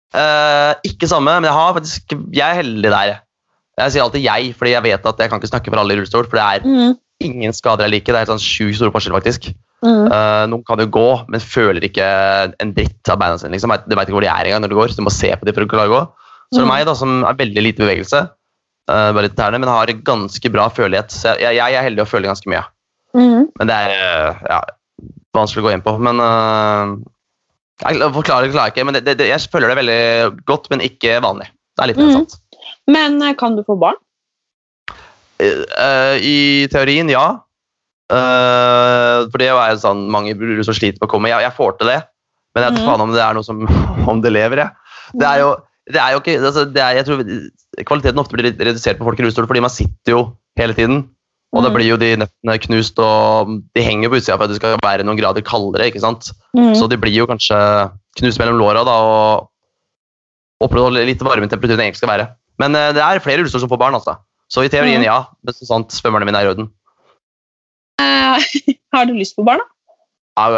Uh, 0.09 0.73
ikke 0.87 1.09
samme, 1.09 1.35
men 1.37 1.45
jeg 1.45 1.53
har 1.53 1.75
faktisk 1.75 2.15
Jeg 2.33 2.41
er 2.41 2.57
heldig 2.63 2.89
der. 2.89 3.11
Jeg 3.79 3.93
sier 3.93 4.03
alltid 4.03 4.25
jeg, 4.25 4.53
fordi 4.57 4.73
jeg 4.73 4.85
vet 4.87 5.05
at 5.05 5.21
jeg 5.21 5.31
kan 5.31 5.39
ikke 5.39 5.51
snakke 5.51 5.71
for 5.71 5.81
alle 5.81 5.95
i 5.95 5.99
rullestol. 5.99 6.27
For 6.27 6.39
det 6.39 6.45
er 6.45 6.65
mm. 6.67 6.95
ingen 7.29 7.55
skader 7.55 7.87
jeg 7.87 7.95
liker. 7.95 8.15
Det 8.15 8.23
er 8.23 8.31
sånn 8.33 8.43
sjukt 8.43 8.79
store 8.79 8.91
forskjell, 8.95 9.15
faktisk. 9.15 9.51
Mm. 9.85 10.09
Uh, 10.11 10.43
noen 10.51 10.65
kan 10.67 10.81
jo 10.83 10.89
gå, 10.91 11.09
men 11.31 11.43
føler 11.43 11.85
ikke 11.87 12.07
en 12.59 12.73
dritt 12.75 13.11
av 13.11 13.21
beina 13.21 13.39
sine. 13.39 13.53
Liksom. 13.55 13.75
Du 13.85 13.95
vet 13.95 14.09
ikke 14.09 14.17
hvor 14.17 14.25
de 14.25 14.31
er 14.33 14.49
engang 14.49 14.65
når 14.65 14.73
du 14.73 14.79
går, 14.81 14.91
så 14.91 14.99
du 14.99 15.07
må 15.07 15.15
se 15.15 15.31
på 15.31 15.47
dem 15.47 15.55
for 15.55 15.67
å 15.67 15.71
klare 15.71 15.91
å 15.91 15.95
gå. 15.95 16.01
Så 16.49 16.59
mm. 16.59 16.63
det 16.63 16.67
meg, 16.73 16.83
da, 16.89 16.97
som 16.97 17.21
er 17.29 17.39
veldig 17.39 17.63
lite 17.63 17.85
bevegelse, 17.85 18.25
uh, 18.91 19.09
bare 19.13 19.29
litt 19.29 19.37
tærne, 19.39 19.61
men 19.61 19.71
har 19.71 19.93
ganske 20.03 20.51
bra 20.51 20.67
følelighet. 20.73 21.15
Så 21.15 21.37
jeg, 21.39 21.61
jeg 21.61 21.79
er 21.79 21.87
heldig 21.87 22.03
og 22.03 22.11
føler 22.11 22.33
ganske 22.33 22.51
mye. 22.51 22.65
Mhm. 23.17 23.47
Men 23.59 23.69
det 23.71 23.75
er 23.75 24.43
ja, 24.45 24.59
vanskelig 25.33 25.63
å 25.63 25.67
gå 25.67 25.71
inn 25.73 25.85
på. 25.85 25.95
Men 26.05 26.19
uh, 26.21 26.97
jeg 27.81 28.11
forklarer 28.13 28.51
klarer 28.53 28.73
ikke, 28.73 28.85
men 28.85 28.97
det, 28.99 29.15
det, 29.17 29.29
jeg 29.31 29.49
føler 29.51 29.71
det 29.71 29.79
veldig 29.79 30.01
godt, 30.49 30.69
men 30.69 30.83
ikke 30.85 31.17
vanlig. 31.23 31.47
Det 31.77 31.83
er 31.85 31.91
litt 31.93 32.01
nedsatt. 32.01 32.37
Men 32.91 33.21
eh, 33.23 33.35
kan 33.39 33.55
du 33.55 33.63
få 33.65 33.77
barn? 33.79 33.97
Uh, 35.39 36.15
I 36.19 36.67
teorien, 36.71 37.09
ja. 37.11 37.39
Uh, 38.09 39.29
for 39.29 39.39
det 39.39 39.47
er 39.51 39.71
jo 39.73 39.81
sånn 39.83 40.07
mange 40.11 40.33
bror 40.37 40.59
som 40.65 40.75
sliter 40.75 40.99
med 40.99 41.07
å 41.07 41.11
komme. 41.13 41.29
Jeg, 41.31 41.45
jeg 41.45 41.55
får 41.55 41.77
til 41.79 41.91
det, 41.93 41.99
men 42.53 42.65
jeg 42.65 42.73
vet 42.73 42.79
Mhm. 42.81 42.87
faen 42.89 43.05
om 43.05 43.13
det 43.15 43.23
er 43.23 43.37
noe 43.37 43.47
som 43.47 43.63
om 44.11 44.21
det 44.25 44.33
lever. 44.33 44.63
Jeg. 44.65 44.99
Det 45.21 45.27
er 45.29 45.39
jo, 45.45 45.53
det 45.89 46.01
er 46.03 46.11
jo 46.13 46.21
ikke 46.21 46.35
altså, 46.41 46.65
det 46.69 46.83
er, 46.83 46.99
jeg 46.99 47.07
tror 47.07 47.23
Kvaliteten 47.87 48.19
ofte 48.19 48.35
blir 48.35 48.49
redusert 48.51 48.97
på 48.99 49.05
folk 49.07 49.19
i 49.19 49.23
rullestol 49.23 49.45
fordi 49.47 49.61
man 49.63 49.71
sitter 49.71 50.11
jo 50.11 50.21
hele 50.59 50.73
tiden. 50.75 51.05
Og 51.49 51.63
da 51.63 51.69
Mhm. 51.69 51.75
blir 51.75 51.87
jo 51.89 51.97
de 51.97 52.09
nettene 52.21 52.55
knust, 52.61 52.99
og 53.01 53.49
de 53.73 53.81
henger 53.81 54.09
på 54.09 54.19
utsida 54.19 54.37
for 54.37 54.45
at 54.45 54.49
det 54.51 54.59
skal 54.59 54.77
være 54.85 55.03
noen 55.03 55.17
grader 55.17 55.41
kaldere. 55.41 55.87
ikke 55.89 56.01
sant? 56.03 56.31
Mm. 56.55 56.75
Så 56.77 56.87
de 56.89 56.97
blir 56.97 57.13
jo 57.15 57.25
kanskje 57.25 57.57
knust 58.19 58.37
mellom 58.37 58.59
låra 58.59 58.83
da, 58.85 58.91
og 58.91 59.49
opprettholder 60.61 61.05
litt 61.07 61.23
varme 61.25 61.49
temperatur 61.49 61.73
enn 61.73 61.79
det 61.81 61.87
egentlig 61.87 62.03
skal 62.03 62.13
være. 62.13 62.27
Men 62.59 62.75
uh, 62.75 62.91
det 62.93 63.01
er 63.01 63.21
flere 63.23 63.39
rullestol 63.41 63.61
som 63.61 63.69
får 63.71 63.79
barn, 63.81 63.95
altså. 63.97 64.17
Så 64.49 64.65
i 64.65 64.69
teorien 64.69 65.01
mm. 65.01 65.05
ja, 65.07 65.25
men 65.43 65.53
så 65.53 65.65
sant 65.65 65.89
svømmerne 65.95 66.25
mine 66.27 66.37
er 66.37 66.49
i 66.49 66.53
orden. 66.53 66.69
Uh, 68.01 68.37
har 68.93 69.05
du 69.09 69.13
lyst 69.17 69.35
på 69.37 69.45
barn, 69.47 69.61
da? 69.63 69.65
Au. 70.39 70.53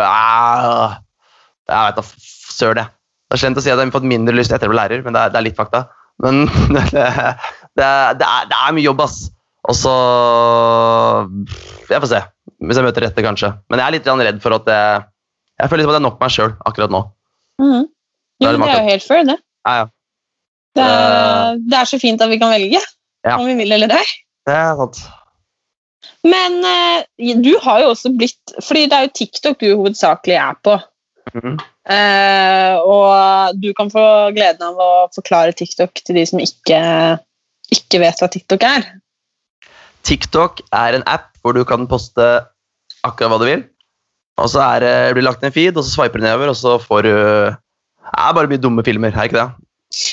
Jeg 1.72 1.88
vet 1.88 1.96
da 1.96 2.04
søren, 2.52 2.82
jeg. 2.84 2.92
Det 3.32 3.38
er 3.38 3.42
slemt 3.46 3.60
å 3.60 3.64
si 3.64 3.72
at 3.72 3.80
jeg 3.80 3.88
har 3.88 3.94
fått 3.96 4.08
mindre 4.12 4.36
lyst 4.36 4.52
etter 4.52 4.68
å 4.68 4.74
bli 4.74 4.80
lærer, 4.82 5.04
men 5.06 5.16
det 5.16 5.22
er, 5.22 5.32
det 5.32 5.40
er 5.40 5.46
litt 5.48 5.60
fakta. 5.60 5.86
Men 6.22 6.44
det, 6.76 6.84
det, 6.92 7.06
det, 7.80 7.86
er, 7.88 8.50
det 8.52 8.58
er 8.58 8.76
mye 8.76 8.84
jobb, 8.90 9.06
ass. 9.06 9.22
Og 9.70 9.78
så 9.78 9.94
Jeg 11.90 12.02
får 12.02 12.10
se. 12.10 12.22
Hvis 12.62 12.78
jeg 12.78 12.86
møter 12.86 13.06
rette, 13.06 13.26
kanskje. 13.26 13.52
Men 13.70 13.82
jeg 13.82 13.88
er 13.88 13.96
litt 13.98 14.10
redd 14.26 14.42
for 14.44 14.58
at 14.58 14.70
jeg, 14.70 15.06
jeg 15.62 15.70
føler 15.70 15.82
liksom 15.82 15.94
at 15.94 15.98
det 15.98 16.02
er 16.02 16.08
nok 16.08 16.22
meg 16.22 16.34
sjøl 16.34 16.54
akkurat 16.66 16.94
nå. 16.94 17.02
Mm 17.62 17.82
Jo, 18.42 18.48
det 18.48 18.50
er, 18.50 18.58
det 18.58 18.74
er 18.74 18.80
jo 18.80 18.90
helt 18.90 19.06
fair, 19.06 19.26
det. 19.28 19.38
Ja, 19.68 19.74
ja. 19.78 19.90
Det 20.72 20.86
er, 20.88 21.58
det 21.70 21.78
er 21.78 21.90
så 21.90 22.00
fint 22.02 22.22
at 22.24 22.32
vi 22.32 22.40
kan 22.42 22.54
velge 22.54 22.80
Ja. 23.28 23.36
om 23.38 23.46
vi 23.46 23.54
vil 23.60 23.76
eller 23.76 23.92
ei. 23.94 24.06
Det 24.48 24.56
er 24.56 24.80
sant. 24.80 25.02
Men 26.26 26.58
eh, 26.66 27.36
du 27.42 27.52
har 27.62 27.82
jo 27.84 27.92
også 27.92 28.12
blitt 28.14 28.54
Fordi 28.62 28.88
det 28.90 28.98
er 28.98 29.06
jo 29.08 29.14
TikTok 29.18 29.60
du 29.62 29.68
hovedsakelig 29.76 30.38
er 30.38 30.58
på. 30.66 30.80
Mhm. 31.34 31.60
Uh, 31.82 32.76
og 32.86 33.58
du 33.58 33.72
kan 33.74 33.90
få 33.90 34.04
gleden 34.36 34.62
av 34.62 34.78
å 34.78 34.90
forklare 35.16 35.56
TikTok 35.58 36.04
til 36.06 36.20
de 36.20 36.24
som 36.30 36.40
ikke, 36.40 36.78
ikke 37.74 38.02
vet 38.04 38.22
hva 38.22 38.30
TikTok 38.30 38.66
er. 38.68 38.86
TikTok 40.08 40.62
er 40.74 40.98
en 40.98 41.06
app 41.10 41.30
hvor 41.42 41.56
du 41.58 41.64
kan 41.68 41.88
poste 41.90 42.26
akkurat 43.06 43.34
hva 43.34 43.40
du 43.42 43.48
vil. 43.48 43.66
Og 44.42 44.50
så 44.50 44.62
er, 44.64 44.86
blir 45.14 45.22
det 45.22 45.28
lagt 45.28 45.44
ned 45.44 45.52
en 45.52 45.58
feed, 45.58 45.78
og 45.78 45.86
så 45.86 45.96
swiper 45.96 46.22
du 46.22 46.26
nedover, 46.26 46.54
og 46.54 46.58
så 46.58 46.78
får 46.82 47.06
du 47.06 47.12
Det 47.12 48.14
er 48.18 48.34
bare 48.38 48.50
mye 48.50 48.62
dumme 48.62 48.84
filmer, 48.86 49.14
er 49.14 49.30
ikke 49.30 49.40
det? 49.40 49.50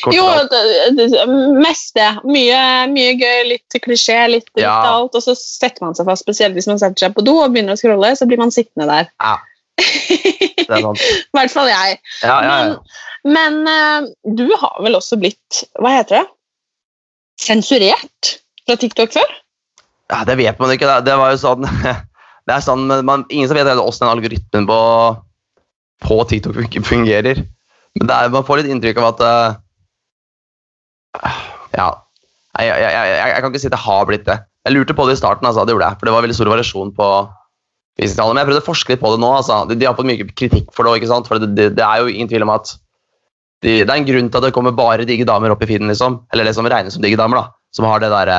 Kort 0.02 0.14
Jo, 0.14 0.24
det, 0.50 0.60
det, 0.98 1.24
mest 1.62 1.94
det. 1.94 2.08
Mye, 2.26 2.62
mye 2.90 3.12
gøy, 3.18 3.44
litt 3.52 3.76
klisjé, 3.84 4.18
litt, 4.30 4.48
litt 4.56 4.64
Ja. 4.64 4.74
alt. 4.90 5.14
Og 5.14 5.22
så 5.22 5.36
setter 5.38 5.86
man 5.86 5.94
seg 5.94 6.08
fast, 6.08 6.24
spesielt 6.26 6.56
hvis 6.58 6.66
man 6.70 6.80
setter 6.82 7.06
seg 7.06 7.14
på 7.14 7.24
do 7.26 7.36
og 7.38 7.52
begynner 7.54 7.76
å 7.76 7.80
scrolle, 7.80 8.10
så 8.18 8.26
blir 8.26 8.40
man 8.42 8.54
sittende 8.54 8.88
der. 8.90 9.12
Ja. 9.22 9.36
I 10.68 10.82
hvert 10.82 11.54
fall 11.54 11.70
jeg. 11.70 12.00
Ja, 12.26 12.38
ja, 12.42 12.56
ja. 12.58 12.74
Men, 13.22 13.62
men 13.62 13.70
eh, 13.70 14.08
du 14.34 14.48
har 14.58 14.82
vel 14.82 14.98
også 14.98 15.16
blitt 15.20 15.62
Hva 15.78 15.92
heter 15.94 16.18
det? 16.18 16.24
Sensurert 17.38 18.32
fra 18.66 18.76
TikTok 18.82 19.14
før? 19.14 19.36
Ja, 20.08 20.22
det 20.24 20.38
vet 20.40 20.60
man 20.60 20.72
ikke. 20.72 20.88
Det, 21.04 21.14
var 21.20 21.34
jo 21.34 21.40
sånn 21.40 21.66
Det 22.48 22.54
er 22.54 22.62
sånn, 22.64 22.86
man, 23.04 23.26
Ingen 23.28 23.50
som 23.50 23.58
vet 23.58 23.68
hvordan 23.68 24.00
den 24.00 24.12
algoritmen 24.12 24.68
på, 24.68 24.80
på 26.06 26.16
TikTok 26.30 26.78
fungerer. 26.88 27.42
Men 27.98 28.12
er, 28.14 28.30
man 28.32 28.46
får 28.46 28.62
litt 28.62 28.72
inntrykk 28.72 29.00
av 29.02 29.08
at 29.12 29.20
uh, 29.24 29.48
Ja. 31.76 31.88
Jeg, 32.58 32.72
jeg, 32.72 32.90
jeg, 32.90 33.18
jeg, 33.20 33.42
kan 33.42 33.52
ikke 33.52 33.62
si 33.62 33.70
det 33.70 33.84
har 33.84 34.06
blitt 34.08 34.26
det. 34.26 34.38
Jeg 34.66 34.74
lurte 34.74 34.96
på 34.96 35.04
det 35.06 35.14
i 35.14 35.20
starten, 35.20 35.46
altså, 35.46 35.62
det 35.64 35.76
gjorde 35.76 35.90
jeg, 35.92 35.98
for 36.00 36.08
det 36.08 36.14
var 36.14 36.24
veldig 36.24 36.34
stor 36.34 36.48
variasjon 36.50 36.90
på 36.96 37.08
visningstallene. 38.00 38.34
Men 38.34 38.42
jeg 38.42 38.48
prøvde 38.48 38.64
å 38.64 38.66
forske 38.66 38.94
litt 38.94 39.04
på 39.04 39.12
det 39.12 39.20
nå. 39.22 39.30
Altså. 39.36 39.58
De, 39.68 39.76
de 39.78 39.86
har 39.86 39.98
fått 39.98 40.08
mye 40.08 40.26
kritikk 40.32 40.72
for 40.74 40.88
det 40.88 40.98
ikke 40.98 41.12
sant? 41.12 41.30
for 41.30 41.42
det, 41.42 41.52
det, 41.58 41.68
det 41.78 41.84
er 41.84 42.02
jo 42.02 42.10
ingen 42.10 42.30
tvil 42.32 42.46
om 42.48 42.54
at 42.56 42.72
de, 43.62 43.82
det 43.82 43.90
er 43.90 43.96
en 43.96 44.08
grunn 44.08 44.30
til 44.30 44.40
at 44.40 44.48
det 44.48 44.54
kommer 44.54 44.74
bare 44.74 45.06
digge 45.06 45.26
damer 45.28 45.54
opp 45.54 45.62
i 45.66 45.70
feeden, 45.70 45.90
liksom. 45.90 46.20
Eller 46.32 46.48
det 46.48 46.54
som 46.56 46.66
regnes 46.66 46.94
som 46.94 47.04
digge 47.04 47.18
damer, 47.20 47.42
da. 47.42 47.54
Som 47.74 47.86
har 47.90 48.02
det 48.02 48.10
derre 48.14 48.38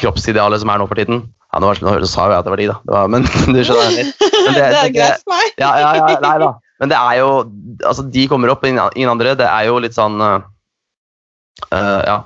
kroppsidealet 0.00 0.60
som 0.62 0.70
er 0.72 0.78
nå 0.82 0.86
for 0.90 0.98
tiden. 0.98 1.22
Ja, 1.52 1.60
nå, 1.62 1.68
var 1.70 1.74
det- 1.78 1.86
nå 1.86 2.06
sa 2.10 2.26
jo 2.26 2.32
jeg 2.34 2.38
at 2.40 2.44
det 2.48 2.50
var 2.54 2.60
de, 2.62 2.66
da. 2.72 2.76
Det 2.84 2.94
var, 2.96 3.08
men 3.08 3.22
du 3.54 3.60
skjønner 3.62 3.98
jeg. 3.98 4.12
Men 4.20 4.54
Det 4.56 4.64
er 4.68 4.92
greit 4.96 5.22
for 5.22 5.30
meg. 5.34 5.52
Ja, 5.62 5.70
ja, 5.78 5.90
ja, 6.00 6.18
nei 6.24 6.38
da. 6.42 6.50
Men 6.82 6.90
det 6.90 6.96
er 6.98 7.14
jo 7.20 7.28
Altså, 7.86 8.02
de 8.10 8.24
kommer 8.28 8.50
opp, 8.50 8.64
ingen 8.66 9.08
andre. 9.10 9.34
Det 9.38 9.46
er 9.46 9.68
jo 9.68 9.78
litt 9.82 9.94
sånn 9.94 10.18
øh, 10.22 10.40
Ja. 11.70 12.18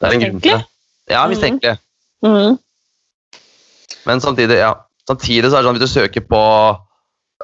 Det 0.00 0.06
er 0.08 0.12
en 0.14 0.20
grunn 0.26 0.40
til 0.44 0.52
det. 0.58 0.64
Ja, 1.10 1.26
mistenkelig. 1.30 1.78
Mhm. 2.26 2.58
Men 4.06 4.20
samtidig, 4.22 4.58
ja. 4.60 4.72
Samtidig 5.08 5.50
så 5.50 5.56
er 5.58 5.62
det 5.62 5.66
sånn 5.68 5.78
hvis 5.78 5.86
du 5.86 5.92
søker 5.94 6.22
på 6.26 6.42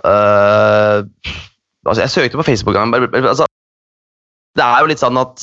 uh, 0.07 0.99
altså 1.87 2.01
Jeg 2.03 2.11
søkte 2.11 2.39
på 2.39 2.47
Facebook 2.47 2.77
en 2.79 2.93
gang. 2.93 3.09
Altså, 3.23 3.47
det 4.59 4.65
er 4.67 4.79
jo 4.83 4.91
litt 4.91 5.03
sånn 5.03 5.19
at 5.19 5.43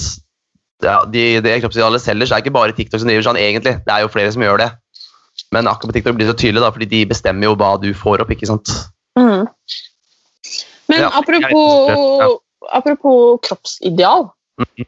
ja, 0.83 0.97
de, 1.05 1.23
det 1.43 1.57
kroppsidealet 1.63 2.01
selger, 2.03 2.25
så 2.29 2.35
er 2.35 2.39
det 2.41 2.47
ikke 2.47 2.55
bare 2.59 2.75
TikTok 2.77 3.01
som 3.01 3.09
driver 3.09 3.25
sånn, 3.27 3.39
egentlig. 3.41 3.75
Det 3.85 3.93
er 3.93 4.03
jo 4.05 4.11
flere 4.13 4.31
som 4.35 4.43
gjør 4.45 4.61
det. 4.63 4.69
Men 5.55 5.67
akkurat 5.71 5.91
på 5.91 5.95
TikTok 5.97 6.15
blir 6.17 6.27
det 6.27 6.33
så 6.33 6.39
tydelig, 6.39 6.61
da, 6.63 6.71
fordi 6.75 6.87
de 6.91 7.05
bestemmer 7.09 7.49
jo 7.49 7.55
hva 7.59 7.73
du 7.81 7.89
får 7.95 8.23
opp. 8.23 8.31
ikke 8.31 8.47
sant? 8.49 8.69
Mm. 9.19 9.47
Men 10.89 11.01
Ja, 11.03 11.09
apropos, 11.19 11.89
ja. 12.21 12.29
apropos 12.73 13.39
kroppsideal 13.45 14.29
Mhm. 14.59 14.85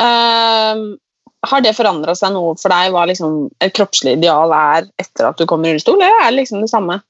uh, 0.00 0.96
Har 1.44 1.60
det 1.60 1.74
forandra 1.76 2.14
seg 2.16 2.32
noe 2.32 2.54
for 2.56 2.72
deg 2.72 2.90
hva 2.94 3.04
liksom 3.06 3.50
et 3.60 3.74
kroppslig 3.76 4.16
ideal 4.16 4.50
er 4.56 4.86
etter 4.98 5.28
at 5.28 5.36
du 5.36 5.44
kommer 5.46 5.68
i 5.68 5.74
rullestol, 5.74 6.00
eller 6.00 6.22
er 6.24 6.30
det 6.30 6.38
liksom 6.40 6.62
det 6.64 6.70
samme? 6.72 7.02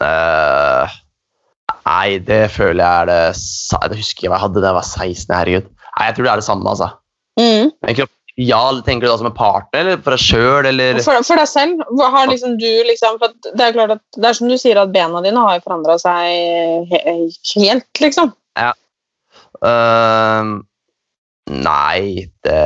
Eh, 0.00 0.88
nei, 1.86 2.18
det 2.24 2.44
føler 2.54 2.82
jeg 2.84 3.02
er 3.02 3.10
det 3.10 3.20
Jeg 3.34 4.00
husker 4.00 4.28
jeg 4.28 4.42
hadde 4.44 4.62
da 4.62 4.72
jeg 4.72 4.78
var 4.78 4.88
16. 4.88 5.34
herregud. 5.34 5.68
Nei, 5.90 6.06
Jeg 6.06 6.16
tror 6.16 6.26
det 6.26 6.32
er 6.32 6.42
det 6.42 6.48
samme. 6.48 6.70
altså. 6.70 6.90
Mm. 7.40 7.70
Men 7.82 8.00
ja, 8.40 8.60
tenker 8.86 9.04
du 9.04 9.10
da 9.10 9.18
som 9.20 9.28
en 9.28 9.36
partner, 9.36 9.80
eller 9.82 10.00
for 10.00 10.14
deg 10.14 10.22
sjøl, 10.22 10.66
eller 10.70 11.00
For, 11.04 11.24
for 11.26 11.40
deg 11.40 11.48
selv, 11.50 11.82
har 12.14 12.30
liksom 12.30 12.56
du 12.60 12.68
liksom 12.88 13.18
for 13.20 13.34
Det 13.44 13.64
er 13.66 13.74
klart 13.76 13.96
at 13.96 14.02
det 14.16 14.28
er 14.30 14.38
som 14.38 14.48
du 14.48 14.56
sier 14.60 14.80
at 14.80 14.92
bena 14.94 15.20
dine 15.24 15.42
har 15.44 15.60
forandra 15.64 15.98
seg 16.00 16.94
helt, 16.94 17.90
liksom. 18.00 18.32
Ehm, 19.60 20.60
Nei, 21.50 22.30
det 22.46 22.60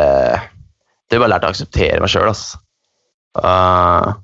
Det 1.08 1.16
er 1.16 1.22
bare 1.22 1.32
lært 1.32 1.46
å 1.46 1.50
akseptere 1.52 2.02
meg 2.02 2.10
sjøl, 2.12 2.28
altså. 2.28 2.60
Uh, 3.34 4.14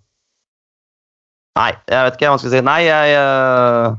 nei, 1.59 1.72
jeg 1.90 2.07
vet 2.07 2.14
ikke 2.16 2.29
hva 2.29 2.37
jeg 2.37 2.42
skal 2.44 2.53
si. 2.53 2.61
Nei, 2.66 2.79
jeg 2.87 3.16
uh, 3.18 3.96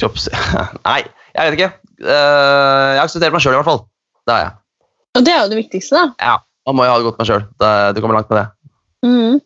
Kropps... 0.00 0.28
Nei, 0.88 1.00
jeg 1.36 1.44
vet 1.50 1.58
ikke. 1.58 1.70
Eh, 2.02 2.88
jeg 2.96 3.02
aksepterer 3.04 3.34
meg 3.36 3.44
sjøl, 3.44 3.54
i 3.56 3.60
hvert 3.60 3.68
fall. 3.70 3.82
Det 4.26 4.34
har 4.36 4.42
jeg. 4.44 4.52
Og 5.18 5.24
det 5.26 5.32
er 5.34 5.40
jo 5.44 5.50
det 5.52 5.60
viktigste, 5.60 5.98
da. 6.00 6.04
Ja, 6.22 6.36
Da 6.66 6.72
må 6.76 6.84
jeg 6.86 6.92
ha 6.92 6.98
det 7.00 7.06
godt 7.08 7.18
med 7.20 7.28
sjøl. 7.28 7.42
Du 7.96 8.00
kommer 8.00 8.16
langt 8.20 8.30
med 8.30 8.38
det. 8.38 8.46
Mm. 9.02 9.40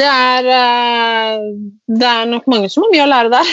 Det 0.00 0.06
er 0.08 0.46
eh, 0.56 1.42
Det 2.00 2.08
er 2.08 2.30
nok 2.30 2.46
mange 2.48 2.70
som 2.72 2.86
har 2.86 2.92
mye 2.94 3.04
å 3.04 3.10
lære 3.12 3.32
der. 3.34 3.50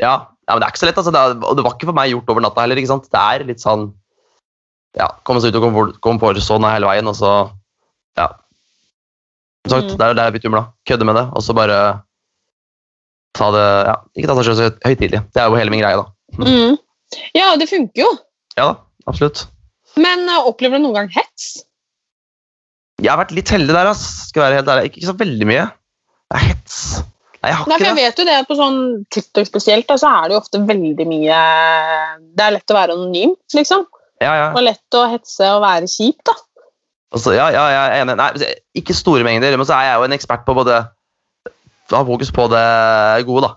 Ja, 0.00 0.14
ja, 0.46 0.54
men 0.54 0.62
det 0.62 0.66
er 0.66 0.72
ikke 0.72 0.80
så 0.82 0.88
lett. 0.88 0.98
altså. 1.02 1.12
Det, 1.12 1.20
er, 1.20 1.36
og 1.44 1.56
det 1.58 1.64
var 1.66 1.76
ikke 1.76 1.88
for 1.90 1.96
meg 1.98 2.10
gjort 2.14 2.32
over 2.32 2.44
natta 2.44 2.64
heller. 2.64 2.80
ikke 2.80 2.92
sant? 2.94 3.06
Det 3.12 3.20
er 3.22 3.44
litt 3.48 3.62
sånn 3.64 3.90
ja, 4.96 5.10
komme 5.28 5.42
seg 5.44 5.52
ut 5.52 5.58
av 5.60 5.64
komfort, 5.66 5.96
komfortsona 6.04 6.70
hele 6.72 6.88
veien, 6.88 7.08
og 7.10 7.16
så 7.18 7.32
ja. 8.16 8.30
Som 9.66 9.74
sagt, 9.82 9.90
Mm. 9.92 9.96
Det 9.98 10.06
er 10.06 10.14
der 10.16 10.28
jeg 10.30 10.34
bytter 10.36 10.48
humør. 10.48 10.62
da. 10.62 10.72
Kødde 10.88 11.04
med 11.08 11.16
det, 11.18 11.24
og 11.36 11.42
så 11.44 11.52
bare 11.58 11.78
ta 13.38 13.50
det 13.54 13.64
ja, 13.88 13.94
Ikke 14.16 14.30
ta 14.30 14.36
selv 14.42 14.58
så 14.58 14.70
høytidelig. 14.86 15.22
Det 15.34 15.42
er 15.42 15.50
jo 15.50 15.58
hele 15.60 15.72
min 15.72 15.82
greie, 15.82 16.00
da. 16.00 16.06
Mm. 16.42 16.76
Ja, 17.36 17.52
det 17.60 17.68
funker 17.70 18.02
jo. 18.02 18.10
Ja 18.58 18.70
da, 18.72 18.76
absolutt. 19.10 19.46
Men 20.00 20.26
eh, 20.28 20.48
opplever 20.48 20.80
du 20.80 20.86
noen 20.86 20.96
gang 21.00 21.10
hets? 21.14 21.50
Jeg 23.02 23.12
har 23.12 23.20
vært 23.20 23.34
litt 23.36 23.52
heldig 23.52 23.74
der, 23.76 23.90
ass. 23.92 24.04
Skal 24.30 24.46
være 24.46 24.60
helt 24.60 24.70
ærlig. 24.72 24.88
Ikke, 24.90 25.02
ikke 25.02 25.10
så 25.10 25.18
veldig 25.20 25.48
mye. 25.48 25.66
Det 26.26 26.38
er 26.38 26.46
hets. 26.50 26.78
Nei, 27.36 27.52
jeg 27.52 27.58
har 27.60 27.68
Nei, 27.68 27.76
for 27.76 27.84
det. 27.84 27.90
jeg 27.90 27.98
vet 28.00 28.20
jo 28.20 28.26
det 28.26 28.36
at 28.40 28.48
På 28.48 28.56
sånn 28.58 28.78
TikTok 29.14 29.48
spesielt, 29.48 29.86
da, 29.90 29.98
så 30.00 30.08
er 30.10 30.26
det 30.26 30.34
jo 30.34 30.40
ofte 30.40 30.60
veldig 30.66 31.04
mye 31.06 31.40
Det 32.32 32.46
er 32.46 32.54
lett 32.56 32.72
å 32.72 32.78
være 32.78 32.96
anonym, 32.96 33.36
liksom. 33.54 33.84
Ja, 34.24 34.32
ja. 34.32 34.46
Og 34.56 34.64
lett 34.64 34.96
å 34.96 35.04
hetse 35.12 35.52
og 35.52 35.60
være 35.62 35.90
kjip, 35.92 36.22
da. 36.26 36.34
Altså, 37.14 37.36
ja, 37.36 37.46
ja, 37.54 37.66
jeg 37.70 37.82
er 37.84 38.02
enig. 38.02 38.16
Nei, 38.18 38.30
ikke 38.80 38.96
store 38.96 39.24
mengder, 39.24 39.54
men 39.60 39.68
så 39.68 39.76
er 39.76 39.90
jeg 39.90 40.00
jo 40.00 40.06
en 40.08 40.16
ekspert 40.16 40.46
på 40.48 40.56
både 40.56 40.80
Ha 41.92 42.02
fokus 42.04 42.30
på 42.34 42.48
det 42.50 42.64
gode, 43.28 43.46
da. 43.46 43.54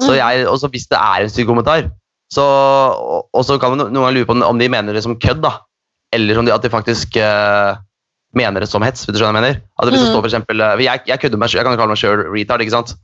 Så 0.00 0.12
Mm. 0.12 0.18
jeg, 0.18 0.46
også 0.48 0.68
hvis 0.72 0.86
det 0.88 0.98
er 0.98 1.22
en 1.22 1.30
stygg 1.32 1.46
kommentar, 1.46 1.90
så, 2.32 2.42
og, 2.42 3.28
og 3.32 3.44
så 3.44 3.58
kan 3.60 3.74
man 3.74 3.78
noen 3.92 3.92
ganger 4.00 4.16
lure 4.16 4.28
på 4.28 4.36
om 4.44 4.58
de 4.58 4.68
mener 4.72 4.92
det 4.96 5.02
som 5.04 5.16
kødd, 5.20 5.42
da. 5.44 5.58
Eller 6.12 6.38
om 6.38 6.44
de, 6.46 6.52
at 6.52 6.62
de 6.64 6.70
faktisk 6.72 7.16
uh, 7.20 7.76
mener 8.36 8.60
det 8.60 8.68
som 8.68 8.82
hets. 8.84 9.06
vet 9.06 9.16
du 9.16 9.20
hva 9.20 9.28
jeg 9.32 9.36
mener? 9.40 9.60
At 9.80 9.88
hvis 9.88 10.00
det 10.00 10.08
Mm. 10.08 10.12
står 10.12 10.20
for 10.22 10.28
eksempel, 10.30 10.60
eh, 10.60 10.84
jeg, 10.84 11.00
jeg, 11.06 11.20
kødder 11.20 11.38
meg, 11.40 11.52
jeg 11.52 11.64
kan 11.64 11.72
jo 11.72 11.80
kalle 11.80 11.92
meg 11.92 12.00
sjøl 12.00 12.24
retard, 12.32 12.60
ikke 12.64 12.72
sant? 12.76 12.94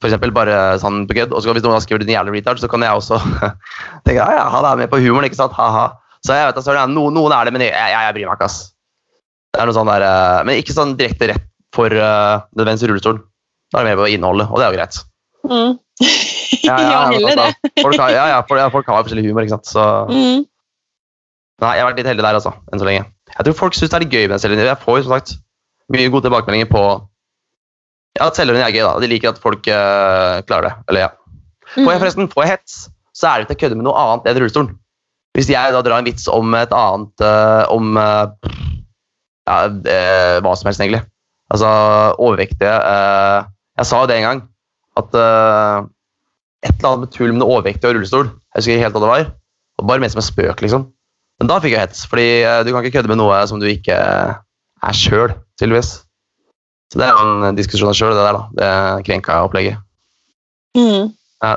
For 0.00 0.08
eksempel 0.08 0.32
bare 0.32 0.78
sånn 0.80 1.06
på 1.08 1.16
kødd. 1.16 1.32
Og 1.36 1.42
så 1.44 1.52
hvis 1.52 1.62
noen 1.64 1.76
har 1.76 1.84
skrevet 1.84 2.06
din 2.08 2.16
jævla 2.16 2.32
retard, 2.32 2.60
så 2.60 2.68
kan 2.72 2.80
jeg 2.80 2.92
også 2.96 3.20
tenke 4.04 4.16
ja, 4.20 4.28
ja, 4.32 4.44
han 4.48 4.64
er 4.64 4.76
med 4.80 4.88
på 4.92 5.00
humoren, 5.00 5.28
ikke 5.28 5.36
sant? 5.36 5.52
Ha-ha. 5.52 5.90
Så 6.24 6.32
jeg 6.36 6.48
vet 6.48 6.56
at 6.56 6.60
altså, 6.60 6.86
noen, 6.88 7.12
noen 7.16 7.32
er 7.36 7.44
det, 7.48 7.52
men 7.52 7.62
jeg, 7.64 7.72
jeg, 7.76 7.92
jeg 8.04 8.14
bryr 8.16 8.28
meg 8.28 8.36
ikke, 8.40 8.48
ass. 8.48 8.58
Det 9.52 9.60
er 9.60 9.68
noe 9.68 9.76
sånn 9.76 9.88
der, 9.92 10.04
eh, 10.08 10.40
men 10.48 10.60
ikke 10.60 10.76
sånn 10.76 10.96
direkte 10.96 11.28
rett 11.32 11.46
for 11.76 11.92
uh, 11.92 12.40
nødvendigvis 12.58 12.88
rullestol. 12.90 13.20
Da 13.70 13.80
er 13.80 13.84
det 13.86 13.90
mer 13.92 14.00
på 14.02 14.08
innholdet, 14.10 14.48
og 14.50 14.58
det 14.58 14.66
er 14.66 14.72
jo 14.72 14.78
greit. 14.80 14.96
Mm. 15.46 15.78
Ja, 16.64 16.76
men 16.76 17.12
heller 17.16 17.36
det. 17.36 17.44
altså, 17.46 17.82
Folk 17.84 18.00
har, 18.02 18.10
ja, 18.14 18.24
ja, 18.34 18.40
folk, 18.48 18.60
ja, 18.60 18.68
folk 18.72 18.86
har 18.90 19.04
forskjellig 19.06 19.28
humor, 19.28 19.44
ikke 19.46 19.56
sant. 19.58 19.70
Så 19.70 19.84
Mm. 20.10 20.46
nei, 21.60 21.74
jeg 21.76 21.82
har 21.84 21.90
vært 21.90 22.00
litt 22.02 22.10
heldig 22.10 22.24
der, 22.26 22.38
altså, 22.40 22.52
enn 22.72 22.80
så 22.82 22.88
lenge. 22.88 23.04
Jeg 23.36 23.46
tror 23.46 23.54
folk 23.60 23.74
syns 23.78 23.90
det 23.92 23.96
er 24.00 24.04
litt 24.06 24.14
gøy 24.16 24.28
med 24.32 24.40
selv. 24.42 24.58
Jeg 24.58 24.80
får 24.82 24.98
jo 24.98 25.04
som 25.06 25.14
sagt 25.18 25.36
mye 25.92 26.10
gode 26.10 26.26
tilbakemeldinger 26.26 26.70
på 26.72 26.82
ja, 28.18 28.26
at 28.26 28.34
selvhøring 28.38 28.62
er 28.66 28.72
gøy. 28.74 28.82
da. 28.82 28.94
De 29.02 29.06
liker 29.10 29.30
at 29.30 29.38
folk 29.42 29.66
uh, 29.70 30.40
klarer 30.48 30.66
det. 30.66 30.72
Eller 30.90 31.00
ja. 31.06 31.10
Får 31.76 31.84
jeg 31.86 31.86
Mm. 31.86 32.00
forresten 32.02 32.28
får 32.32 32.42
jeg 32.44 32.50
hets, 32.56 32.78
så 33.14 33.28
er 33.30 33.38
det 33.38 33.44
ikke 33.46 33.50
til 33.54 33.58
å 33.58 33.60
kødde 33.62 33.76
med 33.78 33.86
noe 33.86 34.00
annet 34.02 34.26
enn 34.26 34.40
rullestolen. 34.42 34.72
Hvis 35.38 35.46
jeg 35.52 35.72
da 35.72 35.82
drar 35.86 36.00
en 36.02 36.08
vits 36.08 36.26
om 36.26 36.54
et 36.58 36.72
annet 36.74 37.22
uh, 37.22 37.62
Om 37.70 37.92
uh, 37.96 38.26
ja, 39.46 39.58
hva 40.42 40.54
som 40.58 40.66
helst, 40.66 40.80
egentlig. 40.82 41.04
Altså 41.54 41.70
overvektige 42.18 42.72
Jeg 43.80 43.88
sa 43.88 44.02
jo 44.02 44.08
det 44.10 44.18
en 44.20 44.26
gang, 44.26 44.40
at 45.00 45.14
uh, 45.16 45.88
et 46.60 46.74
eller 46.74 46.88
annet 46.90 47.04
med 47.06 47.12
tull 47.14 47.32
med 47.32 47.46
overvektig 47.46 47.88
og 47.88 47.96
rullestol. 47.96 48.28
Jeg 48.28 48.60
husker 48.60 48.74
ikke 48.74 48.84
helt 48.84 48.96
hva 48.98 49.02
det 49.04 49.12
var. 49.12 49.22
Det 49.30 49.80
var 49.80 49.88
bare 49.88 50.02
ment 50.04 50.12
som 50.12 50.20
en 50.20 50.26
spøk, 50.26 50.60
liksom. 50.64 50.84
Men 51.40 51.48
da 51.48 51.56
fikk 51.64 51.72
jeg 51.72 51.86
hets, 51.86 52.04
fordi 52.10 52.28
uh, 52.44 52.60
du 52.66 52.74
kan 52.74 52.84
ikke 52.84 52.98
kødde 52.98 53.12
med 53.12 53.20
noe 53.22 53.40
som 53.48 53.62
du 53.62 53.64
ikke 53.70 53.96
er 53.96 54.96
sjøl, 54.96 55.32
tydeligvis. 55.56 55.94
Så 56.92 57.00
det 57.00 57.06
er 57.06 57.16
jo 57.16 57.48
en 57.48 57.56
diskusjon 57.56 57.88
av 57.88 57.96
sjøl, 57.96 58.12
det 58.12 58.26
der, 58.26 58.36
da. 58.36 58.44
Det 58.60 59.08
krenka 59.08 59.40
opplegget. 59.46 59.80
Mm. 60.76 61.12
Ja. 61.40 61.56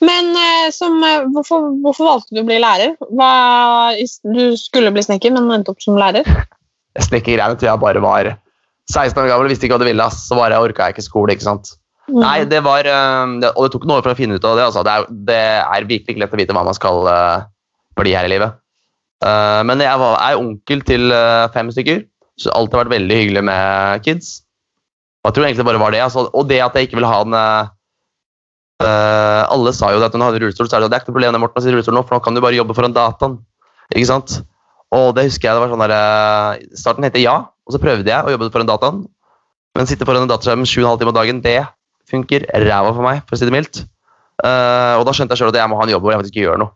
Men 0.00 0.30
eh, 0.32 0.68
som, 0.72 0.96
eh, 1.04 1.26
hvorfor, 1.34 1.70
hvorfor 1.84 2.08
valgte 2.08 2.34
du 2.34 2.40
å 2.42 2.46
bli 2.48 2.56
lærer? 2.62 2.96
Hva, 3.12 3.32
du 4.24 4.56
skulle 4.58 4.92
bli 4.94 5.04
snekker, 5.04 5.34
men 5.36 5.52
endte 5.52 5.74
opp 5.74 5.84
som 5.84 5.98
lærer. 6.00 6.26
Snekkergreiene 7.06 7.60
tror 7.60 7.70
jeg 7.70 7.84
bare 7.84 8.02
var 8.04 8.32
16 8.90 9.22
år 9.22 9.30
gammel 9.30 9.50
visste 9.50 9.66
ikke 9.66 9.78
hva 9.78 9.84
det 9.84 9.92
ville. 9.92 10.06
ass. 10.06 10.24
Så 10.26 10.38
bare 10.38 10.58
orka 10.60 10.88
jeg 10.88 10.98
ikke 10.98 11.06
skole. 11.06 11.36
ikke 11.36 11.46
sant? 11.46 11.72
Mm. 12.10 12.20
Nei, 12.24 12.38
det 12.50 12.62
var, 12.66 12.86
eh, 12.86 13.50
Og 13.54 13.62
det 13.64 13.72
tok 13.72 13.86
noen 13.86 14.00
år 14.00 14.06
for 14.06 14.14
å 14.14 14.18
finne 14.18 14.34
ut 14.36 14.44
av 14.44 14.58
det. 14.58 14.66
altså. 14.66 14.82
Det 14.86 14.92
er, 14.92 15.06
det 15.30 15.40
er 15.62 15.88
virkelig 15.88 16.16
ikke 16.16 16.24
lett 16.24 16.34
å 16.34 16.40
vite 16.42 16.56
hva 16.56 16.66
man 16.66 16.76
skal 16.76 17.06
eh, 17.06 17.48
bli 18.00 18.14
her 18.16 18.26
i 18.26 18.34
livet. 18.34 18.58
Eh, 19.24 19.62
men 19.68 19.82
jeg 19.84 20.00
var, 20.00 20.16
er 20.24 20.40
onkel 20.40 20.82
til 20.88 21.12
eh, 21.12 21.48
fem 21.54 21.70
stykker, 21.70 22.06
så 22.40 22.48
det 22.48 22.54
har 22.54 22.62
alltid 22.62 22.80
vært 22.80 22.94
veldig 22.96 23.18
hyggelig 23.20 23.44
med 23.50 24.06
kids. 24.06 24.30
Og 25.20 25.28
jeg 25.28 25.36
tror 25.36 25.44
egentlig 25.46 25.64
det 25.64 25.68
bare 25.68 25.82
var 25.82 25.92
det. 25.94 26.00
Altså, 26.00 26.24
og 26.32 26.48
det 26.48 26.62
at 26.64 26.76
jeg 26.78 26.88
ikke 26.88 26.96
ville 26.98 27.10
ha 27.10 27.20
en 27.26 27.36
eh, 27.36 27.72
eh, 28.86 29.42
Alle 29.52 29.74
sa 29.76 29.92
jo 29.92 30.00
at 30.02 30.16
hun 30.16 30.24
hadde 30.24 30.40
rullestol, 30.40 30.70
så 30.70 30.78
er 30.78 30.86
det, 30.86 30.90
det 30.90 30.98
er 30.98 31.04
ikke 31.04 31.12
noe 31.12 31.18
problem 31.18 31.36
det, 31.36 31.42
Morten, 31.44 31.60
å 31.60 31.64
sitte 31.64 31.74
i 31.74 31.76
rullestol 31.76 31.98
nå, 31.98 32.06
for 32.08 32.16
nå 32.16 32.24
kan 32.24 32.38
du 32.38 32.42
bare 32.44 32.56
jobbe 32.56 32.76
foran 32.78 32.96
dataen. 32.96 33.36
Ikke 33.92 34.08
sant? 34.08 34.40
Og 34.96 35.12
det 35.14 35.28
husker 35.28 35.48
jeg 35.48 35.56
det 35.56 35.62
var 35.62 35.70
sånn 35.70 35.84
der, 35.84 35.94
eh, 35.94 36.76
Starten 36.78 37.06
het 37.06 37.18
ja, 37.20 37.36
og 37.46 37.74
så 37.74 37.78
prøvde 37.82 38.10
jeg 38.10 38.26
å 38.26 38.32
jobbe 38.34 38.50
foran 38.50 38.70
dataen. 38.70 39.04
Men 39.78 39.86
sitte 39.86 40.06
foran 40.08 40.26
en 40.26 40.32
dataskjerm 40.32 40.66
7,5 40.66 40.98
timer 40.98 41.12
om 41.12 41.18
dagen, 41.20 41.42
det 41.44 41.60
funker 42.10 42.46
ræva 42.66 42.90
for 42.90 43.06
meg, 43.06 43.22
for 43.28 43.36
å 43.36 43.38
si 43.38 43.46
det 43.46 43.54
mildt. 43.54 43.84
Uh, 44.40 44.96
og 44.98 45.04
da 45.06 45.14
skjønte 45.14 45.36
jeg 45.36 45.42
sjøl 45.42 45.52
at 45.52 45.60
jeg 45.60 45.70
må 45.70 45.76
ha 45.78 45.84
en 45.84 45.92
jobb 45.92 46.02
hvor 46.02 46.14
jeg 46.14 46.22
faktisk 46.22 46.34
ikke 46.34 46.46
gjør 46.48 46.62
noe. 46.64 46.74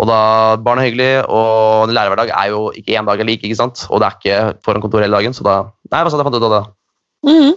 Og 0.00 0.08
da, 0.08 0.18
Barn 0.64 0.80
er 0.80 0.88
hyggelig, 0.88 1.10
og 1.28 1.84
en 1.86 1.92
lærerhverdag 1.94 2.32
er 2.34 2.48
jo 2.50 2.62
ikke 2.74 2.96
én 2.98 3.06
dag 3.06 3.20
er 3.20 3.28
lik, 3.28 3.44
ikke 3.46 3.58
sant? 3.60 3.84
og 3.90 4.00
det 4.02 4.08
er 4.08 4.16
ikke 4.18 4.64
foran 4.66 4.82
kontoret 4.82 5.06
hele 5.06 5.20
dagen. 5.20 5.36
Så 5.36 5.46
da 5.46 5.60
Nei, 5.92 6.00
hva 6.00 6.08
sa 6.08 6.16
jeg 6.16 6.26
fant 6.26 6.38
ut 6.38 6.48
av 6.48 6.54
det? 6.56 6.62
Mhm. 7.28 7.52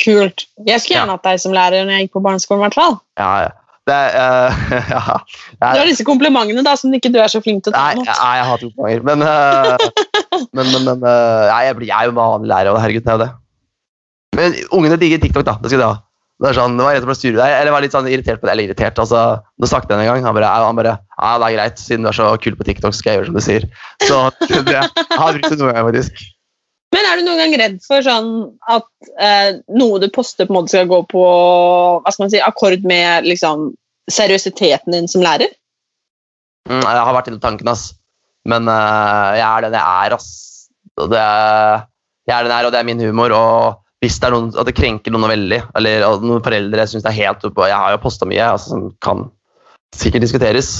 Kult. 0.00 0.46
Jeg 0.66 0.80
skulle 0.80 0.96
gjerne 0.96 1.14
hatt 1.14 1.26
deg 1.26 1.42
som 1.42 1.52
lærer 1.54 1.84
når 1.84 1.98
jeg 1.98 2.06
gikk 2.06 2.16
på 2.16 2.22
barneskolen. 2.24 2.62
i 2.62 2.66
hvert 2.66 2.78
fall. 2.78 2.96
Ja, 3.18 3.30
ja. 3.44 3.52
Det 3.84 3.94
er, 3.94 4.14
uh, 4.16 4.76
ja. 4.96 5.16
Du 5.60 5.80
har 5.82 5.88
disse 5.88 6.06
komplimentene 6.08 6.64
da, 6.64 6.72
som 6.80 6.92
ikke 6.96 7.12
du 7.12 7.18
er 7.20 7.28
så 7.28 7.42
flink 7.44 7.66
til 7.66 7.72
å 7.72 7.76
ta 7.76 7.82
Nei, 7.90 7.98
imot. 7.98 8.08
nei, 8.08 8.36
jeg 8.38 8.46
hater 8.50 8.70
komplimenter. 8.72 9.04
Men, 9.10 9.24
uh, 9.28 9.76
men, 10.56 10.70
men, 10.72 10.86
men 10.88 11.04
uh, 11.04 11.44
nei, 11.50 11.60
jeg, 11.68 11.76
blir, 11.80 11.90
jeg 11.90 11.98
er 11.98 12.08
jo 12.08 12.16
vanlig 12.16 12.52
lærer, 12.52 12.72
av 12.72 12.78
det. 12.78 12.84
herregud, 12.86 13.04
det 13.04 13.12
er 13.12 13.18
jo 13.18 13.24
det. 13.26 13.30
Men 14.34 14.58
ungene 14.74 14.98
digger 15.00 15.20
TikTok, 15.22 15.44
da. 15.46 15.58
Det 15.60 15.72
skal 15.72 15.84
de 15.84 15.88
ha. 15.92 16.00
Det 16.42 16.48
er 16.50 16.56
sånn, 16.56 16.74
det 16.74 16.82
var 16.82 16.96
rett 16.96 17.04
og 17.06 17.14
slett 17.14 17.36
eller 17.38 17.70
var 17.70 17.84
litt 17.84 17.94
sånn 17.94 18.08
irritert 18.10 18.40
på 18.42 18.48
det. 18.48 18.54
Eller 18.56 18.66
irritert, 18.66 18.98
altså. 18.98 19.20
Nå 19.60 19.68
snakket 19.70 19.92
jeg 19.94 20.02
en 20.02 20.10
gang. 20.10 20.24
Han 20.26 20.34
bare, 20.36 20.48
han 20.64 20.80
bare 20.80 20.96
Ja, 20.98 21.36
det 21.38 21.46
er 21.46 21.54
greit. 21.58 21.78
Siden 21.78 22.06
du 22.06 22.10
er 22.10 22.16
så 22.16 22.32
kul 22.42 22.56
på 22.58 22.66
TikTok, 22.66 22.96
skal 22.96 23.12
jeg 23.12 23.20
gjøre 23.20 23.30
som 23.30 23.38
du 23.38 23.44
sier. 23.44 23.68
Så 24.02 24.18
det, 24.48 24.80
jeg 24.80 25.20
har 25.20 25.36
brukt 25.36 25.52
det 25.52 25.60
noen 25.60 25.70
ganger, 25.76 25.86
faktisk. 25.92 26.24
Men 26.94 27.08
er 27.08 27.18
du 27.18 27.26
noen 27.26 27.40
gang 27.40 27.54
redd 27.58 27.80
for 27.82 28.04
sånn 28.06 28.30
at 28.70 28.86
eh, 29.18 29.58
noe 29.74 29.98
du 30.02 30.06
poster, 30.14 30.46
på 30.46 30.54
en 30.54 30.60
måte 30.60 30.74
skal 30.74 30.90
gå 30.90 31.00
på 31.10 31.24
hva 31.24 32.12
skal 32.12 32.26
man 32.26 32.32
si, 32.32 32.42
akkord 32.44 32.86
med 32.86 33.26
liksom, 33.26 33.72
seriøsiteten 34.12 34.94
din 34.94 35.10
som 35.10 35.24
lærer? 35.24 35.50
Mm, 36.70 36.80
jeg 36.80 37.04
har 37.08 37.16
vært 37.16 37.30
inne 37.30 37.40
i 37.40 37.44
tanken, 37.44 37.70
ass. 37.72 37.88
Men 38.48 38.68
eh, 38.70 39.30
jeg 39.40 39.46
er 39.48 39.66
den 39.66 39.78
jeg 39.78 40.04
er, 40.06 40.16
ass. 40.18 40.30
Det 41.00 41.18
er, 41.18 41.86
jeg 42.28 42.36
er 42.36 42.46
den 42.46 42.54
jeg 42.54 42.58
er, 42.60 42.68
og 42.68 42.74
det 42.76 42.80
er 42.80 42.88
min 42.88 43.02
humor. 43.02 43.34
Og 43.34 44.04
hvis 44.04 44.20
det 44.20 44.28
er 44.28 44.36
noen, 44.36 44.52
at 44.54 44.68
det 44.68 44.76
krenker 44.78 45.14
noen 45.14 45.26
veldig, 45.32 45.60
eller 45.80 46.06
noen 46.22 46.44
foreldre 46.44 46.86
syns 46.88 47.06
det 47.06 47.10
er 47.10 47.22
helt 47.22 47.46
oppå 47.48 47.66
Jeg 47.70 47.80
har 47.80 47.94
jo 47.94 48.02
posta 48.04 48.28
mye 48.28 48.50
altså, 48.54 48.76
som 48.76 48.90
kan 49.04 49.26
sikkert 49.96 50.26
diskuteres. 50.26 50.76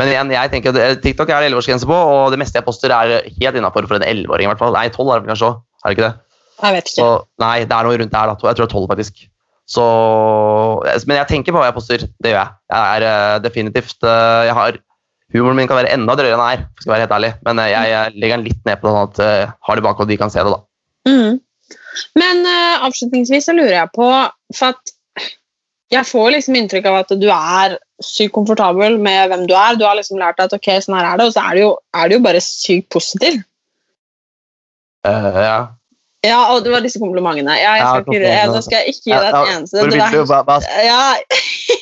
Men 0.00 0.08
igjen, 0.08 0.30
jeg 0.32 0.52
tenker 0.52 0.78
at 0.80 1.02
TikTok 1.04 1.28
er 1.28 1.44
det 1.44 1.50
11-årsgrense 1.50 1.88
på, 1.88 1.96
og 1.96 2.32
det 2.32 2.38
meste 2.40 2.56
jeg 2.58 2.64
poster, 2.64 2.94
er 2.94 3.26
helt 3.28 3.58
innafor 3.58 3.84
for 3.90 3.98
en 3.98 4.06
11-åring. 4.06 4.48
i 4.48 4.50
hvert 4.52 4.62
fall. 4.62 4.72
Nei, 4.72 4.86
12 4.88 5.10
er 5.12 5.20
det 5.20 5.32
kanskje 5.34 5.50
òg. 5.50 5.58
Er 5.82 5.90
det 5.90 5.96
ikke 5.96 6.06
det? 6.06 6.14
Jeg 6.62 6.76
vet 6.76 6.88
ikke. 6.88 6.96
Så, 6.96 7.10
nei, 7.42 7.56
det 7.68 7.76
er 7.76 7.88
noe 7.88 7.98
rundt 8.00 8.14
der. 8.14 8.32
da. 8.32 8.48
Jeg 8.48 8.56
tror 8.56 8.64
det 8.64 8.70
er 8.70 8.78
12, 8.78 8.88
faktisk. 8.94 9.26
Så, 9.72 9.84
men 11.08 11.20
jeg 11.20 11.28
tenker 11.30 11.54
på 11.54 11.60
hva 11.60 11.68
jeg 11.68 11.76
poster. 11.76 12.06
Det 12.22 12.32
gjør 12.32 12.40
jeg. 12.40 12.56
Jeg 12.72 12.96
er 12.96 13.06
eh, 13.10 13.36
definitivt 13.44 14.08
eh, 14.08 14.40
jeg 14.48 14.56
har, 14.58 14.80
Humoren 15.32 15.56
min 15.56 15.68
kan 15.68 15.78
være 15.78 15.92
enda 15.94 16.16
drøyere 16.18 16.36
enn 16.36 16.42
den 16.42 16.50
er, 16.58 16.64
skal 16.82 16.92
være 16.92 17.04
helt 17.06 17.14
ærlig. 17.16 17.30
men 17.46 17.60
eh, 17.62 17.70
jeg, 17.72 17.92
jeg 17.92 18.16
legger 18.20 18.36
den 18.36 18.48
litt 18.48 18.66
ned 18.68 18.82
på 18.82 18.92
sånn 18.92 19.06
at 19.08 19.22
jeg 19.22 19.46
har 19.68 19.78
det 19.78 19.84
bak, 19.86 20.02
og 20.02 20.10
de 20.10 20.18
kan 20.20 20.32
se 20.32 20.44
det. 20.44 20.52
da. 20.52 20.60
Mm. 21.08 21.38
Men 22.16 22.44
uh, 22.46 22.84
avslutningsvis 22.88 23.48
så 23.48 23.54
lurer 23.56 23.74
jeg 23.74 23.90
på 23.92 24.06
For 24.56 24.72
at 24.72 24.92
jeg 25.92 26.08
får 26.08 26.28
liksom 26.32 26.56
inntrykk 26.56 26.86
av 26.88 26.98
at 27.02 27.10
du 27.20 27.26
er 27.28 27.74
sykt 28.06 28.34
komfortabel 28.36 28.98
med 29.02 29.30
hvem 29.30 29.46
du 29.50 29.54
er. 29.58 29.78
Du 29.78 29.84
har 29.86 29.96
liksom 29.98 30.20
lært 30.20 30.40
at 30.42 30.54
ok, 30.56 30.68
sånn 30.84 30.98
her 30.98 31.12
er 31.12 31.20
det, 31.20 31.28
og 31.30 31.36
så 31.36 31.44
er 31.46 31.58
du 31.58 31.62
jo, 31.64 31.70
er 31.98 32.10
du 32.10 32.16
jo 32.16 32.24
bare 32.24 32.42
sykt 32.44 32.90
positiv. 32.94 33.40
Uh, 35.06 35.30
ja. 35.42 35.60
Ja, 36.22 36.38
og 36.54 36.62
det 36.62 36.70
var 36.70 36.84
disse 36.84 37.00
komplimentene. 37.02 37.54
Ja, 37.58 37.72
jeg 37.80 37.86
skal 37.88 38.04
ikke, 38.06 38.28
jeg, 38.30 38.50
nå 38.52 38.60
skal 38.62 38.76
jeg 38.78 38.92
ikke 38.92 39.06
gi 39.08 39.14
deg 39.16 39.24
et 39.26 39.54
eneste. 39.56 39.78
Det 39.78 39.86
du, 39.90 39.96
der- 39.98 40.26
hva, 40.30 40.42
hva, 40.46 40.58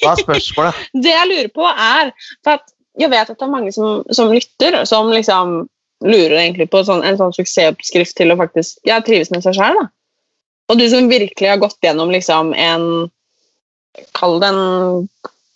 hva 0.01 0.13
er 0.15 0.23
spørsmålet? 0.23 0.79
det 1.05 1.13
jeg 1.13 1.29
lurer 1.29 1.51
på 1.53 1.67
er 1.69 2.13
for 2.45 2.57
at 2.57 2.77
Jeg 2.99 3.07
vet 3.13 3.29
at 3.31 3.39
det 3.39 3.45
er 3.47 3.53
mange 3.53 3.71
som, 3.73 4.01
som 4.13 4.33
lytter, 4.35 4.75
som 4.85 5.13
liksom 5.13 5.53
lurer 6.03 6.35
egentlig 6.41 6.67
på 6.73 6.81
sånn, 6.85 7.05
en 7.07 7.17
sånn 7.21 7.33
suksessoppskrift 7.37 8.17
til 8.19 8.33
å 8.35 8.37
faktisk 8.41 8.81
ja, 8.89 8.99
trives 9.05 9.31
med 9.31 9.45
seg 9.45 9.55
sjøl. 9.57 9.79
Og 10.71 10.81
du 10.81 10.85
som 10.91 11.09
virkelig 11.09 11.49
har 11.53 11.61
gått 11.63 11.79
gjennom 11.85 12.13
liksom 12.13 12.55
en 12.57 12.85
Kall 14.15 14.37
det 14.43 14.51
en 14.53 15.09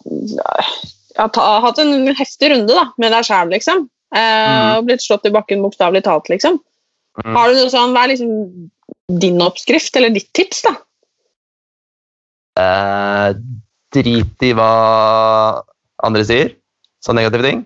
ja, 0.05 1.29
har 1.37 1.65
Hatt 1.65 1.81
en 1.83 2.09
heftig 2.17 2.51
runde 2.53 2.75
da, 2.75 2.89
med 3.01 3.15
deg 3.15 3.27
sjæl, 3.27 3.51
liksom. 3.55 3.87
Eh, 4.15 4.71
og 4.77 4.87
blitt 4.89 5.03
slått 5.03 5.27
i 5.29 5.35
bakken 5.35 5.63
bokstavelig 5.65 6.05
talt, 6.07 6.31
liksom. 6.33 6.61
Mm. 7.23 7.35
Har 7.37 7.51
du 7.51 7.61
noe 7.61 7.73
sånn, 7.73 7.95
Hva 7.95 8.05
er 8.05 8.15
liksom 8.15 8.33
din 9.21 9.43
oppskrift, 9.45 9.97
eller 9.99 10.13
ditt 10.15 10.31
tips, 10.37 10.65
da? 10.67 10.75
Eh, 12.61 13.29
drit 13.95 14.47
i 14.47 14.53
hva 14.55 14.71
andre 16.07 16.25
sier, 16.27 16.55
så 17.03 17.15
negative 17.15 17.47
ting. 17.47 17.65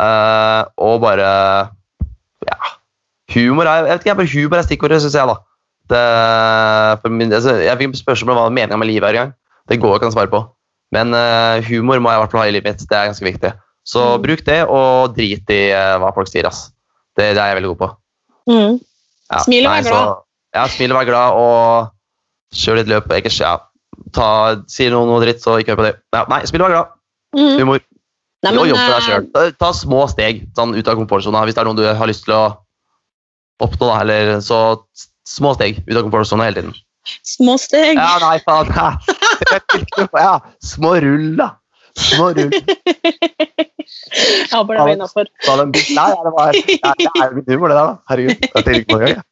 Eh, 0.00 0.62
og 0.80 1.00
bare 1.04 1.30
Ja. 2.46 2.56
Humor 3.34 3.68
er 3.68 3.84
jeg 3.84 3.92
vet 3.92 4.06
ikke, 4.06 4.16
bare 4.16 4.34
humor 4.34 4.58
er 4.58 4.66
stikkordet, 4.66 5.02
syns 5.02 5.14
jeg. 5.14 5.26
da. 5.28 5.36
Det, 5.90 7.10
min, 7.10 7.32
altså, 7.32 7.56
jeg 7.60 7.78
fikk 7.78 7.98
spørsmål 7.98 8.36
om 8.36 8.38
hva 8.40 8.54
meninga 8.54 8.78
med 8.78 8.88
livet 8.88 9.08
er 9.08 9.14
en 9.14 9.20
gang. 9.20 9.34
Det 9.68 9.80
går 9.80 9.96
ikke 9.96 10.08
an 10.08 10.12
å 10.12 10.16
svare 10.16 10.32
på. 10.32 10.40
Men 10.92 11.14
eh, 11.14 11.60
humor 11.68 12.00
må 12.02 12.10
jeg 12.10 12.18
i 12.18 12.22
hvert 12.24 12.32
fall 12.34 12.42
ha 12.42 12.48
i 12.50 12.54
livet 12.56 12.66
mitt. 12.72 12.84
Det 12.90 12.96
er 12.98 13.10
ganske 13.12 13.26
viktig. 13.26 13.52
Så 13.86 14.02
Mm. 14.16 14.22
bruk 14.22 14.42
det, 14.46 14.58
og 14.68 15.14
drit 15.16 15.50
i 15.54 15.60
eh, 15.70 15.96
hva 16.02 16.10
folk 16.14 16.28
sier. 16.28 16.46
ass. 16.46 16.70
Det, 17.16 17.32
det 17.34 17.40
er 17.42 17.52
jeg 17.54 17.58
veldig 17.60 17.70
god 17.74 17.80
på. 17.80 17.88
Mm. 18.50 18.78
Ja, 19.30 19.38
Smil 19.44 19.66
og 19.66 19.72
vær 19.72 19.82
glad. 19.86 19.92
Så, 19.94 20.22
ja, 20.58 20.64
smil 20.74 20.92
og 20.92 20.98
vær 20.98 21.08
glad, 21.08 21.38
og 21.38 22.58
kjør 22.60 22.80
litt 22.80 22.90
løp. 22.90 23.10
Ikke, 23.14 23.32
ja, 23.34 23.52
ta, 24.16 24.28
sier 24.70 24.90
noe, 24.94 25.06
noe 25.06 25.20
dritt, 25.22 25.42
så 25.42 25.58
ikke 25.62 25.74
hør 25.74 25.80
på 25.82 25.86
det. 25.88 25.94
Ja, 26.16 26.24
nei, 26.30 26.40
smil 26.50 26.62
og 26.64 26.68
vær 26.70 26.74
glad. 26.76 26.92
Mm. 27.38 27.54
Humor. 27.60 27.80
Nei, 28.42 28.52
og 28.56 28.66
jobb 28.70 28.78
for 28.80 28.90
deg 28.94 29.00
eh, 29.00 29.06
sjøl. 29.06 29.26
Ta, 29.34 29.46
ta 29.60 29.70
små 29.76 30.04
steg 30.10 30.44
sånn, 30.56 30.72
ut 30.74 30.88
av 30.88 30.96
komfortsona 30.98 31.42
hvis 31.44 31.54
det 31.58 31.60
er 31.62 31.68
noe 31.68 31.76
du 31.78 31.84
har 31.86 32.08
lyst 32.10 32.24
til 32.24 32.34
å 32.34 32.44
oppnå. 33.60 33.90
Da, 33.90 33.98
eller 34.02 34.38
så 34.44 34.60
små 35.28 35.52
steg 35.58 35.82
ut 35.86 35.96
av 35.96 36.06
komfortsona 36.06 36.46
hele 36.48 36.62
tiden. 36.62 36.78
Små 37.26 37.56
steg. 37.60 37.98
Ja, 38.00 38.16
nei, 38.22 38.38
faen. 38.46 38.70
Ja. 40.16 40.34
små 40.64 40.94
rull, 41.02 41.36
da. 41.38 41.48
Små 41.98 42.30
rull. 42.36 42.52
Jeg 42.54 44.52
håper 44.52 44.76
det 44.76 44.84
var 44.84 44.92
innafor. 44.92 45.26
Nei, 45.46 46.06
det, 46.24 46.32
var, 46.36 46.54
det 46.54 46.76
er 47.08 47.34
jo 47.34 47.42
humor, 47.48 47.72
det 47.72 47.76
der. 47.76 47.80
da. 47.80 47.84
Herregud. 48.10 48.46
Det 48.54 48.60
er, 48.62 48.78
ikke 48.80 48.96
noe, 48.96 49.10
ja. 49.10 49.22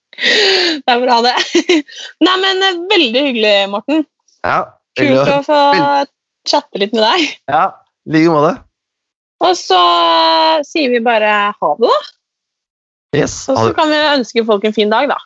Det 0.83 0.95
er 0.95 1.03
bra, 1.05 1.19
det. 1.27 1.35
Nei, 2.27 2.37
men 2.43 2.65
eh, 2.67 2.81
veldig 2.91 3.23
hyggelig, 3.29 3.55
Morten. 3.73 4.05
Ja, 4.47 4.59
Kult 4.99 5.31
å 5.31 5.39
få 5.47 5.59
chatte 6.49 6.81
litt 6.83 6.95
med 6.97 7.05
deg. 7.05 7.29
ja, 7.53 7.65
i 8.09 8.17
like 8.17 8.33
måte. 8.35 8.55
Og 9.47 9.55
så 9.59 9.79
eh, 9.79 10.63
sier 10.67 10.91
vi 10.91 11.01
bare 11.05 11.33
ha 11.55 11.73
det, 11.79 11.87
da. 11.87 11.99
Yes. 13.17 13.35
Og 13.49 13.57
så 13.61 13.71
kan 13.77 13.89
vi 13.93 13.99
ønske 14.19 14.43
folk 14.49 14.67
en 14.69 14.75
fin 14.77 14.91
dag, 14.93 15.07
da. 15.13 15.19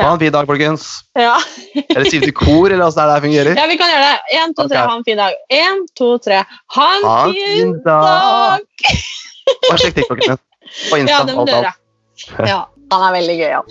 Ha 0.00 0.12
en 0.14 0.18
fin 0.22 0.32
dag, 0.32 0.46
folkens. 0.48 0.84
Ja, 1.18 1.36
Eller 1.76 2.06
sier 2.08 2.20
vi 2.22 2.26
til 2.30 2.34
kor, 2.36 2.70
eller 2.72 2.86
åssen 2.86 3.02
det 3.04 3.14
her 3.16 3.24
fungerer? 3.26 3.54
ja 3.60 3.66
vi 3.70 3.76
kan 3.80 3.90
gjøre 3.92 4.06
det. 4.08 4.16
Én, 4.40 4.54
to, 4.56 4.66
tre, 4.70 4.78
ha 4.88 4.94
en 4.96 5.04
fin 5.04 5.18
dag. 5.20 5.32
Én, 5.52 5.82
to, 5.98 6.08
tre, 6.24 6.38
ha 6.76 6.88
en 6.96 7.04
Ha 7.04 7.16
fin 7.32 7.72
dag. 7.84 8.02
dag! 8.08 8.60
Og 9.72 9.78
sjekk 9.82 9.94
TikToken 10.00 10.28
min. 10.34 10.38
På 10.90 10.96
Insta. 11.00 11.16
Ja, 11.16 11.24
må 11.34 11.42
alt, 11.42 11.54
alt. 11.60 12.48
Ja, 12.48 12.60
han 12.92 13.02
er 13.08 13.12
veldig 13.18 13.36
gøy, 13.40 13.50
ja. 13.50 13.62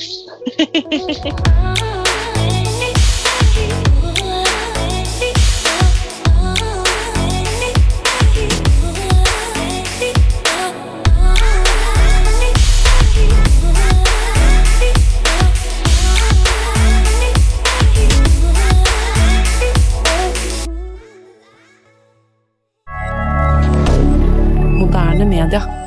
moderne 24.99 25.25
media. 25.25 25.78